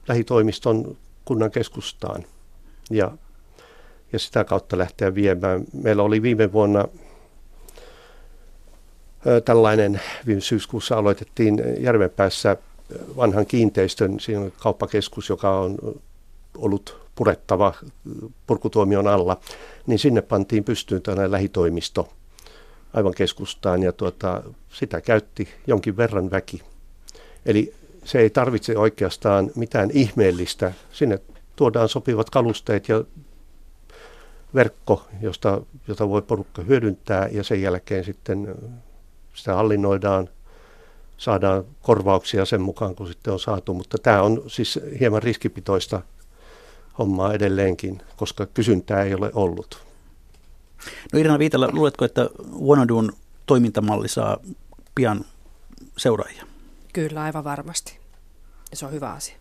lähitoimiston 0.08 0.96
kunnan 1.24 1.50
keskustaan 1.50 2.24
ja, 2.90 3.10
ja 4.12 4.18
sitä 4.18 4.44
kautta 4.44 4.78
lähteä 4.78 5.14
viemään. 5.14 5.64
Meillä 5.72 6.02
oli 6.02 6.22
viime 6.22 6.52
vuonna 6.52 6.88
tällainen, 9.44 10.00
viime 10.26 10.40
syyskuussa 10.40 10.96
aloitettiin 10.96 11.62
Järvenpäässä 11.80 12.56
vanhan 13.16 13.46
kiinteistön, 13.46 14.20
siinä 14.20 14.40
on 14.40 14.52
kauppakeskus, 14.58 15.28
joka 15.28 15.58
on 15.60 15.78
ollut 16.58 17.07
purettava 17.18 17.74
purkutuomion 18.46 19.06
alla, 19.06 19.40
niin 19.86 19.98
sinne 19.98 20.22
pantiin 20.22 20.64
pystyyn 20.64 21.02
tällainen 21.02 21.30
lähitoimisto 21.30 22.08
aivan 22.94 23.14
keskustaan 23.14 23.82
ja 23.82 23.92
tuota, 23.92 24.42
sitä 24.68 25.00
käytti 25.00 25.48
jonkin 25.66 25.96
verran 25.96 26.30
väki. 26.30 26.62
Eli 27.46 27.74
se 28.04 28.18
ei 28.18 28.30
tarvitse 28.30 28.78
oikeastaan 28.78 29.50
mitään 29.56 29.90
ihmeellistä. 29.92 30.72
Sinne 30.92 31.18
tuodaan 31.56 31.88
sopivat 31.88 32.30
kalusteet 32.30 32.88
ja 32.88 33.04
verkko, 34.54 35.06
josta, 35.20 35.60
jota 35.88 36.08
voi 36.08 36.22
porukka 36.22 36.62
hyödyntää 36.62 37.28
ja 37.32 37.44
sen 37.44 37.62
jälkeen 37.62 38.04
sitten 38.04 38.54
sitä 39.34 39.54
hallinnoidaan, 39.54 40.28
saadaan 41.16 41.64
korvauksia 41.82 42.44
sen 42.44 42.60
mukaan, 42.60 42.94
kun 42.94 43.08
sitten 43.08 43.32
on 43.32 43.40
saatu. 43.40 43.74
Mutta 43.74 43.98
tämä 43.98 44.22
on 44.22 44.42
siis 44.46 44.80
hieman 45.00 45.22
riskipitoista 45.22 46.02
hommaa 46.98 47.34
edelleenkin, 47.34 48.02
koska 48.16 48.46
kysyntää 48.46 49.02
ei 49.02 49.14
ole 49.14 49.30
ollut. 49.34 49.86
No 51.12 51.18
Irina 51.18 51.38
Viitala, 51.38 51.68
luuletko, 51.72 52.04
että 52.04 52.30
Wannadun 52.60 53.12
toimintamalli 53.46 54.08
saa 54.08 54.38
pian 54.94 55.24
seuraajia? 55.96 56.44
Kyllä, 56.92 57.22
aivan 57.22 57.44
varmasti. 57.44 57.98
Ja 58.70 58.76
se 58.76 58.86
on 58.86 58.92
hyvä 58.92 59.12
asia. 59.12 59.36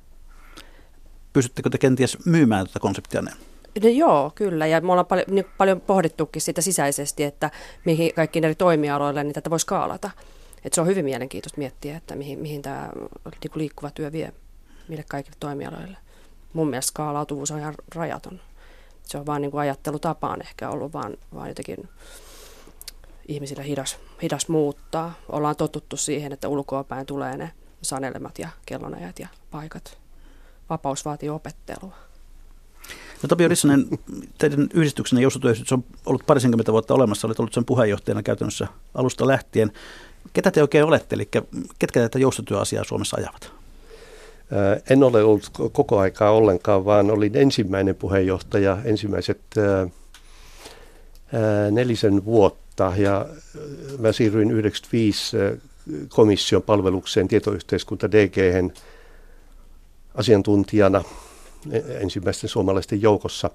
Pystyttekö 1.33 1.69
te 1.69 1.77
kenties 1.77 2.17
myymään 2.25 2.67
tätä 2.67 2.79
konseptia? 2.79 3.21
No 3.21 3.89
joo, 3.89 4.31
kyllä. 4.35 4.67
Ja 4.67 4.81
me 4.81 4.91
ollaan 4.91 5.05
paljon, 5.05 5.25
niin 5.29 5.45
paljon 5.57 5.81
pohdittukin 5.81 6.41
sitä 6.41 6.61
sisäisesti, 6.61 7.23
että 7.23 7.51
mihin 7.85 8.13
kaikkiin 8.13 8.45
eri 8.45 8.55
toimialoille 8.55 9.23
niin 9.23 9.33
tätä 9.33 9.49
voisi 9.49 9.63
skaalata. 9.63 10.09
Et 10.63 10.73
se 10.73 10.81
on 10.81 10.87
hyvin 10.87 11.05
mielenkiintoista 11.05 11.57
miettiä, 11.57 11.97
että 11.97 12.15
mihin, 12.15 12.39
mihin 12.39 12.61
tämä 12.61 12.89
niin 13.25 13.51
liikkuva 13.55 13.91
työ 13.91 14.11
vie, 14.11 14.33
mille 14.87 15.05
kaikille 15.09 15.37
toimialoille. 15.39 15.97
Mun 16.57 16.69
mielestä 16.69 16.89
skaalautuvuus 16.89 17.51
on 17.51 17.59
ihan 17.59 17.75
rajaton. 17.95 18.39
Se 19.03 19.17
on 19.17 19.25
vaan 19.25 19.41
niin 19.41 19.51
kuin 19.51 19.61
ajattelutapaan 19.61 20.41
ehkä 20.41 20.69
ollut 20.69 20.93
vaan, 20.93 21.17
vaan 21.33 21.47
jotenkin 21.47 21.89
ihmisillä 23.27 23.63
hidas, 23.63 23.97
hidas 24.21 24.49
muuttaa. 24.49 25.13
Ollaan 25.29 25.55
totuttu 25.55 25.97
siihen, 25.97 26.31
että 26.31 26.47
ulkoapäin 26.47 27.05
tulee 27.05 27.37
ne 27.37 27.51
sanelemat 27.81 28.39
ja 28.39 28.49
kellonajat 28.65 29.19
ja 29.19 29.27
paikat. 29.51 29.97
Vapaus 30.69 31.05
vaatii 31.05 31.29
opettelua. 31.29 31.93
No 33.23 33.27
Tapio 33.27 33.47
Rissanen, 33.47 33.87
teidän 34.37 34.67
yhdistyksenne 34.73 35.21
joustotyöyhdistys 35.21 35.73
on 35.73 35.83
ollut 36.05 36.25
parisenkymmentä 36.25 36.71
vuotta 36.71 36.93
olemassa, 36.93 37.27
olet 37.27 37.39
ollut 37.39 37.53
sen 37.53 37.65
puheenjohtajana 37.65 38.23
käytännössä 38.23 38.67
alusta 38.93 39.27
lähtien. 39.27 39.71
Ketä 40.33 40.51
te 40.51 40.61
oikein 40.61 40.83
olette, 40.85 41.15
eli 41.15 41.29
ketkä 41.79 41.99
tätä 41.99 42.19
joustotyöasiaa 42.19 42.83
Suomessa 42.83 43.17
ajavat? 43.17 43.56
En 44.89 45.03
ole 45.03 45.23
ollut 45.23 45.49
koko 45.71 45.99
aikaa 45.99 46.31
ollenkaan, 46.31 46.85
vaan 46.85 47.11
olin 47.11 47.37
ensimmäinen 47.37 47.95
puheenjohtaja 47.95 48.77
ensimmäiset 48.85 49.41
nelisen 51.71 52.25
vuotta 52.25 52.93
ja 52.97 53.25
mä 53.99 54.11
siirryin 54.11 54.51
95 54.51 55.37
komission 56.09 56.61
palvelukseen 56.61 57.27
tietoyhteiskunta 57.27 58.11
DG 58.11 58.37
asiantuntijana 60.15 61.03
e, 61.71 61.77
ensimmäisten 61.77 62.49
suomalaisten 62.49 63.01
joukossa 63.01 63.49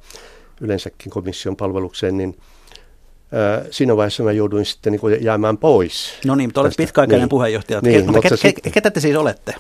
yleensäkin 0.61 1.13
komission 1.13 1.57
palvelukseen, 1.57 2.17
niin 2.17 2.37
siinä 3.71 3.97
vaiheessa 3.97 4.23
mä 4.23 4.33
jouduin 4.33 4.65
sitten 4.65 4.93
niin 4.93 5.25
jäämään 5.25 5.59
pois. 5.59 6.13
No 6.27 6.35
niin, 6.35 6.49
mutta 6.49 6.61
olet 6.61 6.75
pitkäaikainen 6.77 7.21
niin, 7.21 7.29
puheenjohtaja. 7.29 7.81
Niin, 7.81 8.05
mutta 8.05 8.21
ke, 8.21 8.37
ke, 8.43 8.53
ke, 8.53 8.71
ketä 8.71 8.91
te 8.91 9.01
siis 9.01 9.17
olette? 9.17 9.55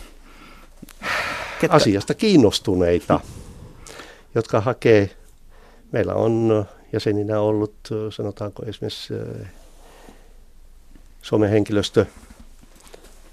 Ketkä? 1.60 1.76
Asiasta 1.76 2.14
kiinnostuneita, 2.14 3.20
jotka 4.34 4.60
hakee, 4.60 5.10
meillä 5.92 6.14
on 6.14 6.64
jäseninä 6.92 7.40
ollut, 7.40 7.74
sanotaanko 8.10 8.62
esimerkiksi 8.66 9.14
Suomen 11.22 11.50
henkilöstö, 11.50 12.06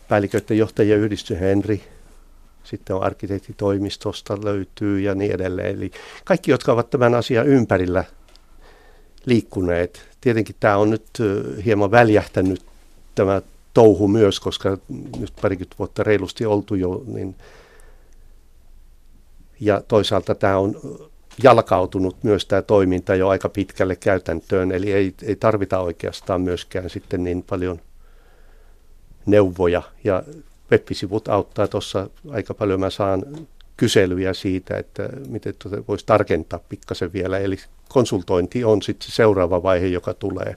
päälliköiden 0.07 0.57
johtajia 0.57 0.95
yhdistys 0.95 1.39
Henri, 1.39 1.83
sitten 2.63 2.95
on 2.95 3.03
arkkitehtitoimistosta 3.03 4.37
löytyy 4.43 4.99
ja 4.99 5.15
niin 5.15 5.31
edelleen. 5.31 5.75
Eli 5.75 5.91
kaikki, 6.25 6.51
jotka 6.51 6.71
ovat 6.71 6.89
tämän 6.89 7.15
asian 7.15 7.47
ympärillä 7.47 8.03
liikkuneet. 9.25 10.09
Tietenkin 10.21 10.55
tämä 10.59 10.77
on 10.77 10.89
nyt 10.89 11.05
hieman 11.65 11.91
väljähtänyt 11.91 12.65
tämä 13.15 13.41
touhu 13.73 14.07
myös, 14.07 14.39
koska 14.39 14.77
nyt 15.19 15.33
parikymmentä 15.41 15.75
vuotta 15.79 16.03
reilusti 16.03 16.45
oltu 16.45 16.75
jo, 16.75 17.03
niin 17.05 17.35
ja 19.59 19.81
toisaalta 19.87 20.35
tämä 20.35 20.57
on 20.57 20.75
jalkautunut 21.43 22.23
myös 22.23 22.45
tämä 22.45 22.61
toiminta 22.61 23.15
jo 23.15 23.27
aika 23.27 23.49
pitkälle 23.49 23.95
käytäntöön, 23.95 24.71
eli 24.71 24.93
ei, 24.93 25.13
ei 25.23 25.35
tarvita 25.35 25.79
oikeastaan 25.79 26.41
myöskään 26.41 26.89
sitten 26.89 27.23
niin 27.23 27.43
paljon 27.43 27.81
neuvoja. 29.25 29.81
Ja 30.03 30.23
web-sivut 30.71 31.27
auttaa 31.27 31.67
tuossa 31.67 32.09
aika 32.29 32.53
paljon. 32.53 32.79
Mä 32.79 32.89
saan 32.89 33.23
kyselyjä 33.77 34.33
siitä, 34.33 34.77
että 34.77 35.09
miten 35.27 35.53
tuota 35.59 35.83
voisi 35.87 36.05
tarkentaa 36.05 36.59
pikkasen 36.69 37.13
vielä. 37.13 37.39
Eli 37.39 37.57
konsultointi 37.89 38.63
on 38.63 38.81
sitten 38.81 39.09
se 39.09 39.15
seuraava 39.15 39.63
vaihe, 39.63 39.87
joka 39.87 40.13
tulee. 40.13 40.55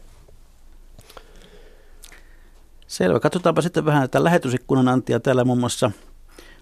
Selvä. 2.92 3.20
Katsotaanpa 3.20 3.62
sitten 3.62 3.84
vähän 3.84 4.02
tätä 4.02 4.24
lähetysikkunan 4.24 4.88
antia. 4.88 5.20
Täällä 5.20 5.44
muun 5.44 5.60
muassa 5.60 5.90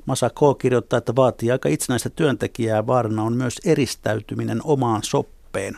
Masa 0.06 0.30
K. 0.30 0.58
kirjoittaa, 0.58 0.98
että 0.98 1.16
vaatii 1.16 1.50
aika 1.50 1.68
itsenäistä 1.68 2.10
työntekijää. 2.10 2.86
Vaarana 2.86 3.22
on 3.22 3.32
myös 3.32 3.60
eristäytyminen 3.64 4.60
omaan 4.64 5.02
soppeen. 5.02 5.76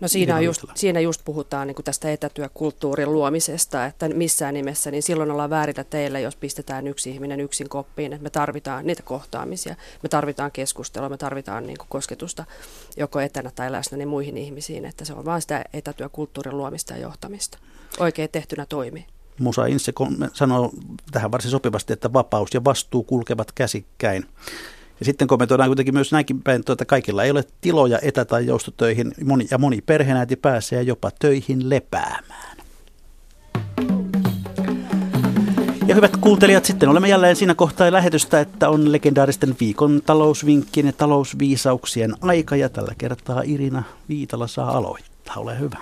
No 0.00 0.08
siinä, 0.08 0.40
just, 0.40 0.64
siinä 0.74 1.00
just 1.00 1.20
puhutaan 1.24 1.66
niin 1.66 1.76
tästä 1.84 2.12
etätyökulttuurin 2.12 3.12
luomisesta, 3.12 3.86
että 3.86 4.08
missään 4.08 4.54
nimessä, 4.54 4.90
niin 4.90 5.02
silloin 5.02 5.30
ollaan 5.30 5.50
väärillä 5.50 5.84
teille, 5.84 6.20
jos 6.20 6.36
pistetään 6.36 6.86
yksi 6.86 7.10
ihminen 7.10 7.40
yksin 7.40 7.68
koppiin, 7.68 8.12
että 8.12 8.22
me 8.22 8.30
tarvitaan 8.30 8.86
niitä 8.86 9.02
kohtaamisia, 9.02 9.76
me 10.02 10.08
tarvitaan 10.08 10.52
keskustelua, 10.52 11.08
me 11.08 11.16
tarvitaan 11.16 11.66
niin 11.66 11.78
kuin 11.78 11.88
kosketusta 11.90 12.44
joko 12.96 13.20
etänä 13.20 13.50
tai 13.54 13.72
läsnä 13.72 13.98
niin 13.98 14.08
muihin 14.08 14.36
ihmisiin, 14.36 14.84
että 14.84 15.04
se 15.04 15.12
on 15.12 15.24
vain 15.24 15.40
sitä 15.40 15.64
etätyökulttuurin 15.72 16.56
luomista 16.56 16.92
ja 16.92 17.00
johtamista. 17.00 17.58
Oikein 17.98 18.28
tehtynä 18.32 18.66
toimii. 18.66 19.04
Musa 19.38 19.66
Inse 19.66 19.92
sanoo 20.32 20.72
tähän 21.10 21.32
varsin 21.32 21.50
sopivasti, 21.50 21.92
että 21.92 22.12
vapaus 22.12 22.54
ja 22.54 22.64
vastuu 22.64 23.02
kulkevat 23.02 23.52
käsikkäin. 23.52 24.24
Ja 25.00 25.04
sitten 25.04 25.28
kommentoidaan 25.28 25.68
kuitenkin 25.68 25.94
myös 25.94 26.12
näinkin 26.12 26.42
päin, 26.42 26.62
että 26.68 26.84
kaikilla 26.84 27.24
ei 27.24 27.30
ole 27.30 27.44
tiloja 27.60 27.98
etä- 28.02 28.24
tai 28.24 28.46
joustotöihin 28.46 29.12
moni, 29.24 29.46
ja 29.50 29.58
moni 29.58 29.80
perheenäiti 29.80 30.36
pääsee 30.36 30.82
jopa 30.82 31.10
töihin 31.18 31.70
lepäämään. 31.70 32.58
Ja 35.86 35.94
hyvät 35.94 36.16
kuuntelijat, 36.16 36.64
sitten 36.64 36.88
olemme 36.88 37.08
jälleen 37.08 37.36
siinä 37.36 37.54
kohtaa 37.54 37.92
lähetystä, 37.92 38.40
että 38.40 38.68
on 38.68 38.92
legendaaristen 38.92 39.56
viikon 39.60 40.02
talousvinkkien 40.06 40.86
ja 40.86 40.92
talousviisauksien 40.92 42.14
aika 42.20 42.56
ja 42.56 42.68
tällä 42.68 42.94
kertaa 42.98 43.42
Irina 43.44 43.82
Viitala 44.08 44.46
saa 44.46 44.76
aloittaa. 44.76 45.34
Ole 45.36 45.58
hyvä. 45.58 45.78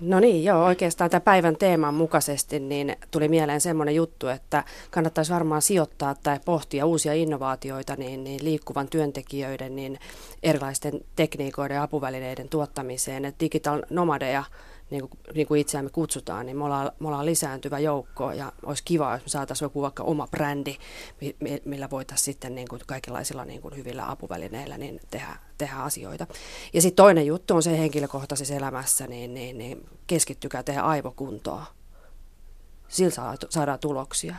No 0.00 0.20
niin, 0.20 0.44
joo, 0.44 0.64
oikeastaan 0.64 1.10
tämän 1.10 1.22
päivän 1.22 1.56
teeman 1.56 1.94
mukaisesti 1.94 2.60
niin 2.60 2.96
tuli 3.10 3.28
mieleen 3.28 3.60
semmoinen 3.60 3.94
juttu, 3.94 4.28
että 4.28 4.64
kannattaisi 4.90 5.32
varmaan 5.32 5.62
sijoittaa 5.62 6.14
tai 6.22 6.40
pohtia 6.44 6.86
uusia 6.86 7.14
innovaatioita 7.14 7.96
niin, 7.96 8.24
niin 8.24 8.44
liikkuvan 8.44 8.88
työntekijöiden, 8.88 9.76
niin 9.76 9.98
erilaisten 10.42 11.00
tekniikoiden 11.16 11.74
ja 11.74 11.82
apuvälineiden 11.82 12.48
tuottamiseen. 12.48 13.24
että 13.24 13.44
digital 13.44 13.82
nomadeja 13.90 14.44
niin 14.90 15.08
kuin, 15.08 15.20
niin 15.34 15.46
kuin 15.46 15.60
itseämme 15.60 15.90
kutsutaan, 15.90 16.46
niin 16.46 16.56
me 16.56 16.64
ollaan, 16.64 16.90
me 16.98 17.08
ollaan 17.08 17.26
lisääntyvä 17.26 17.78
joukko 17.78 18.32
ja 18.32 18.52
olisi 18.62 18.82
kiva, 18.84 19.12
jos 19.12 19.22
me 19.22 19.28
saataisiin 19.28 19.66
joku 19.66 19.82
vaikka 19.82 20.02
oma 20.02 20.26
brändi, 20.26 20.76
millä 21.64 21.90
voitaisiin 21.90 22.24
sitten 22.24 22.54
niin 22.54 22.68
kuin 22.68 22.80
kaikenlaisilla 22.86 23.44
niin 23.44 23.62
kuin 23.62 23.76
hyvillä 23.76 24.10
apuvälineillä 24.10 24.78
niin 24.78 25.00
tehdä, 25.10 25.36
tehdä 25.58 25.76
asioita. 25.76 26.26
Ja 26.72 26.82
sitten 26.82 26.96
toinen 26.96 27.26
juttu 27.26 27.54
on 27.54 27.62
se 27.62 27.78
henkilökohtaisessa 27.78 28.54
elämässä, 28.54 29.06
niin, 29.06 29.34
niin, 29.34 29.58
niin 29.58 29.88
keskittykää 30.06 30.62
tehdä 30.62 30.80
aivokuntoa. 30.80 31.66
Sillä 32.88 33.38
saadaan 33.48 33.78
tuloksia, 33.78 34.36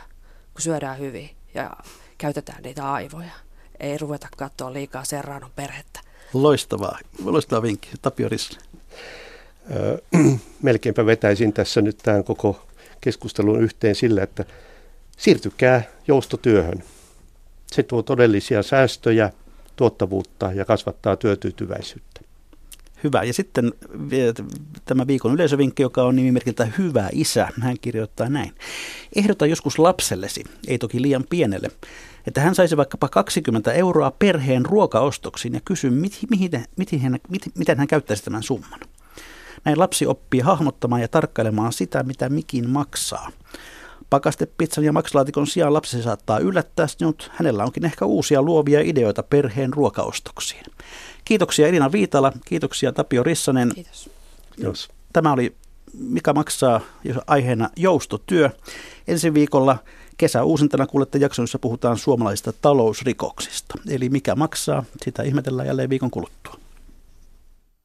kun 0.52 0.62
syödään 0.62 0.98
hyvin 0.98 1.30
ja 1.54 1.70
käytetään 2.18 2.62
niitä 2.62 2.92
aivoja. 2.92 3.32
Ei 3.80 3.98
ruveta 3.98 4.28
katsoa 4.36 4.72
liikaa 4.72 5.04
Serranon 5.04 5.50
perhettä. 5.56 6.00
Loistavaa, 6.32 6.98
loistava 7.24 7.62
vinkki. 7.62 7.88
Tapio 8.02 8.28
Rissli 8.28 8.58
melkeinpä 10.62 11.06
vetäisin 11.06 11.52
tässä 11.52 11.82
nyt 11.82 11.98
tämän 11.98 12.24
koko 12.24 12.66
keskustelun 13.00 13.62
yhteen 13.62 13.94
sillä, 13.94 14.22
että 14.22 14.44
siirtykää 15.16 15.82
joustotyöhön. 16.08 16.82
Se 17.66 17.82
tuo 17.82 18.02
todellisia 18.02 18.62
säästöjä, 18.62 19.30
tuottavuutta 19.76 20.52
ja 20.52 20.64
kasvattaa 20.64 21.16
työtyytyväisyyttä. 21.16 22.20
Hyvä. 23.04 23.22
Ja 23.22 23.32
sitten 23.32 23.72
tämä 24.84 25.06
viikon 25.06 25.34
yleisövinkki, 25.34 25.82
joka 25.82 26.02
on 26.02 26.16
nimimerkiltä 26.16 26.68
Hyvä 26.78 27.08
isä. 27.12 27.48
Hän 27.60 27.76
kirjoittaa 27.80 28.28
näin. 28.28 28.52
Ehdota 29.16 29.46
joskus 29.46 29.78
lapsellesi, 29.78 30.44
ei 30.68 30.78
toki 30.78 31.02
liian 31.02 31.24
pienelle, 31.30 31.70
että 32.26 32.40
hän 32.40 32.54
saisi 32.54 32.76
vaikkapa 32.76 33.08
20 33.08 33.72
euroa 33.72 34.10
perheen 34.10 34.66
ruokaostoksiin 34.66 35.54
ja 35.54 35.60
kysy, 35.64 35.90
mihin, 35.90 36.28
mihin, 36.30 36.50
miten, 37.28 37.52
miten 37.58 37.78
hän 37.78 37.86
käyttäisi 37.86 38.24
tämän 38.24 38.42
summan. 38.42 38.80
Näin 39.64 39.78
lapsi 39.78 40.06
oppii 40.06 40.40
hahmottamaan 40.40 41.02
ja 41.02 41.08
tarkkailemaan 41.08 41.72
sitä, 41.72 42.02
mitä 42.02 42.28
mikin 42.28 42.70
maksaa. 42.70 43.30
Pakastepizzan 44.10 44.84
ja 44.84 44.92
maksalaatikon 44.92 45.46
sijaan 45.46 45.74
lapsi 45.74 46.02
saattaa 46.02 46.38
yllättää 46.38 46.86
sinut. 46.86 47.30
Hänellä 47.34 47.64
onkin 47.64 47.84
ehkä 47.84 48.04
uusia 48.04 48.42
luovia 48.42 48.80
ideoita 48.80 49.22
perheen 49.22 49.72
ruokaostoksiin. 49.72 50.64
Kiitoksia 51.24 51.68
Elina 51.68 51.92
Viitala, 51.92 52.32
kiitoksia 52.44 52.92
Tapio 52.92 53.22
Rissanen. 53.22 53.72
Kiitos. 53.74 54.10
Kiitos. 54.56 54.88
Tämä 55.12 55.32
oli 55.32 55.54
Mikä 55.94 56.32
maksaa 56.32 56.80
aiheena 57.26 57.70
joustotyö. 57.76 58.50
Ensi 59.08 59.34
viikolla 59.34 59.78
kesä 60.16 60.44
uusintana 60.44 60.86
kuulette 60.86 61.18
jakson, 61.18 61.42
jossa 61.42 61.58
puhutaan 61.58 61.98
suomalaisista 61.98 62.52
talousrikoksista. 62.52 63.74
Eli 63.88 64.08
mikä 64.08 64.34
maksaa, 64.34 64.84
sitä 65.04 65.22
ihmetellään 65.22 65.68
jälleen 65.68 65.90
viikon 65.90 66.10
kuluttua. 66.10 66.59